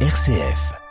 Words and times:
RCF. 0.00 0.85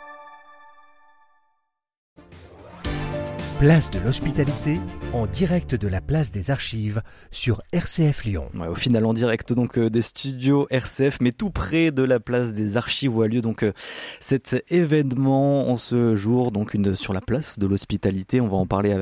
Place 3.58 3.90
de 3.90 3.98
l'hospitalité 4.00 4.80
en 5.14 5.26
direct 5.26 5.74
de 5.74 5.88
la 5.88 6.02
place 6.02 6.30
des 6.30 6.50
archives 6.50 7.00
sur 7.30 7.62
RCF 7.72 8.24
Lyon. 8.24 8.48
Ouais, 8.54 8.66
au 8.66 8.74
final 8.74 9.06
en 9.06 9.14
direct 9.14 9.54
donc 9.54 9.78
euh, 9.78 9.88
des 9.88 10.02
studios 10.02 10.66
RCF 10.68 11.22
mais 11.22 11.32
tout 11.32 11.48
près 11.48 11.90
de 11.90 12.02
la 12.02 12.20
place 12.20 12.52
des 12.52 12.76
archives 12.76 13.16
où 13.16 13.22
a 13.22 13.28
lieu 13.28 13.40
donc 13.40 13.62
euh, 13.62 13.72
cet 14.20 14.62
événement 14.68 15.70
en 15.70 15.78
ce 15.78 16.16
jour 16.16 16.52
donc 16.52 16.74
une 16.74 16.94
sur 16.94 17.14
la 17.14 17.22
place 17.22 17.58
de 17.58 17.66
l'hospitalité. 17.66 18.42
On 18.42 18.48
va 18.48 18.58
en 18.58 18.66
parler 18.66 19.00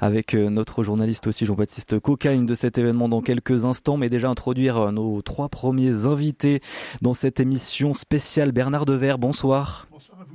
avec 0.00 0.34
euh, 0.34 0.50
notre 0.50 0.82
journaliste 0.82 1.28
aussi 1.28 1.46
Jean-Baptiste 1.46 2.00
Cocagne 2.00 2.44
de 2.44 2.56
cet 2.56 2.78
événement 2.78 3.08
dans 3.08 3.22
quelques 3.22 3.64
instants 3.64 3.98
mais 3.98 4.10
déjà 4.10 4.28
introduire 4.28 4.90
nos 4.90 5.22
trois 5.22 5.48
premiers 5.48 6.06
invités 6.06 6.60
dans 7.02 7.14
cette 7.14 7.38
émission 7.38 7.94
spéciale 7.94 8.50
Bernard 8.50 8.84
Dever. 8.84 9.14
Bonsoir. 9.16 9.86
Bonsoir 9.92 10.22
à 10.22 10.24
vous 10.24 10.31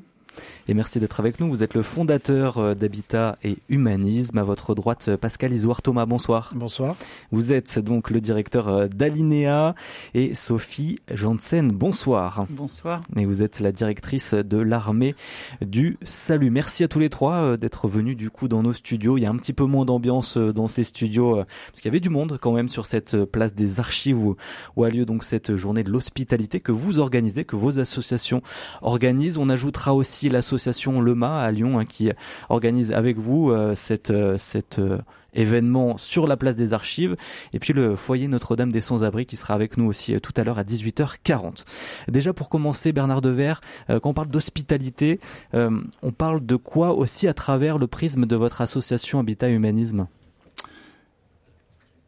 et 0.69 0.73
merci 0.73 0.99
d'être 0.99 1.21
avec 1.21 1.39
nous. 1.39 1.47
Vous 1.47 1.63
êtes 1.63 1.75
le 1.75 1.81
fondateur 1.81 2.57
euh, 2.57 2.75
d'Habitat 2.75 3.37
et 3.41 3.57
Humanisme. 3.69 4.37
À 4.37 4.43
votre 4.43 4.75
droite, 4.75 5.05
euh, 5.07 5.17
Pascal 5.17 5.53
Isouard 5.53 5.81
Thomas, 5.81 6.05
bonsoir. 6.05 6.51
Bonsoir. 6.55 6.97
Vous 7.31 7.53
êtes 7.53 7.79
donc 7.79 8.09
le 8.09 8.19
directeur 8.19 8.67
euh, 8.67 8.87
d'Alinea 8.87 9.75
et 10.13 10.35
Sophie 10.35 10.99
Janssen, 11.13 11.71
bonsoir. 11.71 12.47
Bonsoir. 12.49 13.01
Et 13.15 13.25
vous 13.25 13.43
êtes 13.43 13.61
la 13.61 13.71
directrice 13.71 14.33
de 14.33 14.57
l'armée 14.57 15.15
du 15.61 15.97
salut. 16.01 16.49
Merci 16.49 16.83
à 16.83 16.89
tous 16.89 16.99
les 16.99 17.09
trois 17.09 17.55
d'être 17.55 17.87
venus 17.87 18.17
du 18.17 18.29
coup 18.29 18.49
dans 18.49 18.61
nos 18.61 18.73
studios. 18.73 19.17
Il 19.17 19.21
y 19.21 19.25
a 19.25 19.29
un 19.29 19.37
petit 19.37 19.53
peu 19.53 19.63
moins 19.63 19.85
d'ambiance 19.85 20.37
dans 20.37 20.67
ces 20.67 20.83
studios 20.83 21.35
parce 21.35 21.81
qu'il 21.81 21.85
y 21.85 21.87
avait 21.87 22.01
du 22.01 22.09
monde 22.09 22.37
quand 22.41 22.51
même 22.51 22.67
sur 22.67 22.87
cette 22.87 23.23
place 23.25 23.53
des 23.53 23.79
archives 23.79 24.17
où, 24.17 24.35
où 24.75 24.83
a 24.83 24.89
lieu 24.89 25.05
donc 25.05 25.23
cette 25.23 25.55
journée 25.55 25.83
de 25.83 25.91
l'hospitalité 25.91 26.59
que 26.59 26.73
vous 26.73 26.99
organisez, 26.99 27.45
que 27.45 27.55
vos 27.55 27.79
associations 27.79 28.41
organisent. 28.81 29.37
On 29.37 29.49
ajoutera 29.49 29.93
aussi 29.93 30.27
l'association 30.27 30.56
l'association 30.57 31.01
Lema 31.01 31.39
à 31.39 31.51
Lyon 31.51 31.79
hein, 31.79 31.85
qui 31.85 32.11
organise 32.49 32.91
avec 32.91 33.17
vous 33.17 33.51
euh, 33.51 33.75
cette, 33.75 34.09
euh, 34.09 34.37
cet 34.39 34.79
euh, 34.79 34.97
événement 35.33 35.97
sur 35.97 36.25
la 36.25 36.35
place 36.35 36.55
des 36.55 36.73
archives 36.73 37.15
et 37.53 37.59
puis 37.59 37.73
le 37.73 37.95
foyer 37.95 38.27
Notre-Dame 38.27 38.71
des 38.71 38.81
Sans-Abris 38.81 39.27
qui 39.27 39.37
sera 39.37 39.53
avec 39.53 39.77
nous 39.77 39.85
aussi 39.85 40.19
tout 40.19 40.33
à 40.35 40.43
l'heure 40.43 40.57
à 40.57 40.63
18h40. 40.63 41.63
Déjà 42.07 42.33
pour 42.33 42.49
commencer 42.49 42.91
Bernard 42.91 43.21
Dever, 43.21 43.53
quand 43.87 44.05
on 44.05 44.13
parle 44.15 44.29
d'hospitalité, 44.29 45.19
on 45.53 46.11
parle 46.11 46.43
de 46.43 46.55
quoi 46.55 46.93
aussi 46.93 47.27
à 47.27 47.35
travers 47.35 47.77
le 47.77 47.85
prisme 47.85 48.25
de 48.25 48.35
votre 48.35 48.61
association 48.61 49.19
Habitat 49.19 49.49
Humanisme? 49.49 50.07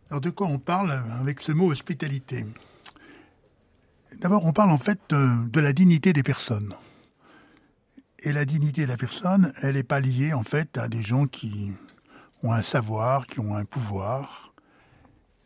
Alors 0.09 0.22
de 0.22 0.31
quoi 0.31 0.47
on 0.47 0.58
parle 0.58 1.00
avec 1.19 1.41
ce 1.41 1.52
mot 1.52 1.72
hospitalité? 1.72 2.47
D'abord 4.22 4.44
on 4.45 4.53
parle 4.53 4.72
en 4.72 4.80
fait 4.80 5.00
de 5.11 5.59
la 5.59 5.72
dignité 5.72 6.13
des 6.13 6.23
personnes. 6.23 6.73
Et 8.23 8.34
la 8.34 8.44
dignité 8.44 8.81
de 8.81 8.88
la 8.88 8.98
personne, 8.98 9.53
elle 9.62 9.75
n'est 9.75 9.84
pas 9.84 10.02
liée 10.02 10.34
en 10.34 10.44
fait 10.44 10.78
à 10.78 10.89
des 10.89 11.02
gens 11.02 11.25
qui 11.25 11.72
ont 12.44 12.52
un 12.52 12.62
savoir, 12.62 13.28
qui 13.28 13.39
ont 13.39 13.56
un 13.56 13.64
pouvoir. 13.64 14.53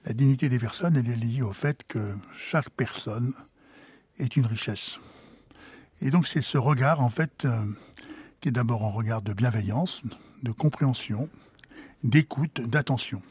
La 0.05 0.13
dignité 0.13 0.49
des 0.49 0.57
personnes, 0.57 0.97
elle 0.97 1.09
est 1.09 1.15
liée 1.15 1.43
au 1.43 1.53
fait 1.53 1.83
que 1.87 2.15
chaque 2.35 2.71
personne 2.71 3.33
est 4.17 4.35
une 4.35 4.47
richesse. 4.47 4.99
Et 6.01 6.09
donc 6.09 6.27
c'est 6.27 6.41
ce 6.41 6.57
regard 6.57 7.01
en 7.01 7.09
fait 7.09 7.45
euh, 7.45 7.63
qui 8.41 8.49
est 8.49 8.51
d'abord 8.51 8.83
un 8.83 8.89
regard 8.89 9.21
de 9.21 9.33
bienveillance, 9.33 10.01
de 10.41 10.51
compréhension, 10.51 11.29
d'écoute, 12.03 12.59
d'attention. 12.59 13.21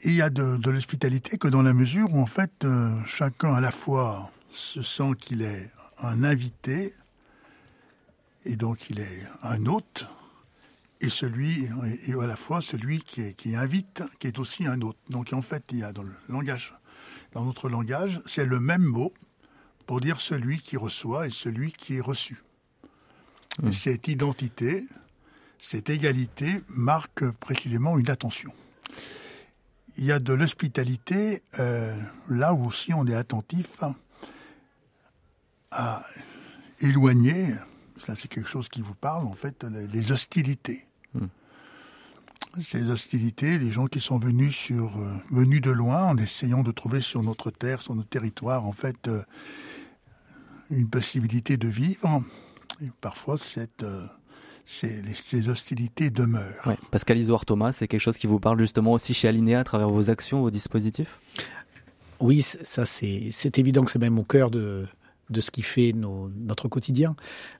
Et 0.00 0.10
il 0.10 0.14
y 0.14 0.22
a 0.22 0.30
de, 0.30 0.70
l'hospitalité 0.70 1.38
que 1.38 1.48
dans 1.48 1.62
la 1.62 1.72
mesure 1.72 2.14
où 2.14 2.20
en 2.20 2.26
fait 2.26 2.64
euh, 2.64 3.02
chacun 3.06 3.54
à 3.54 3.60
la 3.60 3.72
fois 3.72 4.30
se 4.50 4.82
sent 4.82 5.12
qu'il 5.18 5.40
est 5.42 5.70
un 6.00 6.22
invité, 6.22 6.92
et 8.48 8.56
donc 8.56 8.88
il 8.88 8.98
est 8.98 9.22
un 9.42 9.66
hôte, 9.66 10.06
et 11.00 11.10
celui, 11.10 11.68
et 12.06 12.14
à 12.14 12.26
la 12.26 12.34
fois 12.34 12.60
celui 12.60 13.00
qui, 13.00 13.34
qui 13.34 13.54
invite, 13.54 14.02
qui 14.18 14.26
est 14.26 14.38
aussi 14.38 14.66
un 14.66 14.80
hôte. 14.80 14.96
Donc 15.10 15.32
en 15.32 15.42
fait, 15.42 15.62
il 15.70 15.78
y 15.78 15.84
a 15.84 15.92
dans 15.92 16.02
le 16.02 16.14
langage, 16.28 16.74
dans 17.32 17.44
notre 17.44 17.68
langage, 17.68 18.20
c'est 18.26 18.46
le 18.46 18.58
même 18.58 18.82
mot 18.82 19.12
pour 19.86 20.00
dire 20.00 20.20
celui 20.20 20.60
qui 20.60 20.76
reçoit 20.76 21.26
et 21.26 21.30
celui 21.30 21.72
qui 21.72 21.96
est 21.96 22.00
reçu. 22.00 22.42
Mmh. 23.62 23.72
Cette 23.72 24.08
identité, 24.08 24.86
cette 25.58 25.90
égalité 25.90 26.62
marque 26.68 27.30
précisément 27.32 27.98
une 27.98 28.08
attention. 28.08 28.52
Il 29.98 30.04
y 30.04 30.12
a 30.12 30.20
de 30.20 30.32
l'hospitalité 30.32 31.42
euh, 31.58 31.94
là 32.28 32.54
où 32.54 32.66
aussi 32.66 32.94
on 32.94 33.06
est 33.06 33.14
attentif 33.14 33.80
à 35.70 36.06
éloigner 36.80 37.54
ça 37.98 38.14
c'est 38.14 38.28
quelque 38.28 38.48
chose 38.48 38.68
qui 38.68 38.80
vous 38.80 38.94
parle, 38.94 39.26
en 39.26 39.34
fait, 39.34 39.64
les 39.92 40.12
hostilités. 40.12 40.86
Hmm. 41.14 41.26
Ces 42.60 42.90
hostilités, 42.90 43.58
les 43.58 43.70
gens 43.70 43.86
qui 43.86 44.00
sont 44.00 44.18
venus 44.18 44.54
sur, 44.54 44.96
euh, 44.96 45.12
venus 45.30 45.60
de 45.60 45.70
loin, 45.70 46.04
en 46.04 46.16
essayant 46.16 46.62
de 46.62 46.72
trouver 46.72 47.00
sur 47.00 47.22
notre 47.22 47.50
terre, 47.50 47.82
sur 47.82 47.94
notre 47.94 48.08
territoire, 48.08 48.66
en 48.66 48.72
fait, 48.72 49.08
euh, 49.08 49.22
une 50.70 50.88
possibilité 50.88 51.56
de 51.56 51.68
vivre. 51.68 52.22
Et 52.82 52.90
parfois, 53.00 53.36
cette, 53.36 53.82
euh, 53.82 54.06
ces, 54.64 55.02
ces, 55.14 55.48
hostilités 55.48 56.10
demeurent. 56.10 56.66
Ouais. 56.66 56.76
Pascal 56.90 57.18
Isoard 57.18 57.44
Thomas, 57.44 57.72
c'est 57.72 57.88
quelque 57.88 58.00
chose 58.00 58.18
qui 58.18 58.26
vous 58.26 58.40
parle 58.40 58.58
justement 58.58 58.92
aussi 58.92 59.14
chez 59.14 59.28
Alinea 59.28 59.60
à 59.60 59.64
travers 59.64 59.88
vos 59.88 60.10
actions, 60.10 60.40
vos 60.40 60.50
dispositifs? 60.50 61.20
Oui, 62.20 62.42
ça 62.42 62.84
c'est 62.84 63.58
évident 63.58 63.84
que 63.84 63.92
c'est 63.92 64.00
même 64.00 64.18
au 64.18 64.24
cœur 64.24 64.50
de, 64.50 64.86
de 65.30 65.40
ce 65.40 65.50
qui 65.50 65.62
fait 65.62 65.92
notre 65.92 66.68
quotidien. 66.68 67.16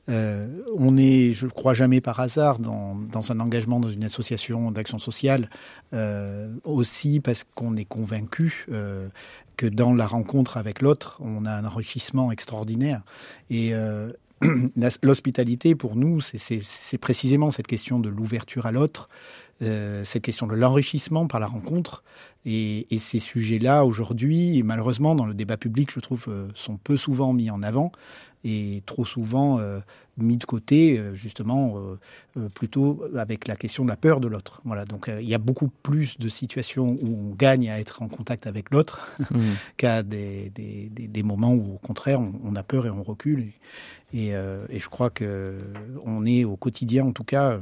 Euh, 0.08 0.48
on 0.76 0.96
est, 0.96 1.32
je 1.32 1.46
ne 1.46 1.50
crois 1.50 1.74
jamais 1.74 2.00
par 2.00 2.20
hasard, 2.20 2.58
dans, 2.58 2.96
un 3.30 3.40
engagement 3.40 3.80
dans 3.80 3.90
une 3.90 4.04
association 4.04 4.70
d'action 4.70 4.98
sociale, 4.98 5.50
euh, 5.92 6.52
aussi 6.64 7.20
parce 7.20 7.44
qu'on 7.54 7.76
est 7.76 7.84
convaincu 7.84 8.66
euh, 8.70 9.08
que 9.56 9.66
dans 9.66 9.92
la 9.94 10.06
rencontre 10.06 10.56
avec 10.56 10.80
l'autre, 10.80 11.18
on 11.20 11.44
a 11.44 11.52
un 11.52 11.64
enrichissement 11.64 12.32
extraordinaire. 12.32 13.02
Et 13.50 13.72
l'hospitalité, 15.02 15.74
pour 15.74 15.96
nous, 15.96 16.20
c'est 16.20 16.98
précisément 16.98 17.50
cette 17.50 17.66
question 17.66 17.98
de 17.98 18.08
l'ouverture 18.08 18.66
à 18.66 18.72
l'autre, 18.72 19.08
euh, 19.62 20.04
cette 20.04 20.22
question 20.22 20.46
de 20.46 20.54
l'enrichissement 20.54 21.26
par 21.26 21.40
la 21.40 21.46
rencontre. 21.46 22.04
Et, 22.44 22.86
et 22.94 22.98
ces 22.98 23.18
sujets-là, 23.18 23.84
aujourd'hui, 23.84 24.62
malheureusement, 24.62 25.14
dans 25.14 25.26
le 25.26 25.34
débat 25.34 25.56
public, 25.56 25.90
je 25.92 26.00
trouve, 26.00 26.26
euh, 26.28 26.48
sont 26.54 26.76
peu 26.76 26.96
souvent 26.96 27.32
mis 27.32 27.50
en 27.50 27.62
avant 27.62 27.92
et 28.44 28.82
trop 28.86 29.04
souvent 29.04 29.58
euh, 29.58 29.80
mis 30.16 30.36
de 30.36 30.44
côté, 30.44 30.98
euh, 30.98 31.14
justement, 31.14 31.74
euh, 32.36 32.48
plutôt 32.48 33.04
avec 33.16 33.48
la 33.48 33.56
question 33.56 33.84
de 33.84 33.88
la 33.88 33.96
peur 33.96 34.20
de 34.20 34.28
l'autre. 34.28 34.60
Voilà, 34.64 34.84
donc 34.84 35.10
il 35.20 35.28
y 35.28 35.34
a 35.34 35.38
beaucoup 35.38 35.68
plus 35.82 36.18
de 36.18 36.28
situations 36.28 36.96
où 37.02 37.30
on 37.30 37.34
gagne 37.34 37.68
à 37.68 37.80
être 37.80 38.02
en 38.02 38.08
contact 38.08 38.46
avec 38.46 38.70
l'autre 38.70 39.08
mmh. 39.30 39.40
qu'à 39.76 40.02
des, 40.02 40.50
des, 40.50 40.88
des, 40.90 41.08
des, 41.08 41.22
moments 41.22 41.52
où, 41.52 41.74
au 41.74 41.78
contraire, 41.78 42.20
on, 42.20 42.32
on, 42.44 42.56
a 42.56 42.62
peur 42.62 42.86
et 42.86 42.90
on 42.90 43.02
recule. 43.02 43.46
Et, 44.12 44.28
et, 44.28 44.28
et 44.28 44.78
je 44.78 44.88
crois 44.88 45.10
que 45.10 45.58
on 46.04 46.24
est 46.24 46.44
au 46.44 46.56
quotidien, 46.56 47.04
en 47.04 47.12
tout 47.12 47.24
cas 47.24 47.58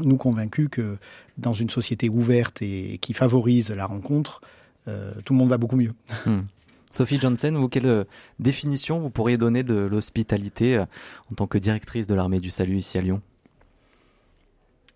nous 0.00 0.16
convaincus 0.16 0.68
que 0.70 0.96
dans 1.38 1.54
une 1.54 1.70
société 1.70 2.08
ouverte 2.08 2.62
et 2.62 2.98
qui 2.98 3.14
favorise 3.14 3.70
la 3.70 3.86
rencontre, 3.86 4.40
euh, 4.86 5.12
tout 5.24 5.32
le 5.32 5.38
monde 5.38 5.50
va 5.50 5.58
beaucoup 5.58 5.76
mieux. 5.76 5.92
Hmm. 6.26 6.40
Sophie 6.98 7.20
Johnson, 7.20 7.52
vous, 7.54 7.68
quelle 7.68 7.86
euh, 7.86 8.04
définition 8.40 8.98
vous 8.98 9.08
pourriez 9.08 9.38
donner 9.38 9.62
de 9.62 9.76
l'hospitalité 9.76 10.78
euh, 10.78 10.84
en 11.30 11.36
tant 11.36 11.46
que 11.46 11.56
directrice 11.56 12.08
de 12.08 12.14
l'armée 12.16 12.40
du 12.40 12.50
salut 12.50 12.76
ici 12.76 12.98
à 12.98 13.02
Lyon? 13.02 13.22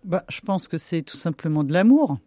Bah, 0.03 0.25
Je 0.27 0.41
pense 0.41 0.67
que 0.67 0.77
c'est 0.77 1.01
tout 1.01 1.15
simplement 1.15 1.63
de 1.63 1.71
l'amour. 1.71 2.17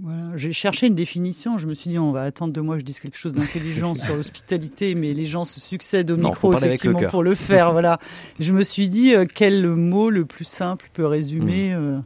Voilà. 0.00 0.34
J'ai 0.36 0.54
cherché 0.54 0.86
une 0.86 0.94
définition. 0.94 1.58
Je 1.58 1.66
me 1.66 1.74
suis 1.74 1.90
dit, 1.90 1.98
on 1.98 2.10
va 2.10 2.22
attendre 2.22 2.54
de 2.54 2.60
moi 2.62 2.76
que 2.76 2.80
je 2.80 2.86
dise 2.86 3.00
quelque 3.00 3.18
chose 3.18 3.34
d'intelligent 3.34 3.94
sur 3.96 4.16
l'hospitalité, 4.16 4.94
mais 4.94 5.12
les 5.12 5.26
gens 5.26 5.44
se 5.44 5.60
succèdent 5.60 6.10
au 6.10 6.16
non, 6.16 6.30
micro 6.30 6.56
effectivement 6.56 6.98
le 6.98 7.08
pour 7.08 7.22
le 7.22 7.34
faire. 7.34 7.72
voilà. 7.72 7.98
Je 8.38 8.54
me 8.54 8.62
suis 8.62 8.88
dit 8.88 9.14
euh, 9.14 9.26
quel 9.26 9.66
mot 9.68 10.08
le 10.08 10.24
plus 10.24 10.46
simple 10.46 10.88
peut 10.94 11.06
résumer. 11.06 11.74
Mmh. 11.74 11.78
Euh. 11.78 12.00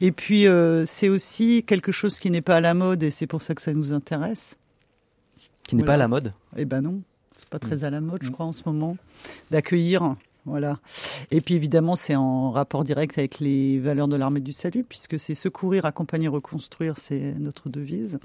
Et 0.00 0.12
puis 0.12 0.46
euh, 0.46 0.84
c'est 0.86 1.08
aussi 1.08 1.64
quelque 1.64 1.90
chose 1.90 2.20
qui 2.20 2.30
n'est 2.30 2.40
pas 2.40 2.56
à 2.56 2.60
la 2.60 2.74
mode, 2.74 3.02
et 3.02 3.10
c'est 3.10 3.26
pour 3.26 3.42
ça 3.42 3.56
que 3.56 3.62
ça 3.62 3.72
nous 3.72 3.92
intéresse. 3.92 4.58
Qui 5.72 5.76
n'est 5.76 5.84
voilà. 5.84 5.92
pas 5.92 5.94
à 5.94 6.04
la 6.04 6.08
mode 6.08 6.32
Eh 6.58 6.66
ben 6.66 6.82
non, 6.82 7.00
c'est 7.38 7.48
pas 7.48 7.58
très 7.58 7.76
mmh. 7.76 7.84
à 7.84 7.90
la 7.90 8.00
mode, 8.02 8.22
je 8.22 8.30
crois, 8.30 8.44
en 8.44 8.52
ce 8.52 8.60
moment, 8.66 8.98
d'accueillir 9.50 10.16
voilà. 10.44 10.80
Et 11.30 11.40
puis 11.40 11.54
évidemment, 11.54 11.96
c'est 11.96 12.14
en 12.14 12.50
rapport 12.50 12.84
direct 12.84 13.16
avec 13.16 13.38
les 13.38 13.78
valeurs 13.78 14.06
de 14.06 14.16
l'armée 14.16 14.40
du 14.40 14.52
salut, 14.52 14.84
puisque 14.84 15.18
c'est 15.18 15.32
secourir, 15.32 15.86
accompagner, 15.86 16.28
reconstruire, 16.28 16.98
c'est 16.98 17.34
notre 17.38 17.70
devise. 17.70 18.18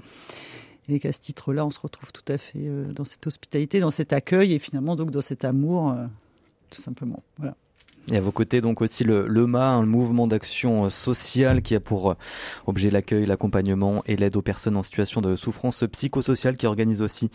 Et 0.90 1.00
qu'à 1.00 1.12
ce 1.12 1.20
titre-là, 1.20 1.64
on 1.64 1.70
se 1.70 1.80
retrouve 1.80 2.12
tout 2.12 2.30
à 2.30 2.36
fait 2.36 2.58
euh, 2.66 2.92
dans 2.92 3.06
cette 3.06 3.26
hospitalité, 3.26 3.80
dans 3.80 3.90
cet 3.90 4.12
accueil 4.12 4.52
et 4.52 4.58
finalement 4.58 4.94
donc 4.94 5.10
dans 5.10 5.22
cet 5.22 5.46
amour, 5.46 5.90
euh, 5.90 6.04
tout 6.68 6.82
simplement. 6.82 7.22
Voilà. 7.38 7.56
Et 8.10 8.16
à 8.16 8.20
vos 8.22 8.32
côtés, 8.32 8.62
donc 8.62 8.80
aussi 8.80 9.04
le, 9.04 9.26
le 9.26 9.46
MA, 9.46 9.68
un 9.68 9.84
mouvement 9.84 10.26
d'action 10.26 10.86
euh, 10.86 10.90
sociale 10.90 11.60
qui 11.60 11.74
a 11.74 11.80
pour 11.80 12.12
euh, 12.12 12.14
objet 12.66 12.90
l'accueil, 12.90 13.26
l'accompagnement 13.26 14.02
et 14.06 14.16
l'aide 14.16 14.36
aux 14.36 14.42
personnes 14.42 14.78
en 14.78 14.82
situation 14.82 15.20
de 15.20 15.36
souffrance 15.36 15.84
psychosociale 15.92 16.56
qui 16.56 16.66
organise 16.66 17.02
aussi 17.02 17.30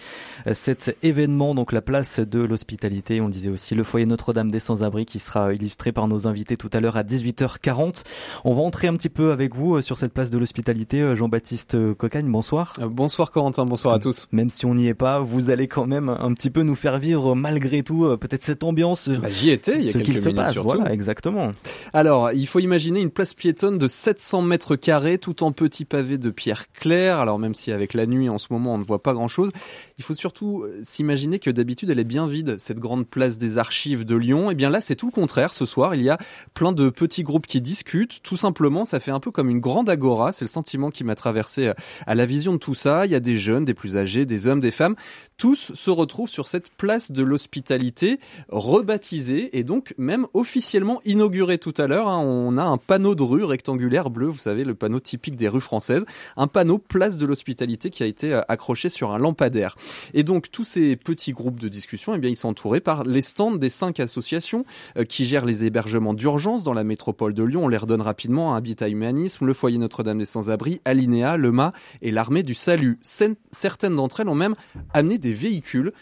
euh, 0.48 0.56
cet 0.56 0.98
événement, 1.04 1.54
donc 1.54 1.74
la 1.74 1.84
place 1.84 2.20
de 2.20 2.40
l'hospitalité. 2.40 3.22
On 3.22 3.30
disait 3.30 3.50
aussi 3.50 3.76
le 3.76 3.84
foyer 3.84 4.08
Notre-Dame 4.08 4.50
des 4.50 4.60
Sans-Abri 4.60 5.06
qui 5.06 5.20
sera 5.20 5.54
illustré 5.54 5.92
par 5.92 6.08
nos 6.08 6.28
invités 6.28 6.58
tout 6.58 6.72
à 6.74 6.80
l'heure 6.80 6.98
à 6.98 7.04
18h40. 7.04 8.04
On 8.44 8.56
va 8.56 8.64
entrer 8.64 8.88
un 8.88 8.94
petit 8.94 9.10
peu 9.10 9.32
avec 9.32 9.54
vous 9.56 9.80
sur 9.82 10.00
cette 10.00 10.14
place 10.14 10.32
de 10.32 10.40
l'hospitalité. 10.40 11.16
Jean-Baptiste 11.16 11.78
Cocagne, 11.94 12.32
bonsoir. 12.32 12.74
Bonsoir 12.82 13.30
Corentin, 13.30 13.66
bonsoir 13.68 13.94
à 13.94 14.00
tous. 14.00 14.28
Même 14.32 14.50
si 14.50 14.66
on 14.66 14.74
n'y 14.74 14.88
est 14.88 14.96
pas, 14.96 15.20
vous 15.20 15.52
allez 15.52 15.68
quand 15.68 15.86
même 15.86 16.10
un 16.10 16.34
petit 16.34 16.50
peu 16.50 16.64
nous 16.64 16.76
faire 16.76 16.98
vivre 16.98 17.36
malgré 17.36 17.84
tout 17.84 18.18
peut-être 18.18 18.44
cette 18.44 18.64
ambiance. 18.64 19.10
Bah, 19.10 19.30
J'y 19.30 19.52
étais 19.52 19.76
il 19.78 19.86
y 19.86 19.90
a 19.90 19.94
quelques 19.94 20.26
minutes 20.26 20.63
voilà, 20.64 20.92
exactement. 20.92 21.52
Alors, 21.94 22.32
il 22.32 22.48
faut 22.48 22.60
imaginer 22.60 23.00
une 23.00 23.12
place 23.12 23.34
piétonne 23.34 23.78
de 23.78 23.88
700 23.88 24.42
mètres 24.42 24.76
carrés, 24.76 25.18
tout 25.18 25.44
en 25.44 25.52
petits 25.52 25.86
pavés 25.86 26.18
de 26.18 26.30
pierre 26.30 26.72
claire. 26.72 27.20
Alors, 27.20 27.40
même 27.40 27.54
si 27.54 27.72
avec 27.72 27.94
la 27.94 28.06
nuit, 28.06 28.30
en 28.30 28.38
ce 28.38 28.48
moment, 28.52 28.74
on 28.74 28.78
ne 28.78 28.84
voit 28.84 29.04
pas 29.04 29.14
grand-chose, 29.14 29.52
il 29.98 30.04
faut 30.04 30.14
surtout 30.14 30.64
euh, 30.64 30.80
s'imaginer 30.84 31.40
que 31.40 31.50
d'habitude, 31.50 31.90
elle 31.90 32.00
est 32.00 32.04
bien 32.04 32.28
vide, 32.28 32.58
cette 32.60 32.80
grande 32.80 33.08
place 33.08 33.38
des 33.38 33.58
archives 33.58 34.06
de 34.06 34.16
Lyon. 34.16 34.50
Et 34.50 34.54
eh 34.54 34.56
bien 34.56 34.70
là, 34.70 34.82
c'est 34.82 34.96
tout 34.96 35.08
le 35.08 35.12
contraire. 35.12 35.54
Ce 35.54 35.66
soir, 35.66 35.96
il 35.96 36.02
y 36.02 36.10
a 36.10 36.18
plein 36.54 36.72
de 36.72 36.90
petits 36.90 37.24
groupes 37.24 37.48
qui 37.48 37.62
discutent. 37.62 38.22
Tout 38.24 38.38
simplement, 38.38 38.86
ça 38.86 39.00
fait 39.00 39.12
un 39.12 39.20
peu 39.20 39.32
comme 39.32 39.50
une 39.50 39.60
grande 39.60 39.90
agora. 39.90 40.32
C'est 40.32 40.46
le 40.46 40.50
sentiment 40.50 40.90
qui 40.90 41.04
m'a 41.04 41.16
traversé 41.16 41.68
euh, 41.68 41.74
à 42.08 42.16
la 42.16 42.26
vision 42.26 42.54
de 42.54 42.58
tout 42.58 42.76
ça. 42.76 43.06
Il 43.06 43.12
y 43.12 43.16
a 43.16 43.20
des 43.20 43.38
jeunes, 43.38 43.66
des 43.66 43.74
plus 43.74 43.98
âgés, 43.98 44.26
des 44.26 44.48
hommes, 44.48 44.60
des 44.60 44.72
femmes. 44.72 44.96
Tous 45.38 45.74
se 45.74 45.90
retrouvent 45.90 46.30
sur 46.30 46.48
cette 46.48 46.72
place 46.72 47.12
de 47.12 47.24
l'hospitalité 47.24 48.20
rebaptisée 48.50 49.58
et 49.58 49.64
donc 49.64 49.94
même 49.98 50.28
officiellement 50.44 51.00
inaugurée 51.06 51.58
tout 51.58 51.74
à 51.78 51.88
l'heure. 51.88 52.10
Hein. 52.10 52.20
On 52.20 52.58
a 52.58 52.64
un 52.64 52.78
panneau 52.78 53.16
de 53.16 53.24
rue 53.24 53.46
rectangulaire 53.46 54.10
bleu, 54.10 54.28
vous 54.28 54.38
savez, 54.38 54.66
le 54.66 54.76
panneau 54.76 55.00
typique 55.00 55.38
des 55.38 55.48
rues 55.48 55.62
françaises. 55.62 56.06
Un 56.36 56.48
panneau 56.48 56.80
place 56.80 57.16
de 57.16 57.26
l'hospitalité 57.26 57.90
qui 57.90 58.04
a 58.04 58.06
été 58.06 58.34
euh, 58.34 58.42
accroché 58.50 58.90
sur 58.90 59.12
un 59.12 59.20
lampadaire. 59.20 59.78
Et 60.14 60.24
donc 60.24 60.52
tous 60.52 60.66
ces 60.66 60.98
petits 60.98 61.32
groupes 61.32 61.62
de 61.62 61.70
discussion, 61.70 62.14
eh 62.14 62.18
bien, 62.18 62.30
ils 62.30 62.36
sont 62.36 62.50
entourés 62.50 62.82
par 62.82 63.06
les 63.06 63.22
stands 63.22 63.56
des 63.56 63.70
cinq 63.70 64.02
associations 64.02 64.66
euh, 64.98 65.06
qui 65.06 65.24
gèrent 65.24 65.46
les 65.46 65.64
hébergements 65.64 66.14
d'urgence 66.14 66.62
dans 66.64 66.74
la 66.74 66.84
métropole 66.84 67.34
de 67.34 67.44
Lyon. 67.44 67.64
On 67.64 67.70
les 67.70 67.78
redonne 67.78 68.02
rapidement 68.02 68.54
Habitat 68.54 68.90
Humanisme, 68.90 69.46
le 69.46 69.54
Foyer 69.54 69.78
Notre-Dame 69.78 70.20
des 70.20 70.26
Sans-Abri, 70.26 70.82
Alinéa, 70.84 71.38
le 71.38 71.54
MA 71.54 71.72
et 72.02 72.12
l'Armée 72.12 72.44
du 72.44 72.54
Salut. 72.54 73.00
Certaines 73.02 73.96
d'entre 73.96 74.20
elles 74.20 74.28
ont 74.28 74.36
même 74.36 74.56
amené 74.94 75.18
des 75.18 75.34
véhicules 75.34 75.94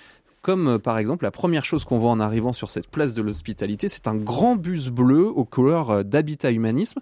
comme 0.42 0.68
euh, 0.68 0.80
par 0.80 0.98
exemple 0.98 1.24
la 1.24 1.32
première 1.32 1.66
chose 1.66 1.86
qu'on 1.86 2.00
voit 2.00 2.12
en 2.12 2.20
arrivant 2.20 2.54
sur 2.54 2.70
cette 2.70 2.90
place 2.90 3.14
de 3.14 3.22
l'hospitalité, 3.22 3.88
c'est 3.88 4.08
un 4.08 4.16
grand 4.16 4.56
bus 4.56 4.90
bleu 4.90 5.28
aux 5.28 5.46
couleurs 5.46 5.90
euh, 5.92 6.04
d'habitat 6.04 6.52
humanisme. 6.52 7.00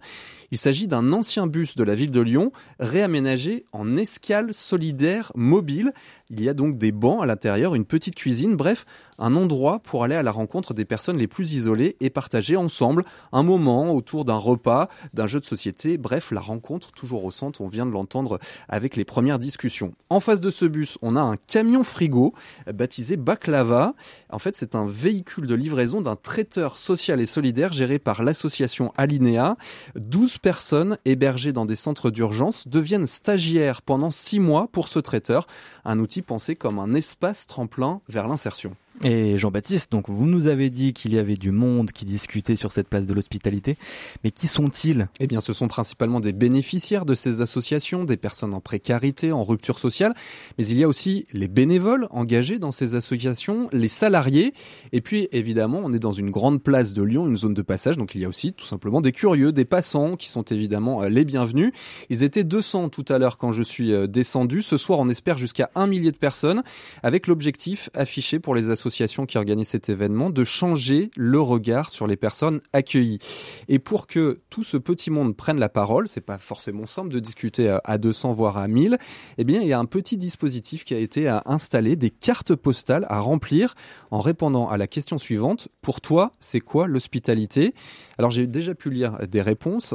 Il 0.52 0.58
s'agit 0.58 0.88
d'un 0.88 1.14
ancien 1.14 1.46
bus 1.46 1.76
de 1.76 1.84
la 1.84 1.94
ville 1.94 2.12
de 2.12 2.22
Lyon 2.22 2.52
réaménagé 2.80 3.66
en 3.72 3.96
escale 3.98 4.54
solidaire 4.54 5.32
mobile. 5.36 5.94
Il 6.32 6.42
y 6.42 6.50
a 6.50 6.54
donc 6.54 6.78
des 6.78 6.92
bancs 6.92 7.22
à 7.22 7.28
l'intérieur, 7.28 7.76
une 7.76 7.86
petite 7.86 8.16
cuisine, 8.16 8.56
bref, 8.56 8.86
un 9.20 9.36
endroit 9.36 9.80
pour 9.80 10.04
aller 10.04 10.16
à 10.16 10.24
la 10.24 10.32
rencontre 10.32 10.74
des 10.74 10.86
personnes 10.86 11.18
les 11.18 11.28
plus 11.28 11.54
isolées 11.54 11.98
et 12.00 12.10
partager 12.10 12.56
ensemble 12.56 13.04
un 13.32 13.44
moment 13.44 13.94
autour 13.94 14.26
d'un 14.26 14.38
repas, 14.38 14.90
d'un 15.14 15.28
jeu 15.28 15.40
de 15.40 15.46
société, 15.46 15.98
bref, 15.98 16.32
la 16.32 16.42
rencontre 16.42 16.92
toujours 16.94 17.26
au 17.26 17.32
centre, 17.32 17.62
on 17.62 17.68
vient 17.68 17.86
de 17.86 17.92
l'entendre 17.92 18.40
avec 18.70 18.96
les 18.96 19.06
premières 19.06 19.40
discussions. 19.40 19.94
En 20.10 20.20
face 20.20 20.42
de 20.42 20.50
ce 20.50 20.66
bus, 20.66 20.98
on 21.02 21.16
a 21.16 21.22
un 21.22 21.36
camion 21.36 21.84
frigo 21.84 22.34
baptisé 22.74 23.18
Baklava. 23.18 23.94
En 24.32 24.40
fait, 24.40 24.56
c'est 24.56 24.74
un 24.74 24.88
véhicule 24.88 25.46
de 25.46 25.56
livraison 25.56 26.02
d'un 26.02 26.16
traiteur 26.16 26.78
social 26.78 27.20
et 27.20 27.26
solidaire 27.26 27.72
géré 27.72 28.00
par 28.00 28.24
l'association 28.24 28.94
Alinea. 28.98 29.58
12 29.96 30.39
personnes 30.42 30.98
hébergées 31.06 31.54
dans 31.54 31.66
des 31.66 31.76
centres 31.76 32.10
d'urgence 32.10 32.68
deviennent 32.68 33.08
stagiaires 33.08 33.82
pendant 33.82 34.12
6 34.12 34.40
mois 34.40 34.68
pour 34.72 34.88
ce 34.88 35.00
traiteur, 35.00 35.48
un 35.86 36.00
outil 36.00 36.22
pensé 36.22 36.56
comme 36.56 36.80
un 36.80 36.94
espace 36.94 37.48
tremplin 37.48 38.02
vers 38.08 38.28
l'insertion. 38.28 38.76
Et 39.06 39.38
Jean-Baptiste, 39.38 39.94
donc 39.94 40.10
vous 40.10 40.26
nous 40.26 40.48
avez 40.48 40.70
dit 40.70 40.92
qu'il 40.92 41.14
y 41.14 41.20
avait 41.20 41.38
du 41.38 41.52
monde 41.52 41.94
qui 41.94 42.04
discutait 42.04 42.58
sur 42.58 42.74
cette 42.74 42.90
place 42.90 43.06
de 43.06 43.14
l'hospitalité, 43.14 43.78
mais 44.26 44.32
qui 44.32 44.50
sont-ils? 44.50 45.08
Eh 45.22 45.28
bien, 45.28 45.40
ce 45.40 45.54
sont 45.54 45.70
principalement 45.70 46.20
des 46.20 46.34
bénéficiaires 46.34 47.06
de 47.06 47.14
ces 47.14 47.40
associations, 47.40 48.04
des 48.04 48.18
personnes 48.18 48.54
en 48.54 48.60
précarité, 48.60 49.32
en 49.32 49.46
rupture 49.46 49.80
sociale, 49.80 50.14
mais 50.58 50.68
il 50.68 50.78
y 50.78 50.84
a 50.84 50.88
aussi 50.90 51.28
les 51.32 51.48
bénévoles 51.48 52.10
engagés 52.12 52.60
dans 52.60 52.74
ces 52.74 52.96
associations, 52.96 53.70
les 53.72 53.88
salariés, 53.88 54.54
et 54.92 55.00
puis 55.00 55.30
évidemment, 55.32 55.80
on 55.82 55.94
est 55.94 56.00
dans 56.00 56.12
une 56.12 56.30
grande 56.30 56.62
place 56.62 56.92
de 56.92 57.02
Lyon, 57.02 57.26
une 57.26 57.38
zone 57.38 57.54
de 57.54 57.62
passage, 57.62 57.98
donc 57.98 58.16
il 58.16 58.22
y 58.22 58.26
a 58.26 58.30
aussi 58.30 58.52
tout 58.52 58.66
simplement 58.66 59.00
des 59.00 59.14
curieux, 59.14 59.54
des 59.54 59.66
passants 59.66 60.18
qui 60.18 60.28
sont 60.28 60.44
évidemment 60.44 61.04
euh, 61.04 61.08
les 61.08 61.24
bienvenus. 61.24 61.72
Ils 62.10 62.24
étaient 62.24 62.44
200 62.44 62.90
tout 62.90 63.06
à 63.08 63.18
l'heure 63.18 63.38
quand 63.38 63.54
je 63.54 63.64
suis 63.64 63.94
euh, 63.94 64.08
descendu. 64.08 64.62
Ce 64.62 64.76
soir, 64.76 65.00
on 65.00 65.08
espère 65.08 65.38
jusqu'à 65.38 65.72
un 65.76 65.88
millier 65.88 66.12
de 66.12 66.18
personnes, 66.18 66.64
avec 67.02 67.28
l'objectif 67.28 67.90
affiché 67.94 68.40
pour 68.40 68.56
les 68.56 68.70
associations 68.70 68.89
qui 69.26 69.38
organise 69.38 69.70
cet 69.70 69.90
événement 69.90 70.30
de 70.30 70.44
changer 70.44 71.12
le 71.16 71.40
regard 71.40 71.90
sur 71.90 72.08
les 72.08 72.18
personnes 72.18 72.60
accueillies. 72.74 73.20
Et 73.68 73.80
pour 73.80 74.08
que 74.08 74.40
tout 74.50 74.64
ce 74.64 74.78
petit 74.78 75.12
monde 75.12 75.36
prenne 75.36 75.60
la 75.60 75.70
parole, 75.70 76.08
c'est 76.08 76.22
pas 76.22 76.38
forcément 76.38 76.86
simple 76.86 77.14
de 77.14 77.20
discuter 77.20 77.78
à 77.84 77.98
200 77.98 78.34
voire 78.34 78.58
à 78.58 78.68
1000, 78.68 78.98
eh 79.38 79.44
bien 79.44 79.62
il 79.62 79.68
y 79.68 79.74
a 79.74 79.80
un 79.80 79.86
petit 79.86 80.18
dispositif 80.18 80.84
qui 80.84 80.94
a 80.94 80.98
été 80.98 81.28
installé, 81.46 81.96
des 81.96 82.10
cartes 82.10 82.56
postales 82.56 83.06
à 83.10 83.20
remplir 83.20 83.76
en 84.12 84.20
répondant 84.20 84.70
à 84.70 84.78
la 84.78 84.88
question 84.88 85.18
suivante 85.18 85.70
pour 85.82 86.02
toi, 86.02 86.32
c'est 86.40 86.60
quoi 86.60 86.88
l'hospitalité? 86.88 87.74
Alors 88.18 88.32
j'ai 88.32 88.48
déjà 88.48 88.76
pu 88.76 88.90
lire 88.90 89.18
des 89.28 89.42
réponses, 89.42 89.94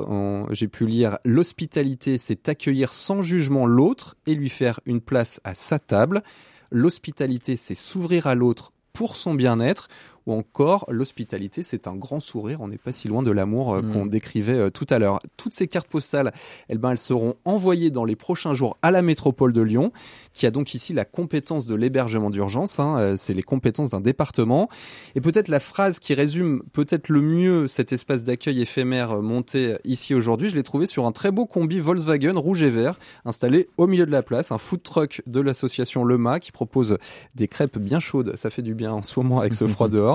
j'ai 0.50 0.69
pu 0.69 0.87
lire 0.87 1.19
l'hospitalité, 1.25 2.19
c'est 2.19 2.49
accueillir 2.49 2.93
sans 2.94 3.23
jugement 3.23 3.67
l'autre 3.67 4.17
et 4.26 4.35
lui 4.35 4.49
faire 4.49 4.81
une 4.87 5.00
place 5.00 5.41
à 5.44 5.55
sa 5.55 5.79
table. 5.79 6.23
L'hospitalité, 6.70 7.56
c'est 7.56 7.75
s'ouvrir 7.75 8.26
à 8.26 8.35
l'autre 8.35 8.73
pour 8.94 9.17
son 9.17 9.35
bien-être 9.35 9.88
ou 10.26 10.32
encore 10.32 10.87
l'hospitalité, 10.88 11.62
c'est 11.62 11.87
un 11.87 11.94
grand 11.94 12.21
sourire. 12.21 12.61
On 12.61 12.69
n'est 12.69 12.79
pas 12.79 12.93
si 12.93 13.09
loin 13.09 13.23
de 13.23 13.31
l'amour 13.31 13.75
euh, 13.75 13.82
qu'on 13.82 14.06
mm. 14.06 14.11
décrivait 14.11 14.55
euh, 14.55 14.71
tout 14.71 14.87
à 14.91 14.99
l'heure. 14.99 15.21
Toutes 15.37 15.55
ces 15.55 15.69
cartes 15.69 15.88
postales, 15.88 16.32
eh 16.69 16.76
ben, 16.76 16.93
elles 16.93 16.99
seront 16.99 17.35
envoyées 17.44 17.91
dans 17.91 18.05
les 18.05 18.17
prochains 18.17 18.55
jours 18.55 18.76
à 18.82 18.91
la 18.91 19.03
métropole 19.03 19.53
de 19.53 19.61
Lyon, 19.61 19.93
qui 20.32 20.47
a 20.47 20.50
donc 20.50 20.75
ici 20.75 20.93
la 20.93 21.05
compétence 21.05 21.67
de 21.67 21.75
l'hébergement 21.75 22.31
d'urgence. 22.31 22.81
Hein. 22.81 22.97
Euh, 22.99 23.15
c'est 23.19 23.35
les 23.35 23.43
compétences 23.43 23.91
d'un 23.91 24.00
département. 24.00 24.69
Et 25.15 25.21
peut-être 25.21 25.49
la 25.49 25.61
phrase 25.61 25.99
qui 25.99 26.15
résume 26.15 26.62
peut-être 26.73 27.09
le 27.09 27.20
mieux 27.20 27.69
cet 27.69 27.93
espace 27.93 28.25
d'accueil 28.25 28.62
éphémère 28.62 29.20
monté 29.20 29.77
ici 29.85 30.15
aujourd'hui, 30.15 30.49
je 30.49 30.56
l'ai 30.56 30.62
trouvé 30.62 30.87
sur 30.87 31.06
un 31.06 31.12
très 31.12 31.31
beau 31.31 31.47
combi 31.47 31.81
Volkswagen 31.81 32.38
rouge 32.38 32.62
et 32.62 32.70
vert 32.70 32.99
installé 33.25 33.69
au 33.77 33.87
milieu 33.87 34.06
de 34.06 34.11
la 34.11 34.23
place, 34.23 34.53
un 34.53 34.59
food 34.59 34.82
truck 34.82 35.23
de 35.27 35.41
l'association 35.41 36.05
Lema 36.05 36.41
qui 36.41 36.53
propose 36.53 36.99
des 37.35 37.49
crêpes 37.49 37.79
bien 37.79 38.00
chaudes. 38.00 38.37
Ça 38.37 38.50
fait 38.50 38.62
du 38.62 38.75
bien 38.75 38.93
en 38.93 39.03
ce 39.03 39.19
moment 39.19 39.41
avec 39.41 39.55
ce 39.55 39.67
froid 39.75 39.88
dehors. 39.88 40.14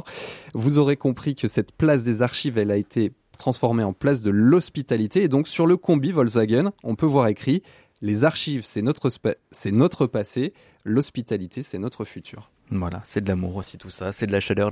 Vous 0.53 0.77
aurez 0.77 0.97
compris 0.97 1.35
que 1.35 1.47
cette 1.47 1.71
place 1.71 2.03
des 2.03 2.21
archives, 2.21 2.57
elle 2.57 2.71
a 2.71 2.77
été 2.77 3.13
transformée 3.37 3.83
en 3.83 3.93
place 3.93 4.21
de 4.21 4.29
l'hospitalité. 4.29 5.23
Et 5.23 5.27
donc 5.27 5.47
sur 5.47 5.65
le 5.65 5.77
combi 5.77 6.11
Volkswagen, 6.11 6.71
on 6.83 6.95
peut 6.95 7.05
voir 7.05 7.27
écrit 7.27 7.63
les 8.01 8.23
archives, 8.23 8.63
c'est 8.63 8.81
notre, 8.81 9.09
c'est 9.51 9.71
notre 9.71 10.07
passé, 10.07 10.53
l'hospitalité, 10.85 11.61
c'est 11.61 11.79
notre 11.79 12.05
futur. 12.05 12.49
Voilà, 12.71 13.01
c'est 13.03 13.21
de 13.21 13.27
l'amour 13.27 13.55
aussi 13.55 13.77
tout 13.77 13.89
ça, 13.89 14.11
c'est 14.11 14.27
de 14.27 14.31
la 14.31 14.39
chaleur, 14.39 14.69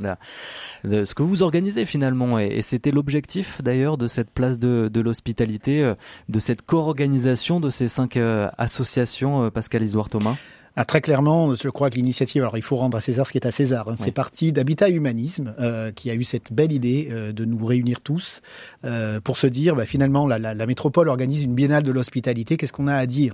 de, 0.83 1.05
ce 1.05 1.13
que 1.15 1.23
vous 1.23 1.41
organisez 1.41 1.85
finalement. 1.85 2.37
Et, 2.37 2.61
c'était 2.61 2.91
l'objectif 2.91 3.61
d'ailleurs 3.63 3.97
de 3.97 4.07
cette 4.07 4.29
place 4.29 4.59
de, 4.59 4.99
l'hospitalité, 4.99 5.83
euh, 5.83 5.95
de 6.29 6.39
cette 6.39 6.61
co-organisation 6.61 7.59
de 7.59 7.69
ces 7.71 7.87
cinq 7.87 8.15
euh, 8.15 8.49
associations, 8.57 9.45
euh, 9.45 9.49
Pascal 9.49 9.83
Isoire 9.83 10.09
Thomas. 10.09 10.35
Ah, 10.79 10.85
très 10.85 11.01
clairement, 11.01 11.55
je 11.55 11.69
crois 11.69 11.89
que 11.89 11.95
l'initiative, 11.95 12.43
alors 12.43 12.55
il 12.55 12.61
faut 12.61 12.75
rendre 12.75 12.95
à 12.95 13.01
César 13.01 13.25
ce 13.25 13.31
qui 13.31 13.39
est 13.39 13.47
à 13.47 13.51
César, 13.51 13.89
hein, 13.89 13.95
c'est 13.97 14.11
parti 14.11 14.51
d'Habitat 14.51 14.89
Humanisme 14.89 15.55
euh, 15.59 15.91
qui 15.91 16.11
a 16.11 16.13
eu 16.13 16.23
cette 16.23 16.53
belle 16.53 16.71
idée 16.71 17.07
euh, 17.09 17.31
de 17.31 17.45
nous 17.45 17.65
réunir 17.65 17.99
tous 17.99 18.43
euh, 18.85 19.19
pour 19.19 19.37
se 19.37 19.47
dire, 19.47 19.75
bah, 19.75 19.87
finalement, 19.87 20.27
la, 20.27 20.37
la, 20.37 20.53
la, 20.53 20.65
métropole 20.67 21.09
organise 21.09 21.41
une 21.41 21.55
biennale 21.55 21.81
de 21.81 21.91
l'hospitalité, 21.91 22.57
qu'est-ce 22.57 22.73
qu'on 22.73 22.87
a 22.87 22.93
à 22.93 23.07
dire? 23.07 23.33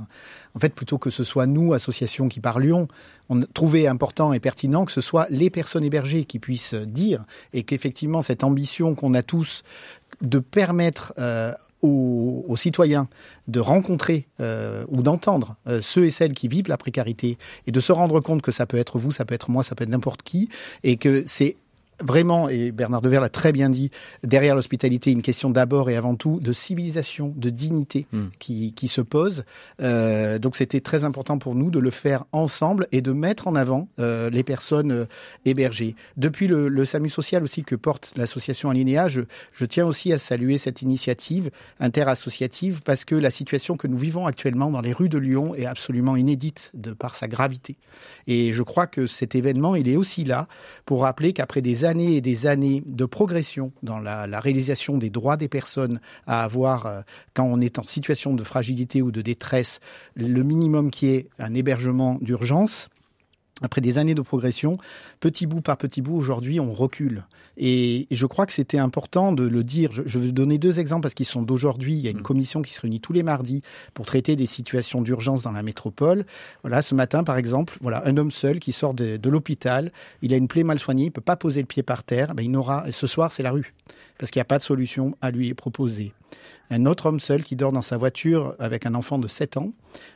En 0.55 0.59
fait, 0.59 0.73
plutôt 0.73 0.97
que 0.97 1.09
ce 1.09 1.25
soit 1.25 1.45
nous, 1.45 1.73
associations 1.73 2.29
qui 2.29 2.39
parlions, 2.39 2.87
on 3.27 3.41
trouvait 3.41 3.87
important 3.87 4.31
et 4.31 4.39
pertinent 4.39 4.85
que 4.85 4.93
ce 4.93 5.01
soit 5.01 5.27
les 5.29 5.49
personnes 5.49 5.83
hébergées 5.83 6.23
qui 6.23 6.39
puissent 6.39 6.75
dire 6.75 7.25
et 7.51 7.63
qu'effectivement 7.63 8.21
cette 8.21 8.45
ambition 8.45 8.95
qu'on 8.95 9.13
a 9.15 9.21
tous 9.21 9.63
de 10.21 10.39
permettre 10.39 11.13
aux, 11.83 12.55
citoyens 12.55 13.07
de 13.47 13.59
rencontrer 13.59 14.27
euh, 14.39 14.85
ou 14.87 15.01
d'entendre 15.01 15.57
euh, 15.67 15.81
ceux 15.81 16.05
et 16.05 16.11
celles 16.11 16.33
qui 16.33 16.47
vivent 16.47 16.69
la 16.69 16.77
précarité 16.77 17.37
et 17.67 17.71
de 17.71 17.79
se 17.79 17.91
rendre 17.91 18.19
compte 18.21 18.41
que 18.41 18.51
ça 18.51 18.65
peut 18.65 18.77
être 18.77 18.99
vous, 18.99 19.11
ça 19.11 19.25
peut 19.25 19.35
être 19.35 19.49
moi, 19.51 19.63
ça 19.63 19.75
peut 19.75 19.83
être 19.83 19.89
n'importe 19.89 20.21
qui, 20.21 20.49
et 20.83 20.97
que 20.97 21.23
c'est 21.25 21.57
vraiment, 22.01 22.49
et 22.49 22.71
Bernard 22.71 23.01
Devers 23.01 23.21
l'a 23.21 23.29
très 23.29 23.51
bien 23.51 23.69
dit, 23.69 23.89
derrière 24.23 24.55
l'hospitalité, 24.55 25.11
une 25.11 25.21
question 25.21 25.49
d'abord 25.49 25.89
et 25.89 25.95
avant 25.95 26.15
tout 26.15 26.39
de 26.39 26.53
civilisation, 26.53 27.33
de 27.35 27.49
dignité 27.49 28.07
hmm. 28.11 28.27
qui, 28.39 28.73
qui 28.73 28.87
se 28.87 29.01
pose. 29.01 29.43
Euh, 29.81 30.39
donc 30.39 30.55
c'était 30.55 30.81
très 30.81 31.03
important 31.03 31.37
pour 31.37 31.55
nous 31.55 31.71
de 31.71 31.79
le 31.79 31.91
faire 31.91 32.25
ensemble 32.31 32.87
et 32.91 33.01
de 33.01 33.11
mettre 33.11 33.47
en 33.47 33.55
avant 33.55 33.87
euh, 33.99 34.29
les 34.29 34.43
personnes 34.43 34.91
euh, 34.91 35.05
hébergées. 35.45 35.95
Depuis 36.17 36.47
le, 36.47 36.67
le, 36.67 36.85
SAMU 36.85 37.09
social 37.09 37.43
aussi 37.43 37.63
que 37.63 37.75
porte 37.75 38.13
l'association 38.15 38.69
Alinéa, 38.69 39.07
je, 39.07 39.21
je 39.53 39.65
tiens 39.65 39.85
aussi 39.85 40.13
à 40.13 40.19
saluer 40.19 40.57
cette 40.57 40.81
initiative 40.81 41.49
interassociative 41.79 42.81
parce 42.83 43.05
que 43.05 43.15
la 43.15 43.31
situation 43.31 43.77
que 43.77 43.87
nous 43.87 43.97
vivons 43.97 44.27
actuellement 44.27 44.69
dans 44.69 44.81
les 44.81 44.93
rues 44.93 45.09
de 45.09 45.17
Lyon 45.17 45.55
est 45.55 45.65
absolument 45.65 46.15
inédite 46.15 46.71
de 46.73 46.91
par 46.91 47.15
sa 47.15 47.27
gravité. 47.27 47.77
Et 48.27 48.53
je 48.53 48.63
crois 48.63 48.87
que 48.87 49.07
cet 49.07 49.35
événement, 49.35 49.75
il 49.75 49.87
est 49.87 49.95
aussi 49.95 50.23
là 50.23 50.47
pour 50.85 51.01
rappeler 51.01 51.33
qu'après 51.33 51.61
des 51.61 51.82
années 51.85 52.15
et 52.15 52.21
des 52.21 52.47
années 52.47 52.83
de 52.85 53.05
progression 53.05 53.71
dans 53.83 53.99
la, 53.99 54.27
la 54.27 54.39
réalisation 54.39 54.97
des 54.97 55.09
droits 55.09 55.37
des 55.37 55.47
personnes 55.47 55.99
à 56.27 56.43
avoir, 56.43 56.85
euh, 56.85 57.01
quand 57.33 57.45
on 57.45 57.59
est 57.61 57.79
en 57.79 57.83
situation 57.83 58.33
de 58.33 58.43
fragilité 58.43 59.01
ou 59.01 59.11
de 59.11 59.21
détresse, 59.21 59.79
le 60.15 60.43
minimum 60.43 60.91
qui 60.91 61.07
est 61.07 61.27
un 61.39 61.53
hébergement 61.53 62.17
d'urgence, 62.21 62.89
après 63.61 63.81
des 63.81 63.97
années 63.97 64.15
de 64.15 64.21
progression, 64.21 64.77
petit 65.19 65.45
bout 65.45 65.61
par 65.61 65.77
petit 65.77 66.01
bout, 66.01 66.15
aujourd'hui, 66.15 66.59
on 66.59 66.73
recule. 66.73 67.23
Et 67.55 68.07
je 68.09 68.25
crois 68.25 68.47
que 68.47 68.53
c'était 68.53 68.79
important 68.79 69.31
de 69.31 69.43
le 69.43 69.63
dire. 69.63 69.91
Je, 69.91 70.01
je, 70.05 70.17
vais 70.17 70.31
donner 70.31 70.57
deux 70.57 70.79
exemples 70.79 71.03
parce 71.03 71.13
qu'ils 71.13 71.27
sont 71.27 71.43
d'aujourd'hui. 71.43 71.93
Il 71.93 71.99
y 71.99 72.07
a 72.07 72.11
une 72.11 72.19
mm. 72.19 72.23
commission 72.23 72.61
qui 72.63 72.73
se 72.73 72.81
réunit 72.81 72.99
tous 72.99 73.13
les 73.13 73.21
mardis 73.21 73.61
pour 73.93 74.05
traiter 74.05 74.35
des 74.35 74.47
situations 74.47 75.01
d'urgence 75.01 75.43
dans 75.43 75.51
la 75.51 75.61
métropole. 75.61 76.25
Voilà, 76.63 76.81
ce 76.81 76.95
matin, 76.95 77.23
par 77.23 77.37
exemple, 77.37 77.77
voilà, 77.81 78.01
un 78.07 78.17
homme 78.17 78.31
seul 78.31 78.59
qui 78.59 78.71
sort 78.71 78.95
de, 78.95 79.17
de 79.17 79.29
l'hôpital, 79.29 79.91
il 80.23 80.33
a 80.33 80.37
une 80.37 80.47
plaie 80.47 80.63
mal 80.63 80.79
soignée, 80.79 81.05
il 81.05 81.11
peut 81.11 81.21
pas 81.21 81.35
poser 81.35 81.61
le 81.61 81.67
pied 81.67 81.83
par 81.83 82.03
terre. 82.03 82.33
Ben, 82.33 82.43
il 82.43 82.49
n'aura, 82.49 82.91
ce 82.91 83.05
soir, 83.05 83.31
c'est 83.31 83.43
la 83.43 83.51
rue 83.51 83.73
parce 84.23 84.31
qu'il 84.31 84.39
n'y 84.39 84.43
a 84.43 84.45
pas 84.45 84.57
de 84.57 84.63
solution 84.63 85.17
à 85.19 85.31
lui 85.31 85.53
proposer. 85.53 86.13
Un 86.69 86.85
autre 86.85 87.07
homme 87.07 87.19
seul 87.19 87.43
qui 87.43 87.57
dort 87.57 87.73
dans 87.73 87.81
sa 87.81 87.97
voiture 87.97 88.55
avec 88.57 88.85
un 88.85 88.95
enfant 88.95 89.19
de 89.19 89.27
7 89.27 89.57
ans, 89.57 89.73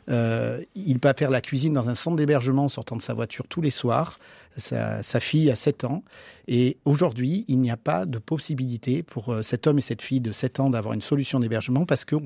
euh, 0.09 0.63
il 0.75 1.01
peut 1.01 1.11
faire 1.17 1.29
la 1.29 1.41
cuisine 1.41 1.73
dans 1.73 1.89
un 1.89 1.93
centre 1.93 2.15
d'hébergement 2.15 2.63
en 2.63 2.69
sortant 2.69 2.95
de 2.95 3.01
sa 3.01 3.13
voiture 3.13 3.47
tous 3.49 3.59
les 3.59 3.69
soirs 3.69 4.17
sa, 4.57 5.03
sa, 5.03 5.19
fille 5.19 5.49
a 5.51 5.55
7 5.55 5.83
ans. 5.83 6.03
Et 6.47 6.77
aujourd'hui, 6.85 7.43
il 7.49 7.59
n'y 7.59 7.71
a 7.71 7.77
pas 7.77 8.05
de 8.05 8.19
possibilité 8.19 9.03
pour 9.03 9.29
euh, 9.29 9.41
cet 9.41 9.67
homme 9.67 9.79
et 9.79 9.81
cette 9.81 10.01
fille 10.01 10.21
de 10.21 10.31
7 10.31 10.61
ans 10.61 10.69
d'avoir 10.69 10.93
une 10.93 11.01
solution 11.01 11.41
d'hébergement 11.41 11.85
parce 11.85 12.05
qu'on 12.05 12.21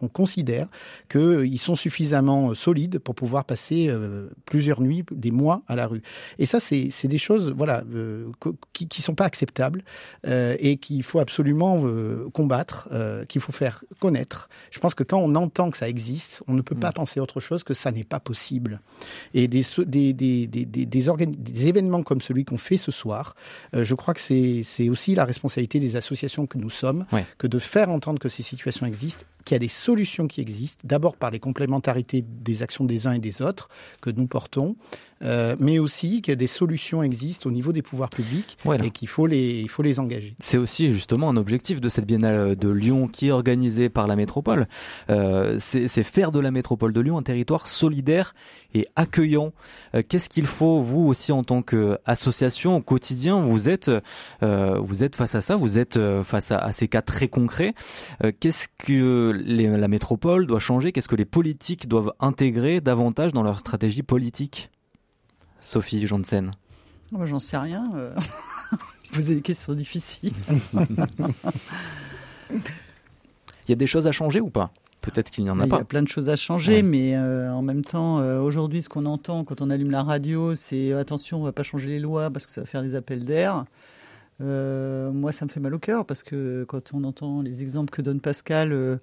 on 0.00 0.08
considère 0.08 0.68
qu'ils 1.10 1.58
sont 1.58 1.74
suffisamment 1.74 2.50
euh, 2.50 2.54
solides 2.54 3.00
pour 3.00 3.16
pouvoir 3.16 3.44
passer 3.44 3.88
euh, 3.88 4.28
plusieurs 4.46 4.80
nuits, 4.80 5.04
des 5.10 5.32
mois 5.32 5.62
à 5.66 5.74
la 5.74 5.88
rue. 5.88 6.02
Et 6.38 6.46
ça, 6.46 6.60
c'est 6.60 7.08
des 7.08 7.18
choses 7.18 7.52
voilà, 7.56 7.82
qui 8.72 8.86
ne 8.86 9.02
sont 9.02 9.14
pas 9.14 9.24
acceptables 9.24 9.82
et 10.24 10.76
qu'il 10.76 11.02
faut 11.02 11.18
absolument 11.18 11.84
combattre, 12.32 12.88
qu'il 13.28 13.40
faut 13.40 13.52
faire 13.52 13.84
connaître. 14.00 14.48
Je 14.70 14.78
pense 14.78 14.94
que 14.94 15.02
quand 15.02 15.18
on 15.18 15.34
entend 15.34 15.70
que 15.70 15.76
ça 15.76 15.88
existe, 15.88 16.42
on 16.46 16.54
ne 16.54 16.62
peut 16.62 16.74
pas 16.74 16.90
mm. 16.90 16.94
penser 16.94 17.20
autre 17.20 17.40
chose 17.40 17.64
que 17.64 17.74
ça 17.74 17.92
n'est 17.92 18.04
pas 18.04 18.20
possible. 18.20 18.80
Et 19.34 19.48
des, 19.48 19.64
des, 19.86 20.12
des, 20.12 20.46
des, 20.46 20.64
des, 20.64 20.86
des 20.86 21.08
événements 21.74 22.02
comme 22.02 22.20
celui 22.20 22.44
qu'on 22.44 22.58
fait 22.58 22.76
ce 22.76 22.92
soir, 22.92 23.34
euh, 23.74 23.84
je 23.84 23.94
crois 23.94 24.14
que 24.14 24.20
c'est 24.20 24.88
aussi 24.88 25.14
la 25.14 25.24
responsabilité 25.24 25.80
des 25.80 25.96
associations 25.96 26.46
que 26.46 26.58
nous 26.58 26.70
sommes 26.70 27.04
que 27.38 27.46
de 27.46 27.58
faire 27.58 27.90
entendre 27.90 28.18
que 28.18 28.28
ces 28.28 28.42
situations 28.42 28.86
existent 28.86 29.24
qu'il 29.44 29.54
y 29.54 29.56
a 29.56 29.58
des 29.58 29.68
solutions 29.68 30.26
qui 30.26 30.40
existent, 30.40 30.80
d'abord 30.84 31.16
par 31.16 31.30
les 31.30 31.38
complémentarités 31.38 32.22
des 32.22 32.62
actions 32.62 32.84
des 32.84 33.06
uns 33.06 33.12
et 33.12 33.18
des 33.18 33.42
autres 33.42 33.68
que 34.00 34.10
nous 34.10 34.26
portons, 34.26 34.76
euh, 35.22 35.56
mais 35.58 35.78
aussi 35.78 36.22
que 36.22 36.32
des 36.32 36.46
solutions 36.46 37.02
existent 37.02 37.48
au 37.48 37.52
niveau 37.52 37.72
des 37.72 37.82
pouvoirs 37.82 38.10
publics 38.10 38.56
et 38.82 38.90
qu'il 38.90 39.08
faut 39.08 39.26
les, 39.26 39.60
il 39.60 39.68
faut 39.68 39.82
les 39.82 40.00
engager. 40.00 40.34
C'est 40.40 40.58
aussi 40.58 40.90
justement 40.90 41.28
un 41.28 41.36
objectif 41.36 41.80
de 41.80 41.88
cette 41.88 42.06
biennale 42.06 42.56
de 42.56 42.68
Lyon 42.68 43.08
qui 43.08 43.28
est 43.28 43.32
organisée 43.32 43.88
par 43.88 44.06
la 44.06 44.16
métropole. 44.16 44.68
Euh, 45.10 45.56
c'est 45.58 46.02
faire 46.02 46.32
de 46.32 46.40
la 46.40 46.50
métropole 46.50 46.92
de 46.92 47.00
Lyon 47.00 47.18
un 47.18 47.22
territoire 47.22 47.66
solidaire 47.66 48.34
et 48.74 48.86
accueillant. 48.96 49.52
Euh, 49.94 50.02
Qu'est-ce 50.06 50.28
qu'il 50.28 50.46
faut, 50.46 50.82
vous 50.82 51.02
aussi, 51.02 51.32
en 51.32 51.44
tant 51.44 51.62
qu'association 51.62 52.76
au 52.76 52.80
quotidien, 52.80 53.40
vous 53.40 53.68
êtes, 53.68 53.90
euh, 54.42 54.78
vous 54.80 55.04
êtes 55.04 55.16
face 55.16 55.34
à 55.34 55.40
ça, 55.40 55.56
vous 55.56 55.78
êtes 55.78 55.96
euh, 55.96 56.24
face 56.24 56.50
à, 56.50 56.58
à 56.58 56.72
ces 56.72 56.88
cas 56.88 57.02
très 57.02 57.28
concrets. 57.28 57.74
Euh, 58.24 58.32
qu'est-ce 58.38 58.68
que 58.78 59.32
les, 59.44 59.68
la 59.68 59.88
métropole 59.88 60.46
doit 60.46 60.60
changer? 60.60 60.92
Qu'est-ce 60.92 61.08
que 61.08 61.16
les 61.16 61.24
politiques 61.24 61.88
doivent 61.88 62.12
intégrer 62.20 62.80
davantage 62.80 63.32
dans 63.32 63.42
leur 63.42 63.60
stratégie 63.60 64.02
politique? 64.02 64.70
Sophie 65.64 66.06
Janssen 66.06 66.52
oh, 67.12 67.24
J'en 67.24 67.40
sais 67.40 67.56
rien. 67.56 67.84
Euh. 67.96 68.14
Vous 69.12 69.26
avez 69.26 69.36
des 69.36 69.42
questions 69.42 69.72
difficiles. 69.74 70.32
Il 72.50 73.70
y 73.70 73.72
a 73.72 73.76
des 73.76 73.86
choses 73.86 74.06
à 74.06 74.12
changer 74.12 74.40
ou 74.40 74.50
pas? 74.50 74.70
Peut-être 75.00 75.30
qu'il 75.30 75.44
n'y 75.44 75.50
en 75.50 75.58
a 75.58 75.66
pas. 75.66 75.76
Il 75.76 75.78
y 75.78 75.82
a 75.82 75.86
plein 75.86 76.02
de 76.02 76.08
choses 76.08 76.28
à 76.28 76.36
changer, 76.36 76.76
ouais. 76.76 76.82
mais 76.82 77.16
euh, 77.16 77.50
en 77.50 77.62
même 77.62 77.82
temps, 77.82 78.18
euh, 78.18 78.40
aujourd'hui, 78.40 78.82
ce 78.82 78.90
qu'on 78.90 79.06
entend 79.06 79.44
quand 79.44 79.62
on 79.62 79.70
allume 79.70 79.90
la 79.90 80.02
radio, 80.02 80.54
c'est 80.54 80.92
attention, 80.92 81.40
on 81.40 81.44
va 81.44 81.52
pas 81.52 81.62
changer 81.62 81.88
les 81.88 81.98
lois 81.98 82.30
parce 82.30 82.46
que 82.46 82.52
ça 82.52 82.60
va 82.60 82.66
faire 82.66 82.82
des 82.82 82.94
appels 82.94 83.24
d'air. 83.24 83.64
Moi, 84.40 85.32
ça 85.32 85.46
me 85.46 85.50
fait 85.50 85.60
mal 85.60 85.74
au 85.74 85.78
cœur 85.78 86.04
parce 86.04 86.22
que 86.22 86.64
quand 86.68 86.92
on 86.92 87.04
entend 87.04 87.40
les 87.40 87.62
exemples 87.62 87.90
que 87.90 88.02
donne 88.02 88.20
Pascal, 88.20 89.00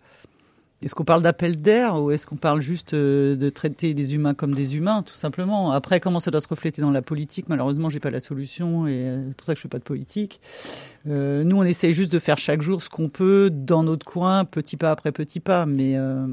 est-ce 0.81 0.95
qu'on 0.95 1.03
parle 1.03 1.21
d'appel 1.21 1.61
d'air 1.61 2.01
ou 2.01 2.11
est-ce 2.11 2.25
qu'on 2.25 2.35
parle 2.35 2.61
juste 2.61 2.93
euh, 2.93 3.35
de 3.35 3.49
traiter 3.49 3.93
des 3.93 4.15
humains 4.15 4.33
comme 4.33 4.53
des 4.55 4.75
humains, 4.75 5.03
tout 5.03 5.15
simplement? 5.15 5.71
Après, 5.71 5.99
comment 5.99 6.19
ça 6.19 6.31
doit 6.31 6.41
se 6.41 6.47
refléter 6.47 6.81
dans 6.81 6.91
la 6.91 7.01
politique? 7.01 7.49
Malheureusement, 7.49 7.89
j'ai 7.89 7.99
pas 7.99 8.11
la 8.11 8.19
solution 8.19 8.87
et 8.87 8.93
euh, 8.93 9.27
c'est 9.27 9.35
pour 9.35 9.45
ça 9.45 9.53
que 9.53 9.57
je 9.57 9.61
fais 9.61 9.69
pas 9.69 9.79
de 9.79 9.83
politique. 9.83 10.41
Euh, 11.07 11.43
nous, 11.43 11.57
on 11.57 11.63
essaye 11.63 11.93
juste 11.93 12.11
de 12.11 12.19
faire 12.19 12.37
chaque 12.37 12.61
jour 12.61 12.81
ce 12.81 12.89
qu'on 12.89 13.09
peut 13.09 13.49
dans 13.51 13.83
notre 13.83 14.05
coin, 14.05 14.45
petit 14.45 14.77
pas 14.77 14.91
après 14.91 15.11
petit 15.11 15.39
pas, 15.39 15.65
mais 15.65 15.97
euh, 15.97 16.25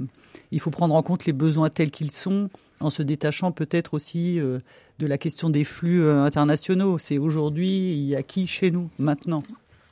il 0.51 0.61
faut 0.61 0.71
prendre 0.71 0.95
en 0.95 1.03
compte 1.03 1.27
les 1.27 1.33
besoins 1.33 1.69
tels 1.69 1.91
qu'ils 1.91 2.13
sont 2.13 2.49
en 2.81 2.91
se 2.91 3.03
détachant 3.03 3.53
peut-être 3.53 3.95
aussi 3.95 4.39
euh, 4.39 4.59
de 4.99 5.07
la 5.07 5.19
question 5.19 5.51
des 5.51 5.65
flux 5.65 6.03
euh, 6.03 6.23
internationaux. 6.23 6.99
C'est 6.99 7.19
aujourd'hui, 7.19 7.93
il 7.93 8.05
y 8.07 8.17
a 8.17 8.23
qui 8.23 8.47
chez 8.47 8.71
nous, 8.71 8.91
maintenant, 8.99 9.43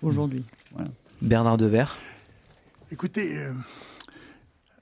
aujourd'hui? 0.03 0.45
Voilà. 0.75 0.91
Bernard 1.23 1.59
Devers 1.59 1.99
Écoutez, 2.93 3.39
euh, 3.39 3.53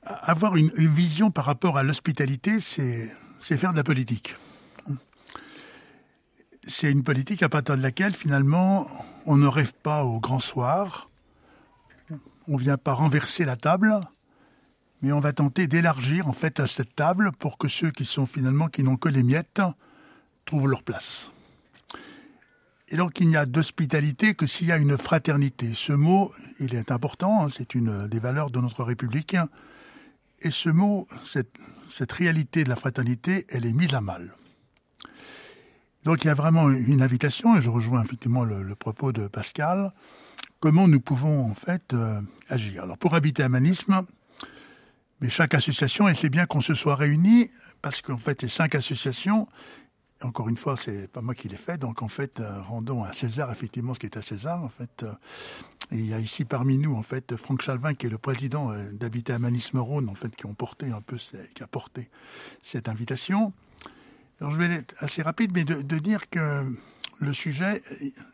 avoir 0.07 0.57
une, 0.57 0.71
vision 0.71 1.31
par 1.31 1.45
rapport 1.45 1.79
à 1.79 1.83
l'hospitalité, 1.83 2.61
c'est 2.61 3.11
faire 3.41 3.73
de 3.73 3.77
la 3.77 3.85
politique. 3.85 4.37
C'est 6.67 6.91
une 6.91 7.03
politique 7.03 7.43
à 7.43 7.49
partir 7.49 7.77
de 7.77 7.83
laquelle, 7.83 8.15
finalement, 8.15 8.87
on 9.27 9.37
ne 9.37 9.47
rêve 9.47 9.75
pas 9.83 10.05
au 10.05 10.19
grand 10.19 10.39
soir, 10.39 11.11
on 12.49 12.55
ne 12.55 12.59
vient 12.59 12.79
pas 12.79 12.95
renverser 12.95 13.45
la 13.45 13.57
table, 13.57 14.01
mais 15.03 15.13
on 15.13 15.21
va 15.21 15.33
tenter 15.33 15.67
d'élargir 15.67 16.29
en 16.29 16.33
fait 16.33 16.61
à 16.61 16.67
cette 16.67 16.95
table 16.95 17.33
pour 17.39 17.59
que 17.59 17.69
ceux 17.69 17.91
qui 17.91 18.05
sont 18.05 18.27
finalement 18.27 18.69
qui 18.69 18.83
n'ont 18.83 18.97
que 18.97 19.09
les 19.09 19.23
miettes 19.23 19.61
trouvent 20.47 20.69
leur 20.69 20.83
place. 20.83 21.31
Et 22.89 22.97
donc 22.97 23.21
il 23.21 23.29
n'y 23.29 23.37
a 23.37 23.45
d'hospitalité 23.45 24.35
que 24.35 24.47
s'il 24.47 24.69
y 24.69 24.73
a 24.73 24.79
une 24.79 24.97
fraternité. 24.97 25.73
Ce 25.75 25.93
mot, 25.93 26.33
il 26.61 26.75
est 26.75 26.91
important, 26.91 27.49
c'est 27.49 27.75
une 27.75 28.09
des 28.09 28.19
valeurs 28.19 28.51
de 28.51 28.61
notre 28.61 28.85
République. 28.85 29.37
Et 30.45 30.51
ce 30.51 30.69
mot, 30.69 31.09
cette, 31.25 32.13
réalité 32.13 32.65
de 32.65 32.69
la 32.69 32.77
fraternité, 32.77 33.47
elle 33.49 33.65
est 33.65 33.73
mise 33.73 33.95
à 33.95 34.03
mal. 34.03 34.37
Donc 36.05 36.23
il 36.23 36.27
y 36.27 36.31
a 36.31 36.35
vraiment 36.35 36.69
une 36.69 37.01
invitation, 37.01 37.57
et 37.57 37.63
je 37.63 37.71
rejoins 37.71 38.05
effectivement 38.05 38.45
le, 38.45 38.75
propos 38.75 39.11
de 39.11 39.27
Pascal, 39.27 39.91
comment 40.61 40.87
nous 40.87 41.01
pouvons 41.01 41.51
en 41.51 41.55
fait 41.55 41.95
euh, 41.95 42.21
agir? 42.51 42.83
Alors 42.83 42.99
pour 42.99 43.15
habiter 43.15 43.49
Manisme, 43.49 44.07
mais 45.23 45.31
chaque 45.31 45.55
association, 45.55 46.07
et 46.09 46.15
c'est 46.15 46.29
bien 46.29 46.45
qu'on 46.45 46.61
se 46.61 46.75
soit 46.75 46.97
réunis, 46.97 47.49
parce 47.81 48.03
qu'en 48.03 48.19
fait, 48.19 48.43
ces 48.43 48.49
cinq 48.49 48.75
associations, 48.75 49.49
encore 50.23 50.51
une 50.51 50.59
fois, 50.59 50.77
c'est 50.77 51.09
pas 51.11 51.23
moi 51.23 51.35
qui 51.35 51.49
l'ai 51.49 51.57
fait, 51.57 51.79
donc 51.79 52.03
en 52.03 52.09
fait, 52.09 52.39
euh, 52.41 52.61
rendons 52.61 53.03
à 53.03 53.15
César 53.15 53.51
effectivement 53.51 53.95
ce 53.95 54.01
qui 54.01 54.07
est 54.07 54.19
à 54.19 54.23
César. 54.23 54.63
En 54.63 54.69
fait, 54.69 55.07
euh, 55.93 55.97
il 55.97 56.07
y 56.07 56.15
a 56.15 56.19
ici 56.19 56.45
parmi 56.45 56.79
nous, 56.79 56.95
en 56.95 57.03
fait, 57.03 57.37
Franck 57.37 57.63
Chalvin, 57.63 57.95
qui 57.95 58.07
est 58.07 58.11
le 58.11 58.19
président 58.19 58.73
euh, 58.73 58.91
d'Habitat 58.93 59.39
Manisme 59.39 59.79
Rhône, 59.79 60.09
en 60.09 60.15
fait, 60.15 60.35
qui 60.37 60.47
ont 60.47 60.55
porté 60.55 60.91
un 60.91 61.01
peu, 61.01 61.17
qui 61.55 61.63
a 61.63 61.67
porté 61.67 62.09
cette 62.63 62.89
invitation. 62.89 63.53
Alors, 64.41 64.53
je 64.53 64.59
vais 64.59 64.73
être 64.73 64.95
assez 64.99 65.23
rapide, 65.23 65.53
mais 65.55 65.65
de, 65.65 65.83
de 65.83 65.99
dire 65.99 66.29
que 66.29 66.65
le 67.21 67.33
sujet, 67.33 67.83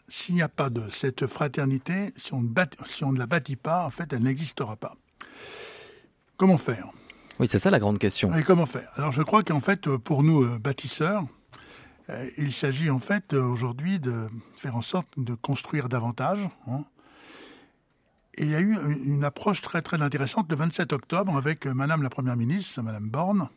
s'il 0.09 0.35
n'y 0.35 0.43
a 0.43 0.49
pas 0.49 0.71
de 0.71 0.89
cette 0.89 1.27
fraternité, 1.27 2.13
si 2.17 2.35
on, 2.35 2.41
bat, 2.41 2.69
si 2.87 3.05
on 3.05 3.13
ne 3.13 3.19
la 3.19 3.27
bâtit 3.27 3.57
pas, 3.57 3.85
en 3.85 3.91
fait, 3.91 4.13
elle 4.13 4.23
n'existera 4.23 4.77
pas. 4.77 4.97
Comment 6.37 6.59
faire? 6.59 6.91
Oui, 7.39 7.49
c'est 7.49 7.59
ça 7.59 7.71
la 7.71 7.79
grande 7.79 7.99
question. 7.99 8.35
Et 8.35 8.43
comment 8.43 8.67
faire? 8.67 8.91
Alors 8.97 9.13
je 9.13 9.23
crois 9.23 9.43
qu'en 9.43 9.61
fait, 9.61 9.89
pour 9.97 10.23
nous 10.23 10.43
euh, 10.43 10.59
bâtisseurs, 10.59 11.25
euh, 12.09 12.29
il 12.37 12.53
s'agit 12.53 12.91
en 12.91 12.99
fait 12.99 13.35
aujourd'hui 13.35 14.01
de 14.01 14.29
faire 14.57 14.77
en 14.77 14.83
sorte 14.83 15.09
de 15.19 15.35
construire 15.35 15.89
davantage. 15.89 16.49
Hein. 16.67 16.85
Et 18.41 18.45
il 18.45 18.51
y 18.53 18.55
a 18.55 18.61
eu 18.61 18.75
une 19.05 19.23
approche 19.23 19.61
très 19.61 19.83
très 19.83 20.01
intéressante 20.01 20.47
le 20.49 20.57
27 20.57 20.95
octobre 20.95 21.37
avec 21.37 21.67
euh, 21.67 21.75
Madame 21.75 22.03
la 22.03 22.09
Première 22.09 22.37
ministre, 22.37 22.81
Madame 22.81 23.11
Borne, 23.11 23.51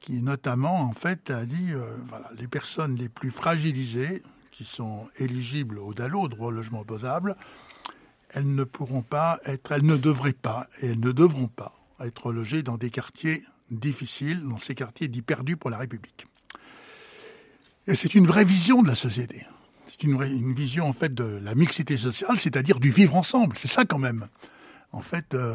qui 0.00 0.14
notamment 0.20 0.80
en 0.80 0.92
fait 0.92 1.30
a 1.30 1.46
dit 1.46 1.68
euh, 1.70 1.96
voilà 2.06 2.28
les 2.36 2.48
personnes 2.48 2.96
les 2.96 3.08
plus 3.08 3.30
fragilisées, 3.30 4.24
qui 4.50 4.64
sont 4.64 5.06
éligibles 5.20 5.78
au 5.78 5.94
DALO, 5.94 6.26
droit 6.26 6.48
au 6.48 6.50
logement 6.50 6.80
opposable, 6.80 7.36
elles 8.30 8.52
ne 8.52 8.64
pourront 8.64 9.02
pas 9.02 9.38
être, 9.44 9.70
elles 9.70 9.86
ne 9.86 9.96
devraient 9.96 10.32
pas 10.32 10.66
et 10.82 10.86
elles 10.86 10.98
ne 10.98 11.12
devront 11.12 11.46
pas 11.46 11.72
être 12.00 12.32
logées 12.32 12.64
dans 12.64 12.78
des 12.78 12.90
quartiers 12.90 13.44
difficiles, 13.70 14.42
dans 14.42 14.56
ces 14.56 14.74
quartiers 14.74 15.06
dits 15.06 15.22
perdus 15.22 15.56
pour 15.56 15.70
la 15.70 15.78
République. 15.78 16.26
Et 17.86 17.94
c'est 17.94 18.16
une 18.16 18.26
vraie 18.26 18.44
vision 18.44 18.82
de 18.82 18.88
la 18.88 18.96
société. 18.96 19.46
Une, 20.02 20.54
vision 20.54 20.88
en 20.88 20.92
fait 20.92 21.12
de 21.12 21.38
la 21.42 21.54
mixité 21.54 21.96
sociale, 21.96 22.38
c'est-à-dire 22.38 22.80
du 22.80 22.90
vivre 22.90 23.16
ensemble. 23.16 23.56
C'est 23.58 23.68
ça 23.68 23.84
quand 23.84 23.98
même. 23.98 24.28
En 24.92 25.02
fait, 25.02 25.34
euh, 25.34 25.54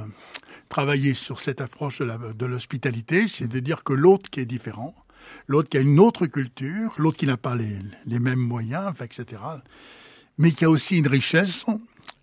travailler 0.70 1.14
sur 1.14 1.40
cette 1.40 1.62
approche 1.62 2.02
de 2.02 2.46
l'hospitalité, 2.46 3.28
c'est 3.28 3.48
de 3.48 3.60
dire 3.60 3.84
que 3.84 3.94
l'autre 3.94 4.30
qui 4.30 4.40
est 4.40 4.46
différent, 4.46 4.94
l'autre 5.48 5.70
qui 5.70 5.78
a 5.78 5.82
une 5.82 6.00
autre 6.00 6.28
culture, 6.28 6.94
l'autre 6.98 7.18
qui 7.18 7.26
n'a 7.26 7.38
pas 7.38 7.56
les, 7.56 7.80
les, 8.06 8.20
mêmes 8.20 8.40
moyens, 8.40 8.94
etc., 9.02 9.42
mais 10.38 10.52
qui 10.52 10.66
a 10.66 10.70
aussi 10.70 11.00
une 11.00 11.08
richesse, 11.08 11.66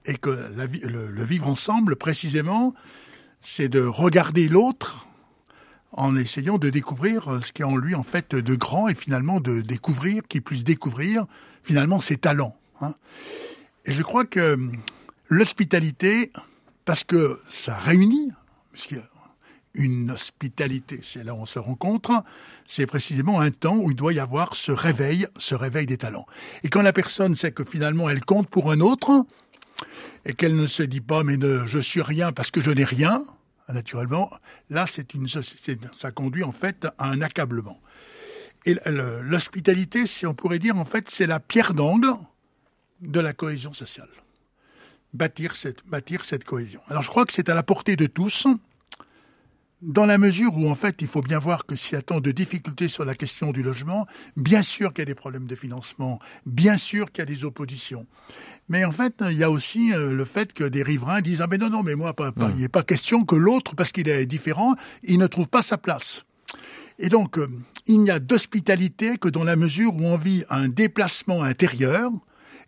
et 0.07 0.17
que 0.17 0.31
le, 0.31 1.25
vivre 1.25 1.49
ensemble, 1.49 1.97
précisément, 1.97 2.75
c'est 3.41 3.69
de 3.69 3.81
regarder 3.81 4.49
l'autre 4.49 5.07
en 5.93 6.17
essayant 6.17 6.59
de 6.59 6.71
découvrir 6.71 7.41
ce 7.43 7.53
qui 7.53 7.63
est 7.63 7.67
en 7.67 7.77
lui 7.77 7.95
en 7.95 8.03
fait 8.03 8.35
de 8.35 8.55
grand 8.55 8.89
et 8.89 8.95
finalement 8.95 9.41
de 9.41 9.61
découvrir, 9.61 10.23
qu'il 10.27 10.43
puisse 10.43 10.65
découvrir 10.65 11.27
finalement 11.63 12.01
ses 12.01 12.17
talents. 12.17 12.57
Hein. 12.81 12.95
Et 13.85 13.93
je 13.93 14.03
crois 14.03 14.25
que 14.25 14.59
l'hospitalité, 15.29 16.33
parce 16.85 17.05
que 17.05 17.41
ça 17.49 17.77
réunit, 17.77 18.33
a 18.93 18.97
une 19.75 20.11
hospitalité, 20.11 21.01
c'est 21.03 21.25
là 21.25 21.35
où 21.35 21.39
on 21.39 21.47
se 21.47 21.59
rencontre, 21.59 22.23
c'est 22.67 22.87
précisément 22.87 23.41
un 23.41 23.51
temps 23.51 23.77
où 23.77 23.91
il 23.91 23.97
doit 23.97 24.13
y 24.13 24.19
avoir 24.19 24.55
ce 24.55 24.73
réveil, 24.73 25.27
ce 25.39 25.55
réveil 25.55 25.87
des 25.87 25.97
talents. 25.97 26.27
Et 26.63 26.69
quand 26.69 26.83
la 26.83 26.93
personne 26.93 27.35
sait 27.37 27.53
que 27.53 27.65
finalement 27.65 28.11
elle 28.11 28.25
compte 28.25 28.49
pour 28.49 28.71
un 28.71 28.81
autre, 28.81 29.25
et 30.25 30.35
qu'elle 30.35 30.57
ne 30.57 30.67
se 30.67 30.83
dit 30.83 31.01
pas 31.01 31.25
mais 31.25 31.37
ne, 31.37 31.67
je 31.67 31.79
suis 31.79 32.03
rien 32.03 32.33
parce 32.33 32.51
que 32.51 32.61
je 32.61 32.71
n'ai 32.71 32.85
rien, 32.85 33.25
naturellement, 33.69 34.31
là 34.69 34.87
c'est 34.87 35.15
une 35.15 35.27
ça 35.27 36.11
conduit 36.13 36.45
en 36.45 36.53
fait 36.53 36.87
à 36.99 37.09
un 37.09 37.23
accablement. 37.23 37.81
Et 38.65 38.77
l'hospitalité, 39.23 40.07
si 40.07 40.27
on 40.27 40.35
pourrait 40.35 40.59
dire 40.59 40.77
en 40.77 40.85
fait, 40.85 41.11
c'est 41.11 41.27
la 41.27 41.41
pierre 41.41 41.75
d'angle 41.75 42.13
de 43.01 43.21
la 43.21 43.33
cohésion 43.33 43.73
sociale. 43.73 44.09
Bâtir 45.13 45.57
cette, 45.57 45.85
bâtir 45.87 46.25
cette 46.25 46.45
cohésion. 46.45 46.81
Alors 46.89 47.03
je 47.03 47.09
crois 47.09 47.27
que 47.27 47.33
c'est 47.33 47.49
à 47.49 47.55
la 47.55 47.63
portée 47.63 47.97
de 47.97 48.07
tous, 48.07 48.47
dans 49.83 50.07
la 50.07 50.17
mesure 50.17 50.57
où 50.57 50.71
en 50.71 50.75
fait 50.77 51.03
il 51.03 51.09
faut 51.09 51.21
bien 51.21 51.41
voir 51.41 51.67
que 51.67 51.75
s'il 51.75 51.95
y 51.95 51.99
a 51.99 52.03
tant 52.03 52.21
de 52.21 52.31
difficultés 52.31 52.89
sur 52.89 53.05
la 53.05 53.15
question 53.15 53.51
du 53.51 53.63
logement, 53.63 54.07
bien 54.37 54.63
sûr 54.63 54.93
qu'il 54.93 55.03
y 55.03 55.03
a 55.03 55.07
des 55.07 55.17
problèmes 55.17 55.47
de 55.47 55.57
financement, 55.57 56.21
bien 56.47 56.79
sûr 56.79 57.11
qu'il 57.11 57.19
y 57.19 57.23
a 57.23 57.27
des 57.27 57.45
oppositions. 57.45 58.07
Mais 58.69 58.85
en 58.85 58.93
fait, 58.93 59.23
il 59.29 59.37
y 59.37 59.43
a 59.43 59.51
aussi 59.51 59.93
euh, 59.93 60.13
le 60.13 60.25
fait 60.25 60.53
que 60.53 60.65
des 60.65 60.85
riverains 60.85 61.21
disent 61.21 61.43
ah 61.43 61.49
mais 61.49 61.59
non 61.59 61.69
non 61.69 61.83
mais 61.83 61.97
moi 61.97 62.15
pas, 62.15 62.31
pas 62.31 62.51
il 62.55 62.61
n'est 62.61 62.69
pas 62.69 62.85
question 62.85 63.25
que 63.25 63.35
l'autre 63.35 63.75
parce 63.75 63.91
qu'il 63.91 64.09
est 64.09 64.25
différent, 64.25 64.77
il 65.03 65.19
ne 65.19 65.27
trouve 65.27 65.49
pas 65.49 65.63
sa 65.63 65.77
place. 65.77 66.25
Et 66.99 67.09
donc 67.09 67.39
euh, 67.39 67.49
il 67.87 68.03
n'y 68.03 68.11
a 68.11 68.19
d'hospitalité 68.19 69.17
que 69.19 69.29
dans 69.29 69.45
la 69.45 69.57
mesure 69.57 69.95
où 69.95 70.05
on 70.05 70.17
vit 70.17 70.45
un 70.51 70.69
déplacement 70.69 71.43
intérieur 71.43 72.11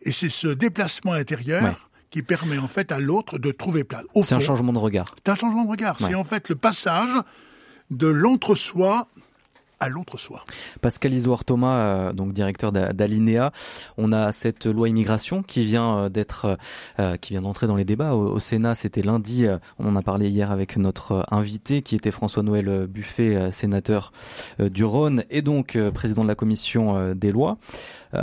et 0.02 0.12
c'est 0.12 0.28
ce 0.28 0.48
déplacement 0.48 1.12
intérieur 1.12 1.62
ouais 1.62 1.72
qui 2.14 2.22
permet 2.22 2.58
en 2.58 2.68
fait 2.68 2.92
à 2.92 3.00
l'autre 3.00 3.40
de 3.40 3.50
trouver 3.50 3.82
place. 3.82 4.04
C'est 4.22 4.36
un 4.36 4.40
changement 4.40 4.72
de 4.72 4.78
regard. 4.78 5.16
C'est 5.16 5.32
un 5.32 5.34
changement 5.34 5.64
de 5.64 5.70
regard. 5.70 6.00
Ouais. 6.00 6.06
C'est 6.06 6.14
en 6.14 6.22
fait 6.22 6.48
le 6.48 6.54
passage 6.54 7.10
de 7.90 8.06
l'entre-soi 8.06 9.08
à 9.80 9.88
l'autre 9.88 10.18
soi. 10.18 10.44
Pascal 10.80 11.12
Isoard 11.14 11.44
Thomas, 11.44 11.78
euh, 11.78 12.12
donc 12.12 12.32
directeur 12.32 12.72
d'Alinea, 12.72 13.52
on 13.96 14.12
a 14.12 14.32
cette 14.32 14.66
loi 14.66 14.88
immigration 14.88 15.42
qui 15.42 15.64
vient 15.64 15.98
euh, 15.98 16.08
d'être, 16.08 16.58
euh, 16.98 17.16
qui 17.16 17.32
vient 17.32 17.42
d'entrer 17.42 17.66
dans 17.66 17.76
les 17.76 17.84
débats 17.84 18.14
au 18.14 18.38
Sénat. 18.38 18.74
C'était 18.74 19.02
lundi. 19.02 19.46
on 19.78 19.86
en 19.86 19.96
a 19.96 20.02
parlé 20.02 20.28
hier 20.28 20.50
avec 20.50 20.76
notre 20.76 21.24
invité 21.30 21.82
qui 21.82 21.96
était 21.96 22.10
François-Noël 22.10 22.86
Buffet, 22.86 23.50
sénateur 23.50 24.12
du 24.58 24.84
Rhône 24.84 25.24
et 25.30 25.42
donc 25.42 25.78
président 25.92 26.22
de 26.22 26.28
la 26.28 26.34
commission 26.34 27.14
des 27.14 27.32
lois. 27.32 27.56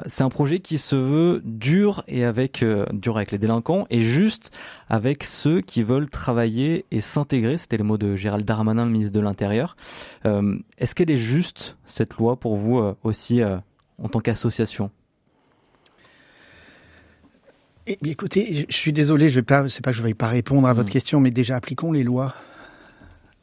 C'est 0.06 0.24
un 0.24 0.30
projet 0.30 0.60
qui 0.60 0.78
se 0.78 0.96
veut 0.96 1.42
dur 1.44 2.04
et 2.08 2.24
avec 2.24 2.64
dur 2.94 3.18
avec 3.18 3.32
les 3.32 3.38
délinquants 3.38 3.86
et 3.90 4.04
juste 4.04 4.52
avec 4.90 5.24
ceux 5.24 5.62
qui 5.62 5.84
veulent 5.84 6.10
travailler 6.10 6.86
et 6.92 7.02
s'intégrer. 7.02 7.58
C'était 7.58 7.78
les 7.78 7.84
mots 7.84 7.98
de 7.98 8.16
Gérald 8.16 8.46
Darmanin, 8.46 8.86
le 8.86 8.92
ministre 8.92 9.14
de 9.14 9.20
l'Intérieur. 9.20 9.76
Est-ce 10.24 10.96
qu'elle 10.96 11.12
est 11.12 11.18
juste 11.18 11.78
cette 11.86 12.16
loi 12.18 12.40
pour 12.40 12.56
vous 12.56 12.82
aussi 13.04 13.42
en 13.44 14.08
tant 14.08 14.20
qu'association? 14.20 14.92
Eh 17.88 17.98
bien, 18.02 18.12
écoutez, 18.12 18.68
je 18.70 18.76
suis 18.76 18.94
désolé, 18.94 19.30
je 19.30 19.36
vais 19.36 19.42
pas, 19.42 19.68
c'est 19.68 19.84
pas 19.84 19.92
que 19.92 19.98
je 19.98 20.04
vais 20.04 20.14
pas 20.14 20.28
répondre 20.28 20.68
à 20.68 20.74
votre 20.74 20.90
mmh. 20.90 20.92
question, 20.92 21.20
mais 21.20 21.32
déjà 21.32 21.56
appliquons 21.56 21.92
les 21.92 22.04
lois. 22.04 22.36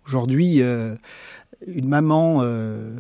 Aujourd'hui, 0.07 0.63
euh, 0.63 0.95
une 1.67 1.89
maman 1.89 2.39
euh, 2.43 2.99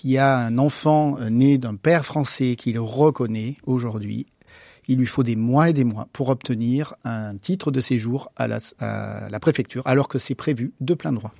qui 0.00 0.16
a 0.16 0.38
un 0.38 0.58
enfant 0.58 1.18
né 1.28 1.58
d'un 1.58 1.74
père 1.74 2.06
français 2.06 2.54
qui 2.54 2.72
le 2.72 2.80
reconnaît 2.80 3.56
aujourd'hui, 3.66 4.26
il 4.86 4.96
lui 4.96 5.06
faut 5.06 5.24
des 5.24 5.34
mois 5.34 5.70
et 5.70 5.72
des 5.72 5.82
mois 5.82 6.06
pour 6.12 6.28
obtenir 6.28 6.94
un 7.02 7.36
titre 7.36 7.72
de 7.72 7.80
séjour 7.80 8.30
à 8.36 8.46
la, 8.46 9.40
préfecture, 9.40 9.82
alors 9.86 10.06
que 10.06 10.20
c'est 10.20 10.36
prévu 10.36 10.72
de 10.80 10.94
plein 10.94 11.12
droit. 11.12 11.34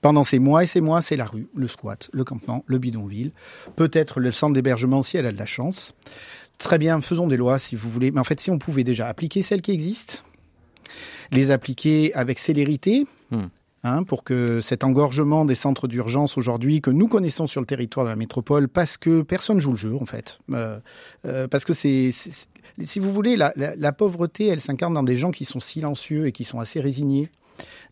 Pendant 0.00 0.24
ces 0.24 0.40
mois 0.40 0.64
et 0.64 0.66
ces 0.66 0.80
mois, 0.80 1.02
c'est 1.02 1.14
la 1.14 1.24
rue, 1.24 1.46
le 1.54 1.68
squat, 1.68 2.10
le 2.12 2.24
campement, 2.24 2.64
le 2.66 2.78
bidonville, 2.78 3.30
peut-être 3.76 4.18
le 4.18 4.32
centre 4.32 4.54
d'hébergement 4.54 5.02
si 5.02 5.16
elle 5.16 5.26
a 5.26 5.32
de 5.32 5.38
la 5.38 5.46
chance. 5.46 5.94
Très 6.58 6.78
bien, 6.78 7.00
faisons 7.00 7.28
des 7.28 7.36
lois 7.36 7.60
si 7.60 7.76
vous 7.76 7.88
voulez. 7.88 8.10
Mais 8.10 8.18
en 8.18 8.24
fait, 8.24 8.40
si 8.40 8.50
on 8.50 8.58
pouvait 8.58 8.82
déjà 8.82 9.06
appliquer 9.06 9.40
celles 9.42 9.62
qui 9.62 9.70
existent, 9.70 10.24
les 11.30 11.52
appliquer 11.52 12.12
avec 12.14 12.40
célérité, 12.40 13.06
hmm. 13.30 13.46
Hein, 13.84 14.04
pour 14.04 14.22
que 14.22 14.60
cet 14.60 14.84
engorgement 14.84 15.44
des 15.44 15.56
centres 15.56 15.88
d'urgence 15.88 16.38
aujourd'hui 16.38 16.80
que 16.80 16.90
nous 16.90 17.08
connaissons 17.08 17.48
sur 17.48 17.60
le 17.60 17.66
territoire 17.66 18.06
de 18.06 18.10
la 18.10 18.16
métropole, 18.16 18.68
parce 18.68 18.96
que 18.96 19.22
personne 19.22 19.58
joue 19.58 19.72
le 19.72 19.76
jeu 19.76 19.96
en 20.00 20.06
fait, 20.06 20.38
euh, 20.52 20.78
euh, 21.26 21.48
parce 21.48 21.64
que 21.64 21.72
c'est, 21.72 22.12
si 22.12 22.98
vous 23.00 23.12
voulez, 23.12 23.36
la, 23.36 23.92
pauvreté, 23.92 24.46
elle 24.46 24.60
s'incarne 24.60 24.94
dans 24.94 25.02
des 25.02 25.16
gens 25.16 25.32
qui 25.32 25.44
sont 25.44 25.58
silencieux 25.58 26.28
et 26.28 26.32
qui 26.32 26.44
sont 26.44 26.60
assez 26.60 26.80
résignés. 26.80 27.28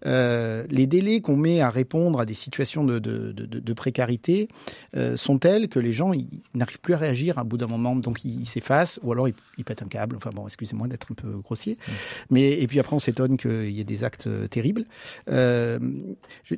Euh, 0.07 0.65
les 0.71 0.87
délais 0.87 1.21
qu'on 1.21 1.37
met 1.37 1.61
à 1.61 1.71
répondre 1.71 2.21
à 2.21 2.27
des 2.27 2.35
situations 2.35 2.85
de, 2.85 2.99
de, 2.99 3.33
de, 3.33 3.47
de 3.47 3.73
précarité 3.73 4.49
euh, 4.97 5.17
sont 5.17 5.39
tels 5.39 5.69
que 5.69 5.79
les 5.79 5.93
gens 5.93 6.13
n'arrivent 6.55 6.81
plus 6.81 6.95
à 6.95 6.99
réagir 6.99 7.39
à 7.39 7.45
bout 7.45 7.57
d'un 7.57 7.67
moment, 7.67 7.95
donc 7.97 8.25
ils 8.25 8.47
s'effacent 8.47 8.99
ou 9.03 9.13
alors 9.13 9.29
ils, 9.29 9.35
ils, 9.59 9.65
pètent 9.65 9.83
un 9.83 9.89
câble. 9.89 10.17
Enfin 10.17 10.31
bon, 10.33 10.47
excusez-moi 10.47 10.89
d'être 10.89 11.09
un 11.11 11.15
peu 11.15 11.29
grossier, 11.39 11.75
mmh. 11.75 11.93
mais 12.31 12.61
et 12.61 12.67
puis 12.67 12.81
après 12.81 12.97
on 12.97 13.01
s'étonne 13.01 13.37
qu'il 13.37 13.71
y 13.71 13.81
ait 13.81 13.85
des 13.85 14.05
actes 14.05 14.27
euh, 14.27 14.47
terribles. 14.47 14.85
Euh, 15.31 15.79
je, 16.45 16.55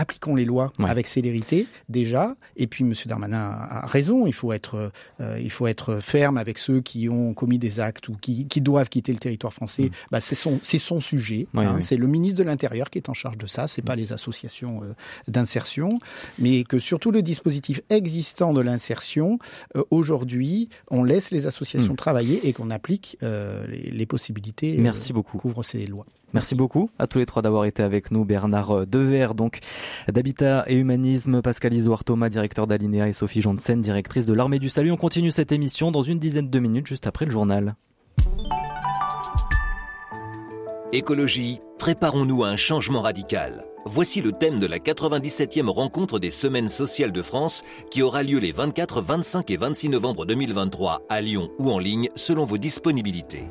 appliquons 0.00 0.34
les 0.34 0.46
lois 0.46 0.72
ouais. 0.78 0.88
avec 0.88 1.06
célérité 1.06 1.66
déjà. 1.88 2.34
Et 2.56 2.66
puis 2.66 2.84
M. 2.84 2.94
Darmanin 3.06 3.50
a 3.70 3.86
raison. 3.86 4.26
Il 4.26 4.32
faut 4.32 4.52
être, 4.52 4.90
euh, 5.20 5.38
il 5.38 5.50
faut 5.50 5.66
être 5.66 6.00
ferme 6.00 6.38
avec 6.38 6.58
ceux 6.58 6.80
qui 6.80 7.08
ont 7.08 7.34
commis 7.34 7.58
des 7.58 7.80
actes 7.80 8.08
ou 8.08 8.16
qui, 8.20 8.46
qui 8.46 8.60
doivent 8.60 8.88
quitter 8.88 9.12
le 9.12 9.18
territoire 9.18 9.52
français. 9.52 9.84
Mmh. 9.84 9.90
Bah, 10.10 10.20
c'est 10.20 10.34
son, 10.34 10.58
c'est 10.62 10.78
son 10.78 11.00
sujet. 11.00 11.46
Hein. 11.54 11.74
oui. 11.76 11.82
C'est 11.82 11.96
le 11.96 12.06
ministre 12.06 12.38
de 12.38 12.44
l'Intérieur 12.44 12.88
qui 12.88 12.98
est 12.98 13.08
en 13.08 13.14
charge 13.14 13.36
de 13.36 13.46
ça. 13.46 13.68
C'est 13.68 13.82
mmh. 13.82 13.84
pas 13.84 13.96
les 13.96 14.12
associations 14.12 14.82
euh, 14.82 14.94
d'insertion, 15.28 15.98
mais 16.38 16.64
que 16.64 16.78
surtout 16.78 17.10
le 17.10 17.22
dispositif 17.22 17.82
existant 17.90 18.54
de 18.54 18.60
l'insertion 18.60 19.38
euh, 19.76 19.82
aujourd'hui, 19.90 20.68
on 20.90 21.02
laisse 21.02 21.30
les 21.30 21.46
associations 21.46 21.92
mmh. 21.92 21.96
travailler 21.96 22.48
et 22.48 22.52
qu'on 22.52 22.70
applique 22.70 23.18
euh, 23.22 23.66
les, 23.66 23.90
les, 23.90 24.06
possibilités. 24.06 24.76
Merci 24.78 25.12
beaucoup. 25.12 25.38
Couvre 25.38 25.62
ces 25.62 25.86
lois. 25.86 26.06
Merci 26.32 26.54
beaucoup 26.54 26.90
à 26.98 27.06
tous 27.06 27.18
les 27.18 27.26
trois 27.26 27.42
d'avoir 27.42 27.64
été 27.64 27.82
avec 27.82 28.10
nous. 28.10 28.24
Bernard 28.24 28.86
Dever, 28.86 29.28
donc 29.34 29.58
d'Habitat 30.08 30.64
et 30.68 30.74
Humanisme, 30.74 31.42
Pascal 31.42 31.74
Isoard 31.74 32.04
Thomas, 32.04 32.28
directeur 32.28 32.66
d'Alinea 32.66 33.08
et 33.08 33.12
Sophie 33.12 33.42
Janssen, 33.42 33.80
directrice 33.80 34.26
de 34.26 34.34
l'Armée 34.34 34.58
du 34.58 34.68
Salut. 34.68 34.92
On 34.92 34.96
continue 34.96 35.32
cette 35.32 35.52
émission 35.52 35.90
dans 35.90 36.02
une 36.02 36.18
dizaine 36.18 36.48
de 36.48 36.58
minutes 36.58 36.86
juste 36.86 37.06
après 37.06 37.24
le 37.24 37.30
journal. 37.30 37.74
Écologie, 40.92 41.60
préparons-nous 41.78 42.42
à 42.42 42.48
un 42.48 42.56
changement 42.56 43.00
radical. 43.00 43.64
Voici 43.86 44.20
le 44.20 44.32
thème 44.32 44.58
de 44.58 44.66
la 44.66 44.78
97e 44.78 45.68
rencontre 45.68 46.18
des 46.18 46.30
Semaines 46.30 46.68
sociales 46.68 47.12
de 47.12 47.22
France 47.22 47.62
qui 47.90 48.02
aura 48.02 48.24
lieu 48.24 48.38
les 48.38 48.52
24, 48.52 49.00
25 49.00 49.50
et 49.50 49.56
26 49.56 49.88
novembre 49.88 50.26
2023 50.26 51.02
à 51.08 51.20
Lyon 51.20 51.48
ou 51.58 51.70
en 51.70 51.78
ligne 51.78 52.08
selon 52.16 52.44
vos 52.44 52.58
disponibilités. 52.58 53.44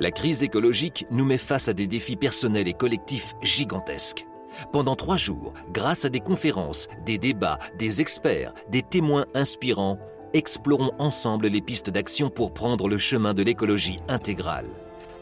La 0.00 0.10
crise 0.10 0.42
écologique 0.42 1.06
nous 1.10 1.24
met 1.24 1.38
face 1.38 1.68
à 1.68 1.72
des 1.72 1.86
défis 1.86 2.16
personnels 2.16 2.66
et 2.66 2.74
collectifs 2.74 3.34
gigantesques. 3.42 4.26
Pendant 4.72 4.96
trois 4.96 5.16
jours, 5.16 5.54
grâce 5.72 6.04
à 6.04 6.08
des 6.08 6.18
conférences, 6.20 6.88
des 7.06 7.16
débats, 7.18 7.58
des 7.78 8.00
experts, 8.00 8.52
des 8.70 8.82
témoins 8.82 9.24
inspirants, 9.34 9.98
explorons 10.32 10.90
ensemble 10.98 11.46
les 11.46 11.60
pistes 11.60 11.90
d'action 11.90 12.28
pour 12.28 12.52
prendre 12.54 12.88
le 12.88 12.98
chemin 12.98 13.34
de 13.34 13.42
l'écologie 13.42 14.00
intégrale. 14.08 14.66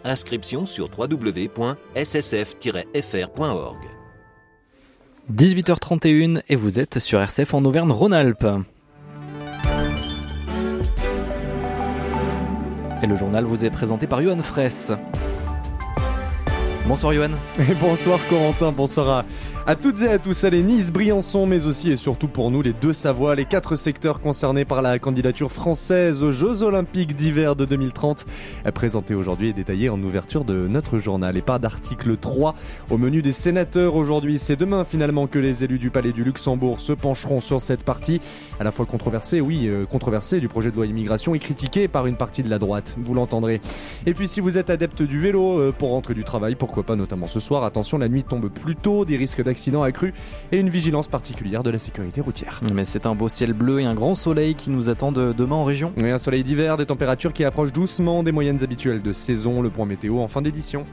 Inscription 0.05 0.65
sur 0.67 0.89
www.ssf-fr.org. 0.99 1.53
18h31 5.33 6.43
et 6.49 6.57
vous 6.57 6.81
êtes 6.81 6.99
sur 6.99 7.21
RCF 7.21 7.55
en 7.55 7.65
Auvergne-Rhône-Alpes. 7.65 8.65
Et 13.03 13.07
le 13.09 13.17
journal 13.17 13.45
vous 13.45 13.65
est 13.65 13.71
présenté 13.71 14.07
par 14.07 14.23
Johan 14.23 14.41
Fraisse. 14.43 14.93
Bonsoir 16.89 17.15
Yoann. 17.15 17.37
Et 17.61 17.75
bonsoir 17.75 18.19
Corentin, 18.29 18.73
bonsoir 18.73 19.09
à, 19.09 19.25
à 19.67 19.77
toutes 19.77 20.03
et 20.03 20.09
à 20.09 20.19
tous. 20.19 20.43
Allez, 20.43 20.65
Nice, 20.65 20.93
Briançon, 20.93 21.47
mais 21.47 21.65
aussi 21.67 21.93
et 21.93 21.97
surtout 21.97 22.27
pour 22.27 22.51
nous 22.51 22.61
les 22.61 22.73
deux 22.73 22.93
Savoies, 22.93 23.37
les 23.37 23.45
quatre 23.45 23.77
secteurs 23.77 24.21
concernés 24.21 24.65
par 24.65 24.83
la 24.83 24.99
candidature 24.99 25.53
française 25.53 26.25
aux 26.25 26.33
Jeux 26.33 26.65
Olympiques 26.65 27.15
d'hiver 27.15 27.55
de 27.55 27.67
2030, 27.67 28.27
présenté 28.75 29.15
aujourd'hui 29.15 29.51
et 29.51 29.53
détaillé 29.53 29.91
en 29.91 30.03
ouverture 30.03 30.45
de 30.45 30.67
notre 30.67 30.99
journal. 30.99 31.37
Et 31.37 31.41
pas 31.43 31.61
d'article 31.61 32.17
3 32.17 32.57
au 32.91 32.99
menu 32.99 33.23
des 33.23 33.31
sénateurs 33.31 33.95
aujourd'hui. 33.95 34.41
C'est 34.41 34.57
demain 34.57 34.85
finalement 34.85 35.29
que 35.29 35.39
les 35.39 35.63
élus 35.63 35.79
du 35.79 35.91
Palais 35.91 36.13
du 36.13 36.25
Luxembourg 36.25 36.81
se 36.81 36.93
pencheront 36.93 37.39
sur 37.39 37.61
cette 37.61 37.85
partie, 37.85 38.21
à 38.59 38.65
la 38.65 38.73
fois 38.73 38.87
controversée, 38.87 39.41
oui, 39.41 39.69
euh, 39.69 39.87
controversée 39.87 40.41
du 40.41 40.49
projet 40.49 40.73
de 40.73 40.77
loi 40.77 40.87
immigration 40.87 41.37
et 41.37 41.39
critiquée 41.39 41.87
par 41.87 42.09
une 42.09 42.17
partie 42.17 42.43
de 42.43 42.51
la 42.51 42.59
droite, 42.59 42.97
vous 42.99 43.15
l'entendrez. 43.15 43.61
Et 44.05 44.15
puis 44.15 44.27
si 44.27 44.41
vous 44.41 44.59
êtes 44.59 44.69
adepte 44.69 45.03
du 45.03 45.21
vélo 45.21 45.61
euh, 45.61 45.73
pour 45.73 45.91
rentrer 45.91 46.15
du 46.15 46.25
travail, 46.25 46.57
pour 46.57 46.72
pourquoi 46.73 46.85
pas 46.85 46.97
notamment 46.97 47.27
ce 47.27 47.39
soir. 47.39 47.65
Attention, 47.65 47.99
la 47.99 48.09
nuit 48.09 48.25
tombe 48.25 48.49
plus 48.49 48.77
tôt, 48.77 49.05
des 49.05 49.19
risques 49.19 49.43
d'accidents 49.43 49.83
accrus 49.83 50.15
et 50.53 50.59
une 50.59 50.71
vigilance 50.71 51.07
particulière 51.07 51.63
de 51.63 51.69
la 51.69 51.79
sécurité 51.79 52.23
routière. 52.23 52.63
Mais 52.73 52.87
c'est 52.87 53.05
un 53.05 53.15
beau 53.15 53.29
ciel 53.29 53.53
bleu 53.53 53.81
et 53.81 53.85
un 53.85 53.93
grand 53.93 54.15
soleil 54.15 54.55
qui 54.55 54.71
nous 54.71 54.89
attend 54.89 55.13
demain 55.13 55.57
en 55.57 55.65
région. 55.65 55.93
Oui, 55.99 56.09
un 56.09 56.17
soleil 56.17 56.43
d'hiver, 56.43 56.79
des 56.79 56.87
températures 56.87 57.35
qui 57.35 57.45
approchent 57.45 57.75
doucement 57.75 58.23
des 58.23 58.33
moyennes 58.33 58.65
habituelles 58.65 59.03
de 59.03 59.13
saison. 59.13 59.61
Le 59.61 59.69
point 59.69 59.85
météo 59.85 60.21
en 60.21 60.29
fin 60.29 60.41
d'édition. 60.41 60.87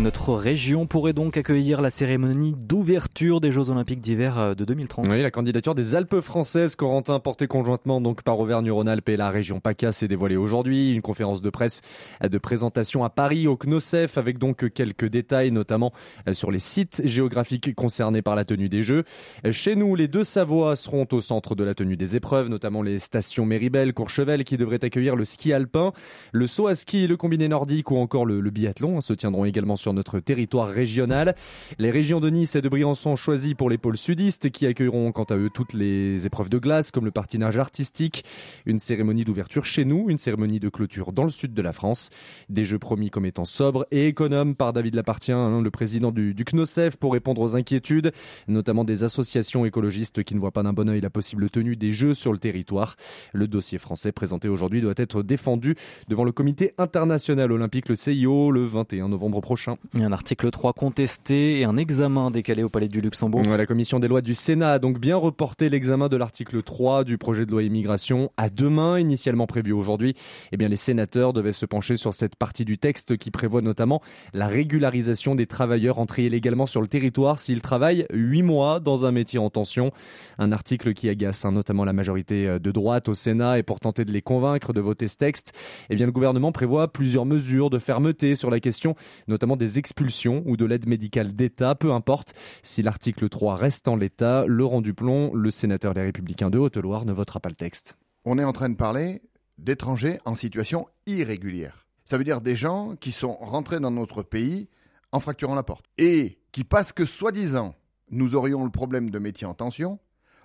Notre 0.00 0.34
région 0.34 0.86
pourrait 0.86 1.14
donc 1.14 1.36
accueillir 1.36 1.80
la 1.80 1.90
cérémonie 1.90 2.54
d'ouverture 2.54 3.40
des 3.40 3.50
Jeux 3.50 3.70
Olympiques 3.70 4.00
d'hiver 4.00 4.38
euh, 4.38 4.54
de 4.54 4.64
2030. 4.64 5.06
Oui, 5.10 5.22
la 5.22 5.30
candidature 5.30 5.74
des 5.74 5.94
Alpes 5.94 6.20
françaises, 6.20 6.76
Corentin, 6.76 7.18
portée 7.18 7.46
conjointement 7.46 8.00
donc 8.00 8.22
par 8.22 8.38
Auvergne-Rhône-Alpes 8.38 9.08
et 9.08 9.16
la 9.16 9.30
région 9.30 9.58
PACA, 9.58 9.92
s'est 9.92 10.06
dévoilée 10.06 10.36
aujourd'hui. 10.36 10.92
Une 10.92 11.02
conférence 11.02 11.40
de 11.40 11.50
presse 11.50 11.80
de 12.22 12.38
présentation 12.38 13.04
à 13.04 13.10
Paris, 13.10 13.48
au 13.48 13.56
CNOCEF, 13.56 14.18
avec 14.18 14.38
donc 14.38 14.70
quelques 14.72 15.06
détails, 15.06 15.50
notamment 15.50 15.92
euh, 16.28 16.34
sur 16.34 16.50
les 16.50 16.58
sites 16.58 17.02
géographiques 17.04 17.74
concernés 17.74 18.22
par 18.22 18.36
la 18.36 18.44
tenue 18.44 18.68
des 18.68 18.82
Jeux. 18.82 19.04
Chez 19.50 19.76
nous, 19.76 19.94
les 19.94 20.08
deux 20.08 20.24
Savoies 20.24 20.76
seront 20.76 21.06
au 21.12 21.20
centre 21.20 21.54
de 21.54 21.64
la 21.64 21.74
tenue 21.74 21.96
des 21.96 22.16
épreuves, 22.16 22.48
notamment 22.48 22.82
les 22.82 22.98
stations 22.98 23.46
Méribel, 23.46 23.94
Courchevel, 23.94 24.44
qui 24.44 24.56
devraient 24.56 24.84
accueillir 24.84 25.16
le 25.16 25.24
ski 25.24 25.52
alpin, 25.52 25.92
le 26.32 26.46
saut 26.46 26.66
à 26.66 26.74
ski, 26.74 27.06
le 27.06 27.16
combiné 27.16 27.48
nordique 27.48 27.90
ou 27.90 27.96
encore 27.96 28.26
le, 28.26 28.40
le 28.40 28.50
biathlon, 28.50 29.00
se 29.00 29.14
tiendront 29.14 29.44
également 29.44 29.76
sur 29.76 29.85
sur 29.86 29.92
notre 29.92 30.18
territoire 30.18 30.66
régional. 30.66 31.36
Les 31.78 31.92
régions 31.92 32.18
de 32.18 32.28
Nice 32.28 32.56
et 32.56 32.60
de 32.60 32.68
Briançon 32.68 33.14
choisies 33.14 33.54
pour 33.54 33.70
les 33.70 33.78
pôles 33.78 33.96
sudistes 33.96 34.50
qui 34.50 34.66
accueilleront 34.66 35.12
quant 35.12 35.22
à 35.22 35.36
eux 35.36 35.48
toutes 35.48 35.74
les 35.74 36.26
épreuves 36.26 36.48
de 36.48 36.58
glace 36.58 36.90
comme 36.90 37.04
le 37.04 37.12
patinage 37.12 37.56
artistique, 37.56 38.24
une 38.64 38.80
cérémonie 38.80 39.24
d'ouverture 39.24 39.64
chez 39.64 39.84
nous, 39.84 40.10
une 40.10 40.18
cérémonie 40.18 40.58
de 40.58 40.68
clôture 40.68 41.12
dans 41.12 41.22
le 41.22 41.30
sud 41.30 41.54
de 41.54 41.62
la 41.62 41.72
France. 41.72 42.10
Des 42.48 42.64
jeux 42.64 42.80
promis 42.80 43.10
comme 43.10 43.26
étant 43.26 43.44
sobres 43.44 43.86
et 43.92 44.08
économes 44.08 44.56
par 44.56 44.72
David 44.72 44.96
Lapartien, 44.96 45.38
hein, 45.38 45.62
le 45.62 45.70
président 45.70 46.10
du, 46.10 46.34
du 46.34 46.44
CNOCEF, 46.44 46.96
pour 46.96 47.12
répondre 47.12 47.40
aux 47.40 47.54
inquiétudes, 47.54 48.10
notamment 48.48 48.82
des 48.82 49.04
associations 49.04 49.66
écologistes 49.66 50.24
qui 50.24 50.34
ne 50.34 50.40
voient 50.40 50.50
pas 50.50 50.64
d'un 50.64 50.72
bon 50.72 50.88
oeil 50.88 51.00
la 51.00 51.10
possible 51.10 51.48
tenue 51.48 51.76
des 51.76 51.92
jeux 51.92 52.14
sur 52.14 52.32
le 52.32 52.38
territoire. 52.38 52.96
Le 53.32 53.46
dossier 53.46 53.78
français 53.78 54.10
présenté 54.10 54.48
aujourd'hui 54.48 54.80
doit 54.80 54.94
être 54.96 55.22
défendu 55.22 55.76
devant 56.08 56.24
le 56.24 56.32
comité 56.32 56.74
international 56.76 57.52
olympique, 57.52 57.88
le 57.88 57.94
CIO, 57.94 58.50
le 58.50 58.64
21 58.64 59.10
novembre 59.10 59.40
prochain. 59.40 59.65
Un 59.68 60.12
article 60.12 60.50
3 60.50 60.72
contesté 60.72 61.60
et 61.60 61.64
un 61.64 61.76
examen 61.76 62.30
décalé 62.30 62.62
au 62.62 62.68
Palais 62.68 62.88
du 62.88 63.00
Luxembourg. 63.00 63.42
La 63.42 63.66
commission 63.66 63.98
des 63.98 64.08
lois 64.08 64.20
du 64.20 64.34
Sénat 64.34 64.72
a 64.72 64.78
donc 64.78 64.98
bien 65.00 65.16
reporté 65.16 65.68
l'examen 65.68 66.08
de 66.08 66.16
l'article 66.16 66.62
3 66.62 67.04
du 67.04 67.18
projet 67.18 67.46
de 67.46 67.50
loi 67.50 67.62
immigration 67.62 68.30
à 68.36 68.50
demain, 68.50 68.98
initialement 68.98 69.46
prévu 69.46 69.72
aujourd'hui. 69.72 70.14
Eh 70.52 70.56
bien, 70.56 70.68
les 70.68 70.76
sénateurs 70.76 71.32
devaient 71.32 71.52
se 71.52 71.66
pencher 71.66 71.96
sur 71.96 72.14
cette 72.14 72.36
partie 72.36 72.64
du 72.64 72.78
texte 72.78 73.16
qui 73.16 73.30
prévoit 73.30 73.62
notamment 73.62 74.02
la 74.34 74.46
régularisation 74.46 75.34
des 75.34 75.46
travailleurs 75.46 75.98
entrés 75.98 76.26
illégalement 76.26 76.66
sur 76.66 76.80
le 76.80 76.88
territoire 76.88 77.38
s'ils 77.38 77.62
travaillent 77.62 78.06
8 78.12 78.42
mois 78.42 78.80
dans 78.80 79.06
un 79.06 79.12
métier 79.12 79.38
en 79.38 79.50
tension. 79.50 79.90
Un 80.38 80.52
article 80.52 80.94
qui 80.94 81.08
agace 81.08 81.44
hein, 81.44 81.52
notamment 81.52 81.84
la 81.84 81.92
majorité 81.92 82.46
euh, 82.46 82.58
de 82.58 82.70
droite 82.70 83.08
au 83.08 83.14
Sénat 83.14 83.58
et 83.58 83.62
pour 83.62 83.80
tenter 83.80 84.04
de 84.04 84.12
les 84.12 84.22
convaincre 84.22 84.72
de 84.72 84.80
voter 84.80 85.08
ce 85.08 85.16
texte, 85.16 85.52
eh 85.90 85.96
bien, 85.96 86.06
le 86.06 86.12
gouvernement 86.12 86.52
prévoit 86.52 86.88
plusieurs 86.92 87.26
mesures 87.26 87.70
de 87.70 87.78
fermeté 87.78 88.36
sur 88.36 88.50
la 88.50 88.60
question, 88.60 88.94
notamment 89.28 89.55
des 89.56 89.78
expulsions 89.78 90.42
ou 90.46 90.56
de 90.56 90.64
l'aide 90.64 90.86
médicale 90.86 91.34
d'État, 91.34 91.74
peu 91.74 91.92
importe. 91.92 92.34
Si 92.62 92.82
l'article 92.82 93.28
3 93.28 93.56
reste 93.56 93.88
en 93.88 93.96
l'état, 93.96 94.44
Laurent 94.46 94.80
Duplon, 94.80 95.34
le 95.34 95.50
sénateur 95.50 95.94
des 95.94 96.02
Républicains 96.02 96.50
de 96.50 96.58
Haute-Loire, 96.58 97.04
ne 97.04 97.12
votera 97.12 97.40
pas 97.40 97.48
le 97.48 97.54
texte. 97.54 97.96
On 98.24 98.38
est 98.38 98.44
en 98.44 98.52
train 98.52 98.68
de 98.68 98.76
parler 98.76 99.22
d'étrangers 99.58 100.18
en 100.24 100.34
situation 100.34 100.86
irrégulière. 101.06 101.86
Ça 102.04 102.18
veut 102.18 102.24
dire 102.24 102.40
des 102.40 102.54
gens 102.54 102.94
qui 102.96 103.12
sont 103.12 103.34
rentrés 103.34 103.80
dans 103.80 103.90
notre 103.90 104.22
pays 104.22 104.68
en 105.12 105.20
fracturant 105.20 105.54
la 105.54 105.62
porte 105.62 105.86
et 105.98 106.38
qui, 106.52 106.62
parce 106.64 106.92
que 106.92 107.04
soi-disant 107.04 107.74
nous 108.10 108.34
aurions 108.34 108.64
le 108.64 108.70
problème 108.70 109.10
de 109.10 109.18
métier 109.18 109.46
en 109.46 109.54
tension, 109.54 109.98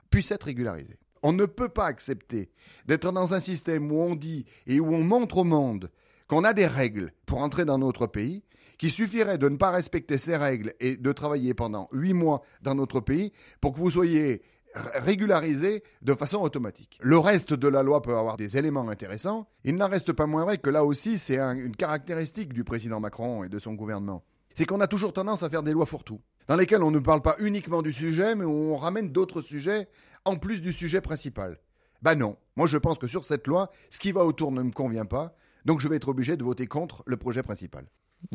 puissent 0.09 0.31
être 0.31 0.45
régularisés. 0.45 0.99
On 1.23 1.33
ne 1.33 1.45
peut 1.45 1.69
pas 1.69 1.85
accepter 1.85 2.51
d'être 2.87 3.11
dans 3.11 3.33
un 3.33 3.39
système 3.39 3.91
où 3.91 4.01
on 4.01 4.15
dit 4.15 4.45
et 4.65 4.79
où 4.79 4.93
on 4.93 5.03
montre 5.03 5.37
au 5.37 5.43
monde 5.43 5.91
qu'on 6.27 6.43
a 6.43 6.53
des 6.53 6.65
règles 6.65 7.13
pour 7.25 7.41
entrer 7.41 7.65
dans 7.65 7.77
notre 7.77 8.07
pays 8.07 8.43
qu'il 8.81 8.89
suffirait 8.89 9.37
de 9.37 9.47
ne 9.47 9.57
pas 9.57 9.69
respecter 9.69 10.17
ces 10.17 10.35
règles 10.35 10.73
et 10.79 10.97
de 10.97 11.11
travailler 11.11 11.53
pendant 11.53 11.87
huit 11.91 12.15
mois 12.15 12.41
dans 12.63 12.73
notre 12.73 12.99
pays 12.99 13.31
pour 13.61 13.73
que 13.73 13.77
vous 13.77 13.91
soyez 13.91 14.41
régularisé 14.73 15.83
de 16.01 16.15
façon 16.15 16.37
automatique. 16.37 16.97
Le 16.99 17.19
reste 17.19 17.53
de 17.53 17.67
la 17.67 17.83
loi 17.83 18.01
peut 18.01 18.17
avoir 18.17 18.37
des 18.37 18.57
éléments 18.57 18.89
intéressants. 18.89 19.47
Il 19.65 19.75
n'en 19.75 19.87
reste 19.87 20.13
pas 20.13 20.25
moins 20.25 20.45
vrai 20.45 20.57
que 20.57 20.71
là 20.71 20.83
aussi, 20.83 21.19
c'est 21.19 21.37
une 21.37 21.75
caractéristique 21.75 22.53
du 22.53 22.63
président 22.63 22.99
Macron 22.99 23.43
et 23.43 23.49
de 23.49 23.59
son 23.59 23.75
gouvernement. 23.75 24.23
C'est 24.55 24.65
qu'on 24.65 24.81
a 24.81 24.87
toujours 24.87 25.13
tendance 25.13 25.43
à 25.43 25.49
faire 25.51 25.61
des 25.61 25.73
lois 25.73 25.85
fourre-tout, 25.85 26.19
dans 26.47 26.55
lesquelles 26.55 26.81
on 26.81 26.89
ne 26.89 26.97
parle 26.97 27.21
pas 27.21 27.35
uniquement 27.37 27.83
du 27.83 27.93
sujet, 27.93 28.33
mais 28.33 28.45
on 28.45 28.77
ramène 28.77 29.11
d'autres 29.11 29.41
sujets 29.41 29.89
en 30.25 30.37
plus 30.37 30.59
du 30.59 30.73
sujet 30.73 31.01
principal. 31.01 31.59
Ben 32.01 32.15
non, 32.15 32.35
moi 32.55 32.65
je 32.65 32.79
pense 32.79 32.97
que 32.97 33.07
sur 33.07 33.25
cette 33.25 33.45
loi, 33.45 33.69
ce 33.91 33.99
qui 33.99 34.11
va 34.11 34.25
autour 34.25 34.51
ne 34.51 34.63
me 34.63 34.71
convient 34.71 35.05
pas, 35.05 35.35
donc 35.65 35.81
je 35.81 35.87
vais 35.87 35.97
être 35.97 36.09
obligé 36.09 36.35
de 36.35 36.43
voter 36.43 36.65
contre 36.65 37.03
le 37.05 37.17
projet 37.17 37.43
principal. 37.43 37.85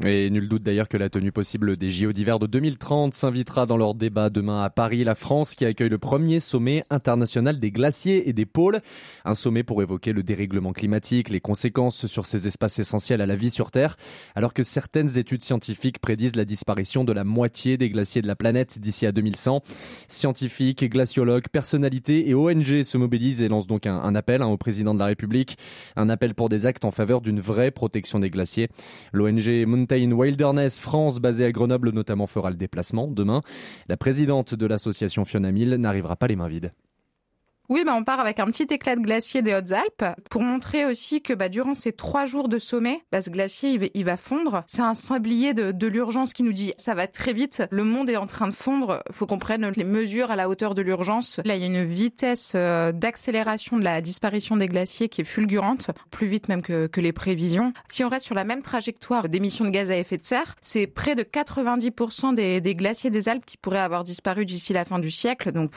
Et 0.05 0.29
nul 0.31 0.49
doute 0.49 0.63
d'ailleurs 0.63 0.89
que 0.89 0.97
la 0.97 1.09
tenue 1.09 1.33
possible 1.33 1.77
des 1.77 1.91
JO 1.91 2.13
d'hiver 2.13 2.39
de 2.39 2.47
2030 2.47 3.15
s'invitera 3.15 3.67
dans 3.67 3.77
leur 3.77 3.95
débat 3.95 4.31
demain 4.31 4.63
à 4.63 4.69
Paris, 4.69 5.05
la 5.05 5.15
France 5.15 5.55
qui 5.55 5.65
accueille 5.65 5.89
le 5.89 5.97
premier 5.97 6.39
sommet 6.39 6.83
international 6.91 7.59
des 7.59 7.71
glaciers 7.71 8.29
et 8.29 8.33
des 8.33 8.47
pôles. 8.47 8.81
Un 9.25 9.35
sommet 9.35 9.63
pour 9.63 9.81
évoquer 9.83 10.13
le 10.13 10.23
dérèglement 10.23 10.73
climatique, 10.73 11.31
les 11.31 11.41
conséquences 11.41 12.07
sur 12.07 12.27
ces 12.27 12.47
espaces 12.47 12.79
essentiels 12.79 13.21
à 13.21 13.27
la 13.27 13.37
vie 13.37 13.49
sur 13.49 13.71
Terre, 13.71 13.97
alors 14.35 14.55
que 14.55 14.65
certaines 14.65 15.19
études 15.19 15.43
scientifiques 15.43 16.01
prédisent 16.01 16.37
la 16.37 16.45
disparition 16.45 17.05
de 17.05 17.13
la 17.13 17.25
moitié 17.25 17.79
des 17.79 17.89
glaciers 17.89 18.23
de 18.23 18.27
la 18.27 18.37
planète 18.37 18.79
d'ici 18.79 19.07
à 19.07 19.13
2100. 19.13 19.63
Scientifiques, 20.09 20.85
glaciologues, 20.91 21.49
personnalités 21.49 22.29
et 22.29 22.35
ONG 22.35 22.83
se 22.83 22.99
mobilisent 22.99 23.41
et 23.41 23.49
lancent 23.49 23.69
donc 23.69 23.87
un, 23.87 24.15
appel 24.15 24.43
hein, 24.43 24.49
au 24.49 24.57
président 24.57 24.95
de 24.95 24.99
la 24.99 25.07
République, 25.07 25.57
un 25.95 26.11
appel 26.11 26.35
pour 26.35 26.49
des 26.49 26.67
actes 26.67 26.85
en 26.85 26.91
faveur 26.91 27.21
d'une 27.21 27.41
vraie 27.41 27.71
protection 27.71 28.19
des 28.19 28.31
glaciers. 28.31 28.69
L'ONG 29.13 29.65
Mountain 29.77 30.13
Wilderness 30.13 30.81
France, 30.81 31.21
basée 31.21 31.45
à 31.45 31.53
Grenoble, 31.53 31.91
notamment 31.91 32.27
fera 32.27 32.51
le 32.51 32.57
déplacement 32.57 33.09
demain. 33.09 33.43
La 33.89 33.97
présidente 33.97 34.55
de 34.55 34.67
l'association 34.67 35.25
Fiona 35.25 35.53
Mill 35.53 35.75
n'arrivera 35.75 36.17
pas 36.17 36.27
les 36.27 36.37
mains 36.37 36.49
vides. 36.49 36.73
Oui, 37.69 37.83
bah 37.85 37.95
on 37.97 38.05
part 38.05 38.21
avec 38.21 38.39
un 38.39 38.47
petit 38.47 38.67
éclat 38.73 38.97
de 38.97 39.01
glacier 39.01 39.43
des 39.43 39.55
Hautes-Alpes 39.55 40.05
pour 40.31 40.43
montrer 40.43 40.85
aussi 40.85 41.21
que 41.21 41.33
bah, 41.33 41.49
durant 41.49 41.75
ces 41.75 41.93
trois 41.93 42.27
jours 42.27 42.49
de 42.49 42.59
sommet, 42.59 43.03
bah, 43.11 43.23
ce 43.23 43.31
glacier 43.31 43.91
il 43.95 44.05
va, 44.05 44.17
fondre. 44.17 44.63
C'est 44.67 44.83
un 44.83 44.95
sablier 44.95 45.53
de, 45.53 45.73
de 45.73 45.87
l'urgence 45.87 46.33
qui 46.33 46.43
nous 46.43 46.53
dit 46.53 46.73
ça 46.77 46.95
va 46.95 47.07
très 47.07 47.33
vite, 47.33 47.65
le 47.71 47.85
monde 47.85 48.09
est 48.09 48.17
en 48.17 48.27
train 48.27 48.47
de 48.49 48.53
fondre, 48.53 49.03
faut 49.11 49.27
qu'on 49.27 49.39
prenne 49.39 49.71
les 49.77 49.85
mesures 49.85 50.31
à 50.31 50.37
la 50.37 50.49
hauteur 50.49 50.75
de 50.75 50.83
l'urgence. 50.83 51.41
Là, 51.45 51.57
il 51.57 51.61
y 51.61 51.65
a 51.65 51.67
une 51.67 51.85
vitesse 51.85 52.53
euh, 52.55 52.93
d'accélération 52.93 53.79
de 53.79 53.85
la 53.85 54.01
disparition 54.01 54.57
des 54.57 54.69
glaciers 54.69 55.09
qui 55.09 55.21
est 55.21 55.25
fulgurante, 55.25 55.91
plus 56.11 56.27
vite 56.27 56.49
même 56.49 56.63
que, 56.63 56.87
que 56.87 57.01
les 57.01 57.13
prévisions. 57.13 57.73
Si 57.89 58.05
on 58.05 58.09
reste 58.09 58.27
sur 58.27 58.35
la 58.35 58.45
même 58.45 58.63
trajectoire 58.63 59.29
d'émissions 59.29 59.65
de 59.65 59.71
gaz 59.71 59.91
à 59.91 59.97
effet 59.97 60.19
de 60.19 60.25
serre, 60.25 60.55
c'est 60.61 60.87
près 60.87 61.15
de 61.15 61.23
90% 61.23 62.35
des, 62.35 62.61
des 62.61 62.75
glaciers 62.75 63.11
des 63.11 63.29
Alpes 63.29 63.45
qui 63.45 63.57
pourraient 63.57 63.79
avoir 63.79 64.05
disparu 64.05 64.45
d'ici 64.45 64.73
la 64.73 64.85
fin 64.85 64.99
du 64.99 65.11
siècle. 65.11 65.53
Donc 65.53 65.73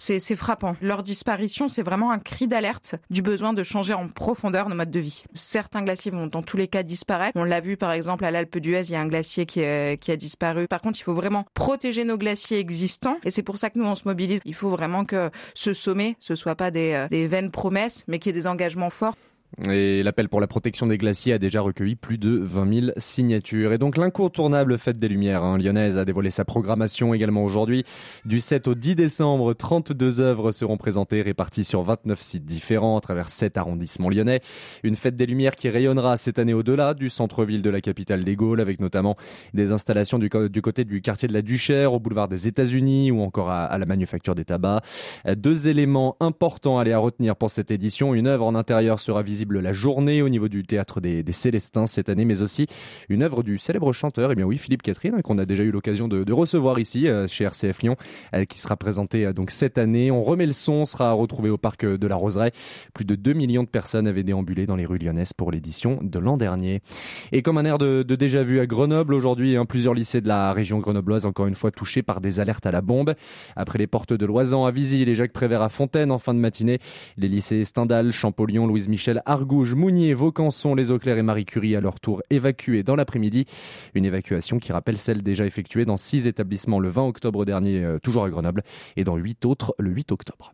c'est 0.00 0.36
frappant. 0.36 0.74
Leur 0.80 1.02
disparition, 1.02 1.68
c'est 1.68 1.82
vraiment 1.82 2.10
un 2.10 2.18
cri 2.18 2.48
d'alerte 2.48 2.94
du 3.10 3.22
besoin 3.22 3.52
de 3.52 3.62
changer 3.62 3.94
en 3.94 4.08
profondeur 4.08 4.68
nos 4.68 4.74
modes 4.74 4.90
de 4.90 5.00
vie. 5.00 5.24
Certains 5.34 5.82
glaciers 5.82 6.10
vont 6.10 6.26
dans 6.26 6.42
tous 6.42 6.56
les 6.56 6.68
cas 6.68 6.82
disparaître. 6.82 7.38
On 7.38 7.44
l'a 7.44 7.60
vu 7.60 7.76
par 7.76 7.92
exemple 7.92 8.24
à 8.24 8.30
l'Alpe 8.30 8.58
d'Huez, 8.58 8.82
il 8.88 8.92
y 8.92 8.96
a 8.96 9.00
un 9.00 9.08
glacier 9.08 9.46
qui, 9.46 9.60
qui 10.00 10.12
a 10.12 10.16
disparu. 10.16 10.66
Par 10.68 10.80
contre, 10.80 10.98
il 10.98 11.02
faut 11.02 11.14
vraiment 11.14 11.44
protéger 11.54 12.04
nos 12.04 12.16
glaciers 12.16 12.58
existants 12.58 13.18
et 13.24 13.30
c'est 13.30 13.42
pour 13.42 13.58
ça 13.58 13.70
que 13.70 13.78
nous 13.78 13.84
on 13.84 13.94
se 13.94 14.06
mobilise. 14.06 14.40
Il 14.44 14.54
faut 14.54 14.70
vraiment 14.70 15.04
que 15.04 15.30
ce 15.54 15.74
sommet, 15.74 16.16
ce 16.18 16.34
soit 16.34 16.54
pas 16.54 16.70
des, 16.70 16.92
euh, 16.92 17.08
des 17.08 17.26
vaines 17.26 17.50
promesses, 17.50 18.04
mais 18.08 18.18
qu'il 18.18 18.34
y 18.34 18.36
ait 18.36 18.40
des 18.40 18.46
engagements 18.46 18.90
forts. 18.90 19.14
Et 19.68 20.02
l'appel 20.04 20.28
pour 20.28 20.40
la 20.40 20.46
protection 20.46 20.86
des 20.86 20.96
glaciers 20.96 21.32
a 21.32 21.38
déjà 21.38 21.60
recueilli 21.60 21.96
plus 21.96 22.18
de 22.18 22.30
20 22.30 22.80
000 22.80 22.92
signatures. 22.96 23.72
Et 23.72 23.78
donc 23.78 23.96
l'incontournable 23.96 24.78
Fête 24.78 24.98
des 24.98 25.08
Lumières 25.08 25.42
hein, 25.42 25.58
lyonnaise 25.58 25.98
a 25.98 26.04
dévoilé 26.04 26.30
sa 26.30 26.44
programmation 26.44 27.12
également 27.14 27.44
aujourd'hui. 27.44 27.84
Du 28.24 28.38
7 28.38 28.68
au 28.68 28.74
10 28.74 28.94
décembre, 28.94 29.52
32 29.52 30.20
œuvres 30.20 30.52
seront 30.52 30.76
présentées 30.76 31.20
réparties 31.20 31.64
sur 31.64 31.82
29 31.82 32.20
sites 32.22 32.44
différents 32.44 32.96
à 32.96 33.00
travers 33.00 33.28
7 33.28 33.58
arrondissements 33.58 34.08
lyonnais. 34.08 34.40
Une 34.84 34.94
Fête 34.94 35.16
des 35.16 35.26
Lumières 35.26 35.56
qui 35.56 35.68
rayonnera 35.68 36.16
cette 36.16 36.38
année 36.38 36.54
au-delà 36.54 36.94
du 36.94 37.10
centre-ville 37.10 37.62
de 37.62 37.70
la 37.70 37.80
capitale 37.80 38.22
des 38.22 38.36
Gaules 38.36 38.60
avec 38.60 38.80
notamment 38.80 39.16
des 39.52 39.72
installations 39.72 40.18
du, 40.18 40.30
côté 40.30 40.84
du 40.84 41.02
quartier 41.02 41.28
de 41.28 41.34
la 41.34 41.42
Duchère, 41.42 41.92
au 41.92 41.98
boulevard 41.98 42.28
des 42.28 42.46
États-Unis 42.46 43.10
ou 43.10 43.20
encore 43.20 43.50
à, 43.50 43.76
la 43.76 43.86
manufacture 43.86 44.36
des 44.36 44.44
tabacs. 44.44 44.84
Deux 45.36 45.68
éléments 45.68 46.16
importants 46.20 46.78
à 46.78 46.82
aller 46.82 46.94
retenir 46.94 47.34
pour 47.34 47.50
cette 47.50 47.72
édition. 47.72 48.14
Une 48.14 48.28
œuvre 48.28 48.46
en 48.46 48.54
intérieur 48.54 49.00
sera 49.00 49.22
visible 49.22 49.39
la 49.48 49.72
journée 49.72 50.22
au 50.22 50.28
niveau 50.28 50.48
du 50.48 50.62
théâtre 50.64 51.00
des, 51.00 51.24
Célestins 51.30 51.86
cette 51.86 52.08
année, 52.08 52.24
mais 52.24 52.42
aussi 52.42 52.66
une 53.08 53.22
œuvre 53.22 53.42
du 53.42 53.56
célèbre 53.56 53.92
chanteur, 53.92 54.30
et 54.30 54.32
eh 54.32 54.36
bien 54.36 54.44
oui, 54.44 54.58
Philippe 54.58 54.82
Catherine, 54.82 55.14
hein, 55.16 55.22
qu'on 55.22 55.38
a 55.38 55.46
déjà 55.46 55.62
eu 55.62 55.70
l'occasion 55.70 56.08
de, 56.08 56.32
recevoir 56.32 56.78
ici 56.78 57.08
euh, 57.08 57.26
chez 57.26 57.44
RCF 57.44 57.82
Lyon, 57.82 57.96
euh, 58.34 58.44
qui 58.44 58.58
sera 58.58 58.76
présentée 58.76 59.26
euh, 59.26 59.32
donc 59.32 59.50
cette 59.50 59.78
année. 59.78 60.10
On 60.10 60.22
remet 60.22 60.46
le 60.46 60.52
son, 60.52 60.84
sera 60.84 61.12
retrouvé 61.12 61.50
au 61.50 61.58
parc 61.58 61.84
de 61.84 62.06
la 62.06 62.16
Roseraie. 62.16 62.52
Plus 62.94 63.04
de 63.04 63.14
2 63.14 63.32
millions 63.32 63.62
de 63.62 63.68
personnes 63.68 64.06
avaient 64.06 64.22
déambulé 64.22 64.66
dans 64.66 64.76
les 64.76 64.86
rues 64.86 64.98
lyonnaises 64.98 65.32
pour 65.32 65.50
l'édition 65.50 65.98
de 66.02 66.18
l'an 66.18 66.36
dernier. 66.36 66.82
Et 67.32 67.42
comme 67.42 67.58
un 67.58 67.64
air 67.64 67.78
de, 67.78 68.02
déjà 68.02 68.42
vu 68.42 68.60
à 68.60 68.66
Grenoble, 68.66 69.14
aujourd'hui, 69.14 69.56
hein, 69.56 69.64
plusieurs 69.66 69.94
lycées 69.94 70.20
de 70.20 70.28
la 70.28 70.52
région 70.52 70.78
grenobloise, 70.78 71.26
encore 71.26 71.46
une 71.46 71.54
fois, 71.54 71.70
touchés 71.70 72.02
par 72.02 72.20
des 72.20 72.40
alertes 72.40 72.66
à 72.66 72.70
la 72.70 72.80
bombe. 72.80 73.14
Après 73.56 73.78
les 73.78 73.86
portes 73.86 74.12
de 74.12 74.26
Loisan 74.26 74.64
à 74.64 74.70
Visy, 74.70 75.04
les 75.04 75.14
Jacques 75.14 75.32
Prévert 75.32 75.62
à 75.62 75.68
Fontaine 75.68 76.10
en 76.10 76.18
fin 76.18 76.34
de 76.34 76.38
matinée, 76.38 76.78
les 77.16 77.28
lycées 77.28 77.64
Stendhal, 77.64 78.12
Champollion, 78.12 78.66
Louise 78.66 78.88
Michel, 78.88 79.22
Argouges, 79.30 79.76
Mounier, 79.76 80.12
Vaucanson, 80.12 80.74
les 80.74 80.90
Eaux-Claires 80.90 81.16
et 81.16 81.22
Marie 81.22 81.44
Curie 81.44 81.76
à 81.76 81.80
leur 81.80 82.00
tour 82.00 82.20
évacués 82.30 82.82
dans 82.82 82.96
l'après-midi. 82.96 83.46
Une 83.94 84.04
évacuation 84.04 84.58
qui 84.58 84.72
rappelle 84.72 84.98
celle 84.98 85.22
déjà 85.22 85.46
effectuée 85.46 85.84
dans 85.84 85.96
six 85.96 86.26
établissements 86.26 86.80
le 86.80 86.88
20 86.88 87.06
octobre 87.06 87.44
dernier, 87.44 87.84
euh, 87.84 88.00
toujours 88.00 88.24
à 88.24 88.30
Grenoble, 88.30 88.64
et 88.96 89.04
dans 89.04 89.16
huit 89.16 89.44
autres 89.44 89.72
le 89.78 89.92
8 89.92 90.10
octobre. 90.10 90.52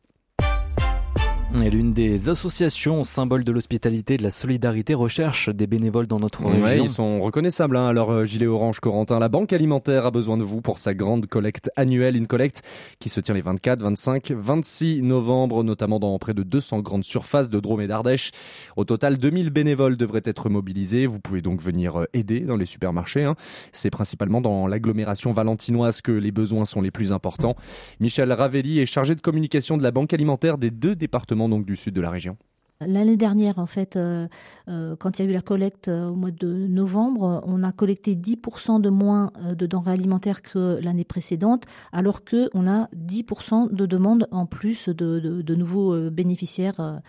Et 1.55 1.71
l'une 1.71 1.93
des 1.93 2.29
associations 2.29 3.05
symboles 3.05 3.45
de 3.45 3.53
l'hospitalité 3.53 4.15
et 4.15 4.17
de 4.19 4.23
la 4.23 4.33
solidarité 4.33 4.95
recherche 4.95 5.49
des 5.49 5.67
bénévoles 5.67 6.09
dans 6.09 6.19
notre 6.19 6.45
région. 6.45 6.85
Ils 6.85 6.91
sont 6.91 7.21
reconnaissables. 7.21 7.77
Hein. 7.77 7.87
Alors, 7.87 8.11
euh, 8.11 8.25
gilet 8.27 8.47
orange 8.47 8.81
Corentin, 8.81 9.19
la 9.21 9.29
Banque 9.29 9.53
alimentaire 9.53 10.07
a 10.07 10.11
besoin 10.11 10.37
de 10.37 10.43
vous 10.43 10.61
pour 10.61 10.79
sa 10.79 10.93
grande 10.93 11.27
collecte 11.27 11.71
annuelle. 11.77 12.17
Une 12.17 12.27
collecte 12.27 12.63
qui 12.99 13.09
se 13.09 13.21
tient 13.21 13.35
les 13.35 13.41
24, 13.41 13.81
25, 13.81 14.33
26 14.33 15.03
novembre, 15.03 15.63
notamment 15.63 16.01
dans 16.01 16.19
près 16.19 16.35
de 16.35 16.43
200 16.43 16.81
grandes 16.81 17.05
surfaces 17.05 17.49
de 17.49 17.61
Drôme 17.61 17.81
et 17.81 17.87
d'Ardèche. 17.87 18.33
Au 18.77 18.85
total, 18.85 19.17
2000 19.17 19.51
bénévoles 19.51 19.97
devraient 19.97 20.23
être 20.25 20.51
mobilisés. 20.51 21.07
Vous 21.07 21.21
pouvez 21.21 21.43
donc 21.43 21.63
venir 21.63 22.01
euh, 22.01 22.05
aider 22.13 22.41
dans 22.41 22.57
les 22.57 22.67
supermarchés. 22.67 23.25
Hein. 23.25 23.37
C'est 23.73 23.91
principalement 23.91 24.41
dans 24.41 24.67
l'agglomération 24.67 25.33
valentinoise 25.33 26.03
que 26.03 26.13
les 26.13 26.33
besoins 26.33 26.65
sont 26.65 26.83
les 26.83 26.91
plus 26.91 27.13
importants. 27.13 27.55
Michel 28.01 28.33
Ravelli 28.33 28.81
est 28.81 28.87
chargé 28.87 29.15
de 29.15 29.21
communication 29.21 29.77
de 29.77 29.83
la 29.85 29.93
Banque 29.93 30.13
alimentaire 30.13 30.59
des 30.59 30.71
deux 30.71 30.97
départements 30.97 31.36
L'année 32.81 33.17
dernière, 33.17 33.59
en 33.59 33.65
fait, 33.65 33.97
euh, 33.97 34.29
euh, 34.69 34.97
quand 34.97 35.19
il 35.19 35.25
y 35.25 35.27
a 35.27 35.31
eu 35.31 35.33
la 35.33 35.41
collecte 35.41 35.89
euh, 35.89 36.09
au 36.09 36.15
mois 36.15 36.31
de 36.31 36.47
novembre, 36.47 37.43
on 37.47 37.63
a 37.63 37.73
collecté 37.73 38.15
10% 38.15 38.83
de 38.83 38.91
moins 38.91 39.33
de 39.51 39.67
denrées 39.67 39.93
alimentaires 39.93 40.43
que 40.43 40.79
l'année 40.83 41.05
précédente, 41.05 41.65
alors 41.93 42.23
qu'on 42.23 42.69
a 42.69 42.89
10% 42.95 43.73
de 43.73 43.87
demandes 43.87 44.29
en 44.31 44.45
plus 44.45 44.91
de, 44.91 45.55
nouveaux 45.55 46.11
bénéficiaires 46.11 47.01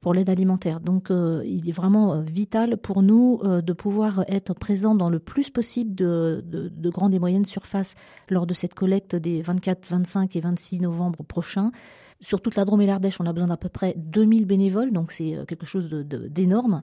pour 0.00 0.14
l'aide 0.14 0.30
alimentaire. 0.30 0.80
Donc 0.80 1.10
il 1.10 1.68
est 1.68 1.72
vraiment 1.72 2.20
vital 2.20 2.76
pour 2.76 3.02
nous 3.02 3.40
de 3.44 3.72
pouvoir 3.72 4.24
être 4.28 4.54
présents 4.54 4.94
dans 4.94 5.10
le 5.10 5.18
plus 5.18 5.50
possible 5.50 5.94
de, 5.94 6.44
de 6.46 6.90
grandes 6.90 7.14
et 7.14 7.18
moyennes 7.18 7.44
surfaces 7.44 7.94
lors 8.28 8.46
de 8.46 8.54
cette 8.54 8.74
collecte 8.74 9.16
des 9.16 9.42
24, 9.42 9.88
25 9.88 10.36
et 10.36 10.40
26 10.40 10.80
novembre 10.80 11.24
prochains 11.24 11.72
sur 12.20 12.40
toute 12.40 12.56
la 12.56 12.64
Drôme 12.64 12.80
et 12.80 12.86
l'Ardèche, 12.86 13.20
on 13.20 13.26
a 13.26 13.32
besoin 13.32 13.48
d'à 13.48 13.56
peu 13.56 13.68
près 13.68 13.94
2000 13.96 14.46
bénévoles, 14.46 14.92
donc 14.92 15.12
c'est 15.12 15.36
euh, 15.36 15.44
quelque 15.44 15.66
chose 15.66 15.88
d'énorme. 15.88 16.82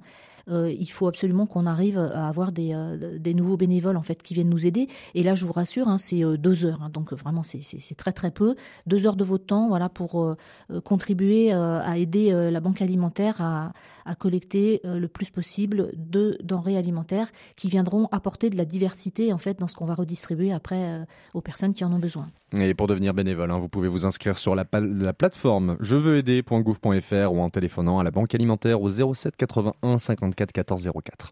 Euh, 0.49 0.71
il 0.71 0.86
faut 0.88 1.08
absolument 1.08 1.45
qu'on 1.45 1.65
arrive 1.65 1.97
à 1.97 2.27
avoir 2.27 2.51
des, 2.51 2.73
euh, 2.73 3.17
des, 3.17 3.34
nouveaux 3.34 3.58
bénévoles 3.58 3.97
en 3.97 4.03
fait 4.03 4.21
qui 4.21 4.34
viennent 4.34 4.49
nous 4.49 4.65
aider. 4.65 4.88
Et 5.13 5.23
là, 5.23 5.36
je 5.36 5.45
vous 5.45 5.53
rassure, 5.53 5.88
hein, 5.88 5.97
c'est 5.97 6.23
euh, 6.23 6.38
deux 6.38 6.65
heures, 6.65 6.81
hein, 6.84 6.89
donc 6.89 7.13
vraiment 7.13 7.43
c'est 7.43 7.95
très 7.95 8.12
très 8.12 8.31
peu. 8.31 8.55
Deux 8.86 9.08
heures 9.08 9.15
de 9.15 9.23
votre 9.23 9.45
temps, 9.45 9.67
voilà, 9.67 9.89
pour 9.89 10.36
contribuer 10.84 11.51
à 11.51 11.97
aider 11.97 12.31
la 12.51 12.60
banque 12.60 12.81
alimentaire 12.81 13.41
à, 13.41 13.71
collecter 14.19 14.81
le 14.84 15.08
plus 15.08 15.29
possible 15.29 15.91
de 15.95 16.38
denrées 16.43 16.77
alimentaires 16.77 17.31
qui 17.55 17.69
viendront 17.69 18.08
apporter 18.12 18.49
de 18.49 18.58
la 18.58 18.65
diversité 18.65 19.34
en 19.34 19.38
fait 19.38 19.60
dans 19.60 19.67
ce 19.67 19.75
qu'on 19.75 19.86
va 19.86 19.95
redistribuer 19.95 20.53
après 20.53 21.05
aux 21.34 21.41
personnes 21.41 21.73
qui 21.73 21.84
en 21.84 21.91
ont 21.91 21.99
besoin. 21.99 22.27
Et 22.58 22.73
pour 22.73 22.88
devenir 22.88 23.13
bénévole, 23.13 23.51
hein, 23.51 23.58
vous 23.58 23.67
pouvez 23.67 23.88
vous 23.88 24.05
inscrire 24.05 24.38
sur 24.38 24.55
la, 24.55 24.65
la 24.73 25.13
plateforme 25.13 25.77
jeveuxaider.gouv.fr 25.81 27.34
ou 27.34 27.39
en 27.41 27.49
téléphonant 27.49 27.99
à 27.99 28.03
la 28.03 28.12
banque 28.12 28.34
alimentaire 28.36 28.81
au 28.81 28.89
07 28.89 29.36
81 29.36 29.97
50 30.35 30.51
14 30.51 30.89
04. 31.03 31.31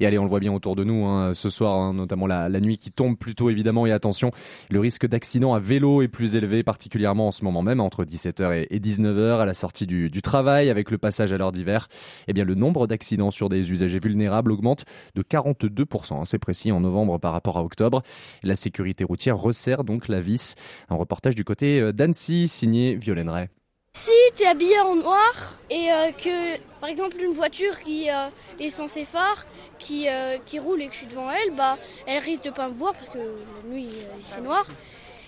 Et 0.00 0.06
allez, 0.06 0.18
on 0.18 0.24
le 0.24 0.28
voit 0.28 0.40
bien 0.40 0.52
autour 0.52 0.76
de 0.76 0.84
nous 0.84 1.06
hein, 1.06 1.32
ce 1.34 1.48
soir, 1.48 1.78
hein, 1.78 1.94
notamment 1.94 2.26
la, 2.26 2.48
nuit 2.60 2.78
qui 2.78 2.90
tombe 2.90 3.16
plutôt 3.16 3.50
évidemment. 3.50 3.86
Et 3.86 3.92
attention, 3.92 4.30
le 4.70 4.80
risque 4.80 5.06
d'accident 5.06 5.54
à 5.54 5.60
vélo 5.60 6.02
est 6.02 6.08
plus 6.08 6.36
élevé, 6.36 6.62
particulièrement 6.62 7.28
en 7.28 7.32
ce 7.32 7.44
moment 7.44 7.62
même, 7.62 7.80
entre 7.80 8.04
17h 8.04 8.66
et 8.68 8.78
19h 8.78 9.40
à 9.40 9.46
la 9.46 9.54
sortie 9.54 9.86
du, 9.86 10.10
travail, 10.22 10.70
avec 10.70 10.90
le 10.90 10.98
passage 10.98 11.32
à 11.32 11.38
l'heure 11.38 11.52
d'hiver. 11.52 11.88
Eh 12.28 12.32
bien, 12.32 12.44
le 12.44 12.54
nombre 12.54 12.86
d'accidents 12.86 13.30
sur 13.30 13.48
des 13.48 13.70
usagers 13.70 14.00
vulnérables 14.00 14.52
augmente 14.52 14.84
de 15.14 15.22
42%, 15.22 16.14
hein, 16.14 16.24
c'est 16.24 16.38
précis, 16.38 16.72
en 16.72 16.80
novembre 16.80 17.18
par 17.18 17.32
rapport 17.32 17.56
à 17.56 17.62
octobre. 17.62 18.02
La 18.42 18.56
sécurité 18.56 19.04
routière 19.04 19.36
resserre 19.36 19.84
donc 19.84 20.08
la 20.08 20.20
vis. 20.20 20.54
Un 20.88 20.96
reportage 20.96 21.34
du 21.34 21.44
côté 21.44 21.80
euh, 21.80 21.92
d'Annecy, 21.92 22.48
signé 22.48 22.96
Violaine 22.96 23.28
Ray. 23.28 23.48
Si 23.94 24.10
tu 24.34 24.44
es 24.44 24.46
habillé 24.46 24.80
en 24.80 24.96
noir 24.96 25.58
et 25.68 25.92
euh, 25.92 26.10
que 26.12 26.58
par 26.80 26.88
exemple 26.88 27.20
une 27.20 27.34
voiture 27.34 27.78
qui 27.80 28.10
euh, 28.10 28.28
est 28.58 28.70
sans 28.70 28.88
ses 28.88 29.04
phares, 29.04 29.46
qui, 29.78 30.08
euh, 30.08 30.38
qui 30.46 30.58
roule 30.58 30.80
et 30.80 30.88
que 30.88 30.94
je 30.94 30.98
suis 30.98 31.06
devant 31.06 31.30
elle, 31.30 31.54
bah 31.54 31.76
elle 32.06 32.22
risque 32.22 32.44
de 32.44 32.50
pas 32.50 32.68
me 32.68 32.74
voir 32.74 32.94
parce 32.94 33.08
que 33.08 33.18
la 33.18 33.68
nuit 33.68 33.88
il 34.18 34.24
fait 34.24 34.40
noir 34.40 34.66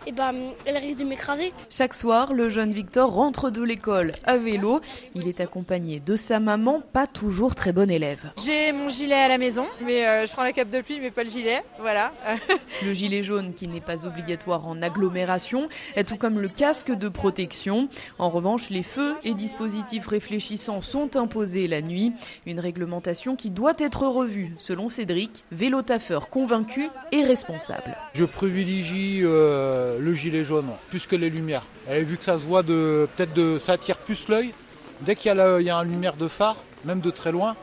et 0.05 0.09
eh 0.09 0.13
ben, 0.13 0.35
elle 0.67 0.77
risque 0.77 0.99
de 0.99 1.05
m'écraser. 1.05 1.53
Chaque 1.71 1.95
soir, 1.95 2.33
le 2.33 2.49
jeune 2.49 2.73
Victor 2.73 3.13
rentre 3.13 3.51
de 3.51 3.63
l'école 3.63 4.13
à 4.25 4.37
vélo. 4.37 4.81
Il 5.15 5.29
est 5.29 5.41
accompagné 5.41 6.01
de 6.01 6.17
sa 6.17 6.41
maman, 6.41 6.83
pas 6.93 7.07
toujours 7.07 7.55
très 7.55 7.73
bonne 7.73 7.91
élève. 7.91 8.33
J'ai 8.45 8.73
mon 8.73 8.89
gilet 8.89 9.15
à 9.15 9.29
la 9.29 9.39
maison, 9.39 9.67
mais 9.81 10.07
euh, 10.07 10.27
je 10.27 10.33
prends 10.33 10.43
la 10.43 10.53
cape 10.53 10.71
de 10.71 10.81
pluie, 10.81 10.99
mais 11.01 11.11
pas 11.11 11.23
le 11.23 11.31
gilet. 11.31 11.63
Voilà. 11.79 12.13
le 12.85 12.93
gilet 12.93 13.23
jaune 13.23 13.55
qui 13.55 13.69
n'est 13.69 13.81
pas 13.81 14.07
obligatoire 14.07 14.67
en 14.67 14.83
agglomération, 14.83 15.69
tout 16.07 16.17
comme 16.17 16.41
le 16.41 16.49
casque 16.49 16.93
de 16.93 17.09
protection. 17.09 17.89
En 18.19 18.29
revanche, 18.29 18.71
les 18.71 18.83
feux 18.83 19.15
et 19.23 19.35
dispositifs 19.35 20.07
réfléchissants 20.07 20.81
sont 20.81 21.17
imposés 21.17 21.69
la 21.69 21.81
nuit. 21.81 22.13
Une 22.47 22.61
réglementation 22.61 23.37
qui 23.37 23.51
doit 23.51 23.75
être 23.79 24.07
revue, 24.07 24.55
selon 24.59 24.89
Cédric, 24.89 25.45
vélo 25.53 25.83
taffeur 25.83 26.29
convaincu 26.29 26.89
et 27.13 27.23
responsable. 27.23 27.97
Je 28.15 28.25
privilégie 28.25 29.21
euh, 29.23 29.99
le 29.99 30.13
gilet 30.13 30.45
jaune, 30.45 30.71
plus 30.91 31.07
que 31.07 31.17
les 31.17 31.31
lumières. 31.31 31.65
Et 31.91 32.03
vu 32.03 32.19
que 32.19 32.25
ça 32.25 32.37
se 32.37 32.45
voit 32.45 32.63
de 32.63 33.09
peut-être 33.17 33.33
de 33.33 33.59
ça 33.59 33.73
attire 33.73 33.97
plus 33.97 34.29
l'œil, 34.29 34.53
dès 35.01 35.17
qu'il 35.17 35.33
y, 35.33 35.35
y, 35.35 35.71
a 35.71 35.77
une 35.77 35.91
lumière 35.91 36.17
de 36.17 36.29
phare, 36.29 36.57
même 36.85 37.01
de 37.01 37.11
très 37.11 37.33
loin, 37.33 37.57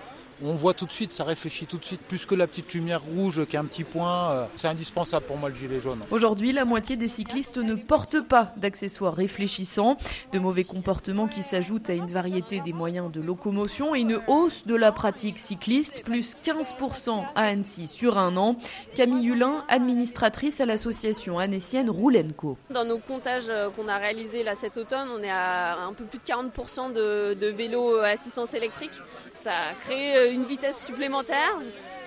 on 0.44 0.54
voit 0.56 0.74
tout 0.74 0.86
de 0.86 0.92
suite, 0.92 1.14
ça 1.14 1.24
réfléchit 1.24 1.66
tout 1.66 1.78
de 1.78 1.86
suite, 1.86 2.02
plus 2.02 2.26
que 2.26 2.36
la 2.36 2.48
petite 2.48 2.74
lumière 2.74 3.02
rouge 3.02 3.46
qui 3.46 3.58
a 3.58 3.60
un 3.60 3.66
petit 3.66 3.84
point. 3.84 4.32
Euh, 4.32 4.46
c'est 4.56 4.68
indispensable 4.68 5.26
pour 5.26 5.38
moi 5.38 5.50
le 5.50 5.56
gilet 5.56 5.80
jaune. 5.80 6.00
Aujourd'hui, 6.12 6.52
la 6.54 6.66
moitié 6.66 6.96
des 6.96 7.08
cyclistes 7.08 7.58
ne 7.58 7.76
portent 7.76 8.22
pas 8.22 8.54
d'accessoires 8.58 9.14
réfléchissants. 9.14 9.98
De 10.32 10.40
mauvais 10.40 10.64
comportements 10.64 11.28
qui 11.28 11.44
s'ajoutent 11.44 11.90
à 11.90 11.94
une 11.94 12.12
variété 12.12 12.62
des 12.62 12.74
moyens 12.74 13.12
de 13.12 13.22
locomotion 13.22 13.96
et 13.96 14.00
une 14.00 14.20
hausse 14.28 14.66
de 14.66 14.76
la 14.76 14.92
pratique 14.92 15.38
cycliste, 15.38 16.04
plus 16.04 16.36
15% 16.44 17.26
à 17.36 17.42
Annecy 17.42 17.88
sur 17.88 18.18
un 18.18 18.38
an. 18.38 18.56
Camille 18.96 19.28
Hulin, 19.28 19.66
administratrice 19.68 20.62
à 20.62 20.66
l'association 20.66 21.40
annécienne 21.40 21.90
Roulenco. 21.90 22.58
Dans 22.70 22.86
nos 22.86 23.00
comptages 23.00 23.50
euh, 23.50 23.70
qu'on 23.70 23.88
a 23.88 23.98
réalisés 23.98 24.44
là 24.44 24.56
cet 24.56 24.78
automne, 24.78 25.10
on 25.16 25.22
est 25.22 25.30
à 25.30 25.80
un 25.80 25.94
peu 25.94 26.06
plus 26.06 26.20
de 26.20 26.24
40% 26.24 26.94
de, 26.94 27.34
de 27.34 27.48
vélos 27.48 27.98
à 27.98 28.08
assistance 28.10 28.54
électrique. 28.54 29.02
Ça 29.34 29.52
crée 29.82 30.18
euh, 30.18 30.29
une 30.32 30.46
vitesse 30.46 30.84
supplémentaire 30.86 31.58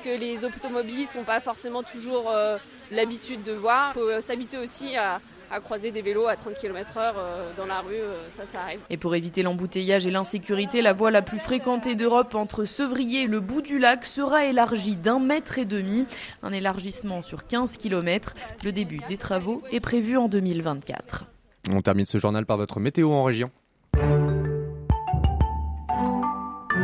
que 0.05 0.19
les 0.19 0.45
automobilistes 0.45 1.17
n'ont 1.17 1.25
pas 1.25 1.41
forcément 1.41 1.83
toujours 1.83 2.31
euh, 2.31 2.57
l'habitude 2.91 3.43
de 3.43 3.53
voir. 3.53 3.93
Il 3.95 4.01
faut 4.01 4.09
euh, 4.09 4.21
s'habituer 4.21 4.59
aussi 4.59 4.97
à, 4.97 5.21
croiser 5.63 5.91
des 5.91 6.01
vélos 6.01 6.27
à 6.29 6.35
30 6.35 6.55
km/h 6.55 7.13
dans 7.59 7.67
la 7.67 7.81
rue, 7.81 8.01
ça, 8.31 8.47
ça 8.47 8.63
arrive. 8.63 8.81
Et 8.89 8.97
pour 8.97 9.15
éviter 9.15 9.43
l'embouteillage 9.43 10.07
et 10.07 10.11
l'insécurité, 10.11 10.81
la 10.81 10.95
voie 10.95 11.11
la 11.11 11.21
plus 11.21 11.39
fréquentée 11.39 11.95
d'Europe 11.95 12.35
entre 12.35 12.65
Sevrier 12.65 13.25
et 13.25 13.27
le 13.27 13.41
bout 13.41 13.61
du 13.61 13.79
lac 13.79 14.07
sera 14.07 14.47
élargie 14.47 14.97
d'un 14.97 15.19
mètre 15.19 15.59
et 15.59 15.67
demi, 15.67 16.07
un 16.43 16.55
élargissement 16.55 17.21
sur 17.21 17.47
15 17.47 17.77
km. 17.77 18.33
Le 18.65 18.73
début 18.73 19.01
des 19.11 19.19
travaux 19.19 19.63
est 19.71 19.81
prévu 19.81 20.17
en 20.17 20.29
2024. 20.29 21.27
On 21.71 21.83
termine 21.83 22.07
ce 22.07 22.17
journal 22.17 22.47
par 22.47 22.57
votre 22.57 22.81
météo 22.81 23.13
en 23.13 23.23
région. 23.23 23.51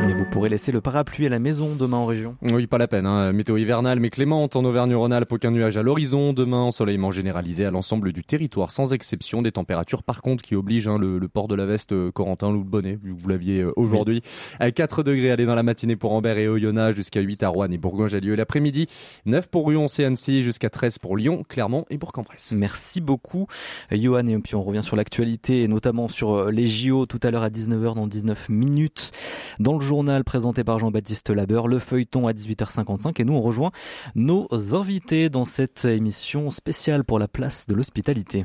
Et 0.06 0.14
vous 0.14 0.24
pourrez 0.24 0.48
laisser 0.48 0.70
le 0.70 0.80
parapluie 0.80 1.26
à 1.26 1.28
la 1.28 1.38
maison 1.38 1.74
demain 1.74 1.96
en 1.96 2.06
région. 2.06 2.36
Oui, 2.42 2.66
pas 2.66 2.78
la 2.78 2.86
peine. 2.86 3.04
Hein. 3.04 3.32
Météo 3.32 3.56
hivernale 3.56 4.00
mais 4.00 4.10
clémente 4.10 4.54
en 4.54 4.64
Auvergne-Rhône-Alpes, 4.64 5.32
aucun 5.32 5.50
nuage 5.50 5.76
à 5.76 5.82
l'horizon. 5.82 6.32
Demain, 6.32 6.60
ensoleillement 6.60 7.10
généralisé 7.10 7.64
à 7.64 7.70
l'ensemble 7.70 8.12
du 8.12 8.22
territoire, 8.22 8.70
sans 8.70 8.92
exception. 8.92 9.42
Des 9.42 9.52
températures 9.52 10.02
par 10.02 10.22
contre 10.22 10.42
qui 10.42 10.54
obligent 10.54 10.88
hein, 10.88 10.98
le, 10.98 11.20
port 11.28 11.48
de 11.48 11.54
la 11.54 11.66
veste 11.66 11.92
euh, 11.92 12.10
Corentin 12.10 12.48
ou 12.48 12.58
le 12.58 12.64
bonnet, 12.64 12.98
vu 13.02 13.14
que 13.14 13.20
vous 13.20 13.28
l'aviez 13.28 13.60
euh, 13.60 13.72
aujourd'hui. 13.76 14.22
À 14.60 14.70
4 14.70 15.02
degrés, 15.02 15.30
aller 15.30 15.46
dans 15.46 15.54
la 15.54 15.62
matinée 15.62 15.96
pour 15.96 16.12
Ambert 16.12 16.38
et 16.38 16.48
Oyonnax, 16.48 16.96
jusqu'à 16.96 17.20
8 17.20 17.42
à 17.42 17.48
Rouen 17.48 17.70
et 17.70 17.78
Bourgogne-Jallieu 17.78 18.34
l'après-midi. 18.34 18.86
9 19.26 19.48
pour 19.48 19.68
Rion, 19.68 19.86
CNC, 19.86 20.42
jusqu'à 20.42 20.70
13 20.70 20.98
pour 20.98 21.16
Lyon, 21.16 21.44
Clermont 21.48 21.84
et 21.90 21.98
Bourg-en-Bresse. 21.98 22.54
Merci 22.56 23.00
beaucoup, 23.00 23.46
Johan. 23.90 24.26
Et 24.26 24.38
puis 24.38 24.54
on 24.54 24.62
revient 24.62 24.82
sur 24.82 24.96
l'actualité, 24.96 25.62
et 25.62 25.68
notamment 25.68 26.08
sur 26.08 26.34
euh, 26.34 26.50
les 26.50 26.66
JO 26.66 27.06
tout 27.06 27.20
à 27.22 27.30
l'heure 27.30 27.42
à 27.42 27.50
19h 27.50 27.94
dans 27.94 28.06
19 28.06 28.48
minutes. 28.48 29.12
Dans 29.58 29.74
le 29.74 29.80
journal 29.88 30.22
présenté 30.22 30.64
par 30.64 30.78
Jean-Baptiste 30.78 31.30
Labeur, 31.30 31.66
le 31.66 31.78
feuilleton 31.78 32.28
à 32.28 32.32
18h55. 32.32 33.18
Et 33.20 33.24
nous, 33.24 33.32
on 33.32 33.40
rejoint 33.40 33.72
nos 34.14 34.46
invités 34.74 35.30
dans 35.30 35.46
cette 35.46 35.86
émission 35.86 36.50
spéciale 36.50 37.04
pour 37.04 37.18
la 37.18 37.26
place 37.26 37.66
de 37.66 37.74
l'hospitalité. 37.74 38.44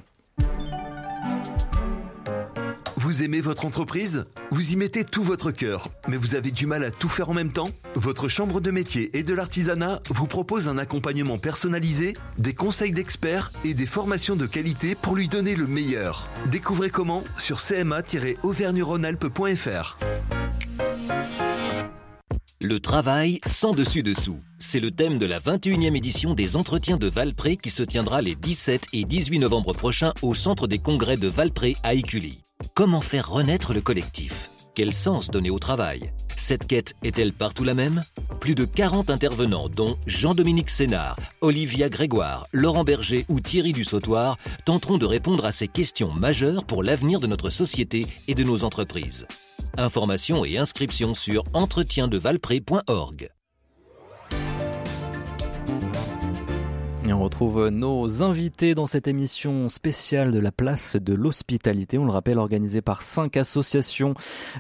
Vous 2.96 3.22
aimez 3.22 3.42
votre 3.42 3.66
entreprise? 3.66 4.24
Vous 4.50 4.72
y 4.72 4.78
mettez 4.78 5.04
tout 5.04 5.24
votre 5.24 5.52
cœur, 5.52 5.90
mais 6.08 6.16
vous 6.16 6.36
avez 6.36 6.52
du 6.52 6.66
mal 6.66 6.86
à 6.86 6.92
tout 6.92 7.10
faire 7.10 7.30
en 7.30 7.34
même 7.34 7.52
temps? 7.52 7.68
Votre 7.96 8.30
chambre 8.30 8.62
de 8.62 8.72
métier 8.72 9.10
et 9.18 9.24
de 9.24 9.34
l'artisanat 9.34 10.00
vous 10.10 10.26
propose 10.26 10.70
un 10.70 10.78
accompagnement 10.78 11.38
personnalisé, 11.38 12.14
des 12.38 12.54
conseils 12.54 12.94
d'experts 12.94 13.52
et 13.66 13.74
des 13.74 13.86
formations 13.86 14.38
de 14.38 14.46
qualité 14.46 14.96
pour 14.96 15.18
lui 15.18 15.28
donner 15.28 15.56
le 15.56 15.68
meilleur. 15.68 16.30
Découvrez 16.50 16.90
comment 16.90 17.26
sur 17.38 17.60
cma-auvergne-rhône-alpes.fr. 17.60 19.98
Le 22.64 22.80
travail 22.80 23.42
sans 23.46 23.72
dessus-dessous. 23.72 24.40
C'est 24.58 24.80
le 24.80 24.90
thème 24.90 25.18
de 25.18 25.26
la 25.26 25.42
21e 25.42 25.98
édition 25.98 26.34
des 26.34 26.56
Entretiens 26.56 26.96
de 26.96 27.08
Valpré 27.08 27.58
qui 27.58 27.70
se 27.70 27.84
tiendra 27.84 28.22
les 28.22 28.36
17 28.36 28.88
et 28.94 29.04
18 29.04 29.40
novembre 29.40 29.74
prochains 29.74 30.14
au 30.22 30.34
centre 30.34 30.66
des 30.66 30.80
congrès 30.80 31.18
de 31.18 31.28
Valpré 31.28 31.76
à 31.84 31.94
Écully. 31.94 32.40
Comment 32.74 33.02
faire 33.02 33.30
renaître 33.30 33.74
le 33.74 33.82
collectif? 33.82 34.50
Quel 34.76 34.92
sens 34.92 35.30
donner 35.30 35.52
au 35.52 35.60
travail? 35.60 36.12
Cette 36.36 36.66
quête 36.66 36.96
est-elle 37.04 37.32
partout 37.32 37.64
la 37.64 37.76
même? 37.76 38.02
Plus 38.40 38.56
de 38.56 38.66
40 38.66 39.12
intervenants, 39.12 39.70
dont 39.70 39.98
Jean-Dominique 40.08 40.72
Sénard, 40.72 41.16
Olivia 41.42 41.90
Grégoire, 41.90 42.48
Laurent 42.54 42.84
Berger 42.84 43.24
ou 43.30 43.40
Thierry 43.40 43.72
Dussautoir, 43.72 44.40
tenteront 44.66 44.98
de 44.98 45.06
répondre 45.06 45.46
à 45.46 45.52
ces 45.52 45.68
questions 45.68 46.12
majeures 46.12 46.66
pour 46.66 46.82
l'avenir 46.82 47.20
de 47.20 47.28
notre 47.28 47.52
société 47.52 48.08
et 48.28 48.34
de 48.34 48.44
nos 48.44 48.64
entreprises. 48.64 49.28
Informations 49.78 50.44
et 50.44 50.58
inscriptions 50.58 51.14
sur 51.14 51.44
entretiendevalpré.org. 51.54 53.30
Et 57.06 57.12
on 57.12 57.22
retrouve 57.22 57.68
nos 57.68 58.24
invités 58.24 58.76
dans 58.76 58.86
cette 58.86 59.10
émission 59.10 59.68
spéciale 59.68 60.32
de 60.32 60.40
la 60.40 60.54
place 60.54 60.96
de 60.96 61.14
l'hospitalité. 61.14 61.98
On 61.98 62.06
le 62.06 62.14
rappelle, 62.14 62.38
organisée 62.38 62.82
par 62.82 63.02
cinq 63.02 63.36
associations 63.36 64.14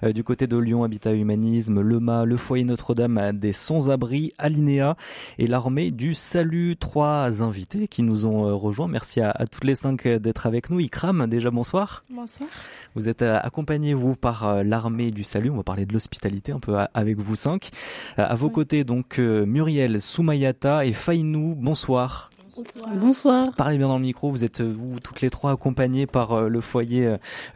euh, 0.04 0.12
du 0.12 0.26
côté 0.26 0.46
de 0.46 0.58
Lyon, 0.58 0.84
Habitat 0.84 1.14
Humanisme, 1.14 1.80
Le 1.80 2.02
Mât, 2.02 2.26
le 2.26 2.36
Foyer 2.36 2.66
Notre-Dame 2.66 3.32
des 3.32 3.54
Sans-Abri, 3.54 4.34
Alinéa 4.38 4.98
et 5.38 5.48
l'Armée 5.48 5.92
du 5.92 6.14
Salut. 6.14 6.76
Trois 6.76 7.42
invités 7.42 7.88
qui 7.88 8.04
nous 8.04 8.26
ont 8.26 8.46
euh, 8.46 8.54
rejoints. 8.54 8.90
Merci 8.90 9.22
à, 9.22 9.34
toutes 9.50 9.64
les 9.64 9.76
cinq 9.76 10.06
d'être 10.06 10.46
avec 10.46 10.70
nous. 10.70 10.80
Ikram, 10.80 11.28
déjà 11.28 11.50
bonsoir. 11.50 12.04
Bonsoir. 12.10 12.50
Vous 12.96 13.08
êtes 13.08 13.22
euh, 13.22 13.40
accompagné, 13.42 13.94
vous, 13.94 14.18
par 14.18 14.66
l'Armée 14.66 15.12
du 15.12 15.24
Salut. 15.24 15.50
On 15.50 15.58
va 15.58 15.64
parler 15.64 15.86
de 15.86 15.94
l'hospitalité 15.94 16.52
un 16.52 16.60
peu 16.60 16.76
avec 16.94 17.18
vous 17.20 17.38
cinq. 17.38 17.70
À 18.18 18.36
vos 18.36 18.50
côtés, 18.50 18.84
donc, 18.84 19.18
Muriel, 19.18 20.02
Soumayata 20.02 20.86
et 20.86 20.92
Fainou. 20.92 21.56
Bonsoir. 21.58 22.32
Bonsoir. 22.56 23.52
Parlez 23.56 23.78
bien 23.78 23.88
dans 23.88 23.98
le 23.98 24.02
micro. 24.02 24.30
Vous 24.30 24.44
êtes 24.44 24.62
vous 24.62 25.00
toutes 25.00 25.22
les 25.22 25.30
trois 25.30 25.52
accompagnées 25.52 26.06
par 26.06 26.34
euh, 26.34 26.48
le 26.50 26.62
foyer 26.62 27.06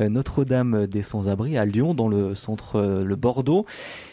euh, 0.02 0.10
Notre-Dame 0.10 0.88
des 0.88 1.04
Sans-Abri 1.04 1.58
à 1.58 1.66
Lyon, 1.66 1.94
dans 1.94 2.08
le 2.08 2.36
centre 2.36 2.78
euh, 2.78 3.04
le 3.04 3.16
Bordeaux, 3.16 3.66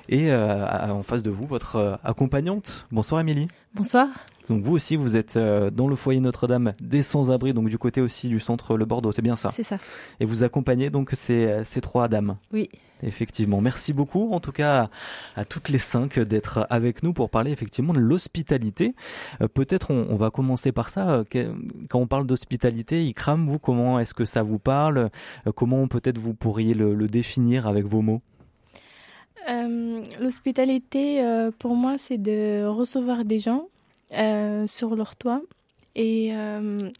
et 0.08 0.32
en 0.32 1.02
face 1.02 1.22
de 1.22 1.30
vous 1.30 1.46
votre 1.46 1.98
accompagnante. 2.04 2.86
Bonsoir 2.92 3.20
Émilie. 3.20 3.48
Bonsoir. 3.74 4.08
Donc 4.48 4.62
vous 4.62 4.72
aussi, 4.72 4.96
vous 4.96 5.16
êtes 5.16 5.38
dans 5.38 5.88
le 5.88 5.96
foyer 5.96 6.20
Notre-Dame 6.20 6.74
des 6.80 7.02
Sans-Abri, 7.02 7.54
donc 7.54 7.68
du 7.68 7.78
côté 7.78 8.00
aussi 8.00 8.28
du 8.28 8.40
centre 8.40 8.76
Le 8.76 8.84
Bordeaux, 8.84 9.12
c'est 9.12 9.22
bien 9.22 9.36
ça? 9.36 9.50
C'est 9.50 9.62
ça. 9.62 9.78
Et 10.20 10.26
vous 10.26 10.42
accompagnez 10.42 10.90
donc 10.90 11.10
ces, 11.14 11.64
ces 11.64 11.80
trois 11.80 12.08
dames? 12.08 12.34
Oui. 12.52 12.68
Effectivement. 13.02 13.60
Merci 13.60 13.92
beaucoup, 13.92 14.32
en 14.32 14.40
tout 14.40 14.52
cas, 14.52 14.88
à 15.36 15.44
toutes 15.44 15.68
les 15.68 15.78
cinq 15.78 16.18
d'être 16.18 16.66
avec 16.70 17.02
nous 17.02 17.12
pour 17.12 17.28
parler 17.28 17.50
effectivement 17.50 17.92
de 17.92 17.98
l'hospitalité. 17.98 18.94
Euh, 19.42 19.48
peut-être 19.48 19.90
on, 19.90 20.16
va 20.16 20.30
commencer 20.30 20.72
par 20.72 20.88
ça. 20.88 21.24
Quand 21.90 21.98
on 21.98 22.06
parle 22.06 22.26
d'hospitalité, 22.26 23.04
Ikram, 23.04 23.46
vous, 23.46 23.58
comment 23.58 23.98
est-ce 24.00 24.14
que 24.14 24.24
ça 24.24 24.42
vous 24.42 24.58
parle? 24.58 25.10
Euh, 25.46 25.52
Comment 25.54 25.86
peut-être 25.86 26.18
vous 26.18 26.34
pourriez 26.34 26.74
le, 26.74 26.94
définir 27.06 27.66
avec 27.66 27.84
vos 27.84 28.00
mots? 28.00 28.22
Euh, 29.50 30.00
L'hospitalité, 30.20 31.22
pour 31.58 31.74
moi, 31.76 31.96
c'est 31.98 32.18
de 32.18 32.64
recevoir 32.64 33.24
des 33.24 33.38
gens 33.38 33.68
sur 34.66 34.94
leur 34.96 35.16
toit 35.16 35.42
et 35.94 36.32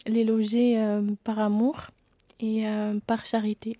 les 0.07 0.23
loger 0.23 0.77
par 1.23 1.39
amour 1.39 1.87
et 2.39 2.65
par 3.07 3.25
charité. 3.25 3.77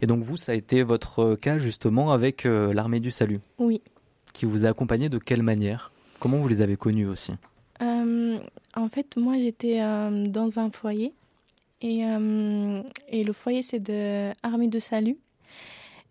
Et 0.00 0.06
donc 0.06 0.22
vous, 0.22 0.36
ça 0.36 0.52
a 0.52 0.54
été 0.54 0.82
votre 0.82 1.34
cas 1.36 1.58
justement 1.58 2.12
avec 2.12 2.44
euh, 2.44 2.74
l'armée 2.74 3.00
du 3.00 3.10
salut. 3.10 3.38
Oui. 3.58 3.80
Qui 4.32 4.44
vous 4.46 4.66
a 4.66 4.70
accompagné 4.70 5.08
de 5.08 5.18
quelle 5.18 5.42
manière? 5.42 5.92
Comment 6.18 6.38
vous 6.38 6.48
les 6.48 6.60
avez 6.60 6.76
connus 6.76 7.06
aussi? 7.06 7.32
Euh, 7.80 8.38
En 8.74 8.88
fait, 8.88 9.16
moi 9.16 9.38
j'étais 9.38 9.80
euh, 9.80 10.26
dans 10.26 10.58
un 10.58 10.70
foyer 10.70 11.12
et, 11.80 12.02
et 13.08 13.24
le 13.24 13.32
foyer 13.32 13.62
c'est 13.62 13.80
de 13.80 14.32
armée 14.42 14.68
de 14.68 14.78
salut. 14.78 15.18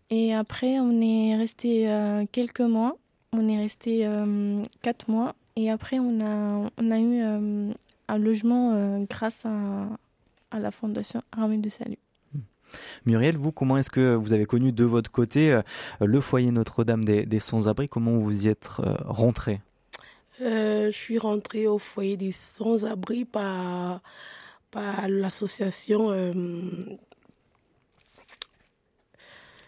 Et 0.10 0.34
après, 0.34 0.80
on 0.80 1.00
est 1.00 1.38
resté 1.38 1.88
quelques 2.32 2.62
mois. 2.62 2.98
On 3.32 3.48
est 3.48 3.58
resté 3.58 4.06
quatre 4.82 5.10
mois. 5.10 5.34
Et 5.56 5.70
après, 5.70 6.00
on 6.00 6.22
a, 6.22 6.70
on 6.78 6.92
a 6.92 7.00
eu 7.00 7.74
un 8.08 8.18
logement 8.18 9.00
grâce 9.10 9.46
à, 9.46 9.88
à 10.52 10.60
la 10.60 10.72
fondation 10.72 11.22
Armée 11.32 11.58
de 11.58 11.70
Salut. 11.70 11.98
Muriel, 13.06 13.38
vous, 13.38 13.52
comment 13.52 13.78
est-ce 13.78 13.90
que 13.90 14.16
vous 14.16 14.34
avez 14.34 14.46
connu 14.46 14.72
de 14.72 14.84
votre 14.84 15.12
côté 15.12 15.52
euh, 15.52 15.62
le 16.00 16.22
foyer 16.22 16.52
Notre-Dame 16.52 17.04
des, 17.04 17.40
Sans-Abri? 17.40 17.88
Comment 17.88 18.18
vous 18.18 18.46
y 18.46 18.50
êtes 18.50 18.70
euh, 18.80 18.96
rentré 19.06 19.62
euh, 20.42 20.90
Je 20.90 20.96
suis 20.96 21.18
rentrée 21.18 21.68
au 21.68 21.80
foyer 21.80 22.18
des 22.18 22.32
Sans-Abri 22.32 23.26
par, 23.26 24.02
par 24.72 25.08
l'association. 25.08 26.12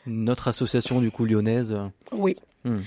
Notre 0.06 0.48
association 0.50 1.00
du 1.02 1.12
coup 1.12 1.26
lyonnaise 1.26 1.78
Oui. 2.12 2.36
Hmm. 2.65 2.78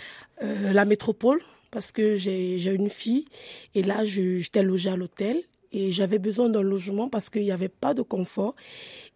la 0.40 0.86
métropole, 0.86 1.40
parce 1.70 1.92
que 1.92 2.14
j'ai 2.14 2.72
une 2.72 2.90
fille 2.90 3.26
et 3.74 3.82
là 3.82 4.04
j'étais 4.04 4.62
logée 4.62 4.90
à 4.90 4.96
l'hôtel 4.96 5.42
et 5.72 5.90
j'avais 5.90 6.18
besoin 6.18 6.48
d'un 6.48 6.62
logement 6.62 7.08
parce 7.08 7.28
qu'il 7.28 7.42
n'y 7.42 7.52
avait 7.52 7.68
pas 7.68 7.94
de 7.94 8.02
confort 8.02 8.54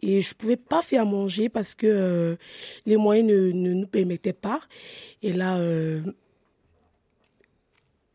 et 0.03 0.21
je 0.21 0.35
pouvais 0.35 0.57
pas 0.57 0.83
faire 0.83 1.07
manger 1.07 1.49
parce 1.49 1.75
que 1.75 1.87
euh, 1.87 2.37
les 2.87 2.97
moyens 2.97 3.29
ne, 3.29 3.51
nous 3.53 3.87
permettaient 3.87 4.33
pas. 4.33 4.61
Et 5.23 5.33
là, 5.33 5.59
euh, 5.59 6.03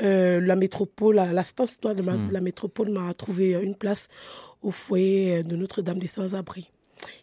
euh, 0.01 0.39
la 0.41 0.55
métropole, 0.55 1.15
l'assistance 1.15 1.79
de 1.79 2.01
hmm. 2.01 2.31
la 2.31 2.41
métropole 2.41 2.89
m'a 2.91 3.13
trouvé 3.13 3.53
une 3.53 3.75
place 3.75 4.09
au 4.61 4.71
foyer 4.71 5.41
de 5.43 5.55
Notre-Dame 5.55 5.99
des 5.99 6.07
Sans-Abri. 6.07 6.69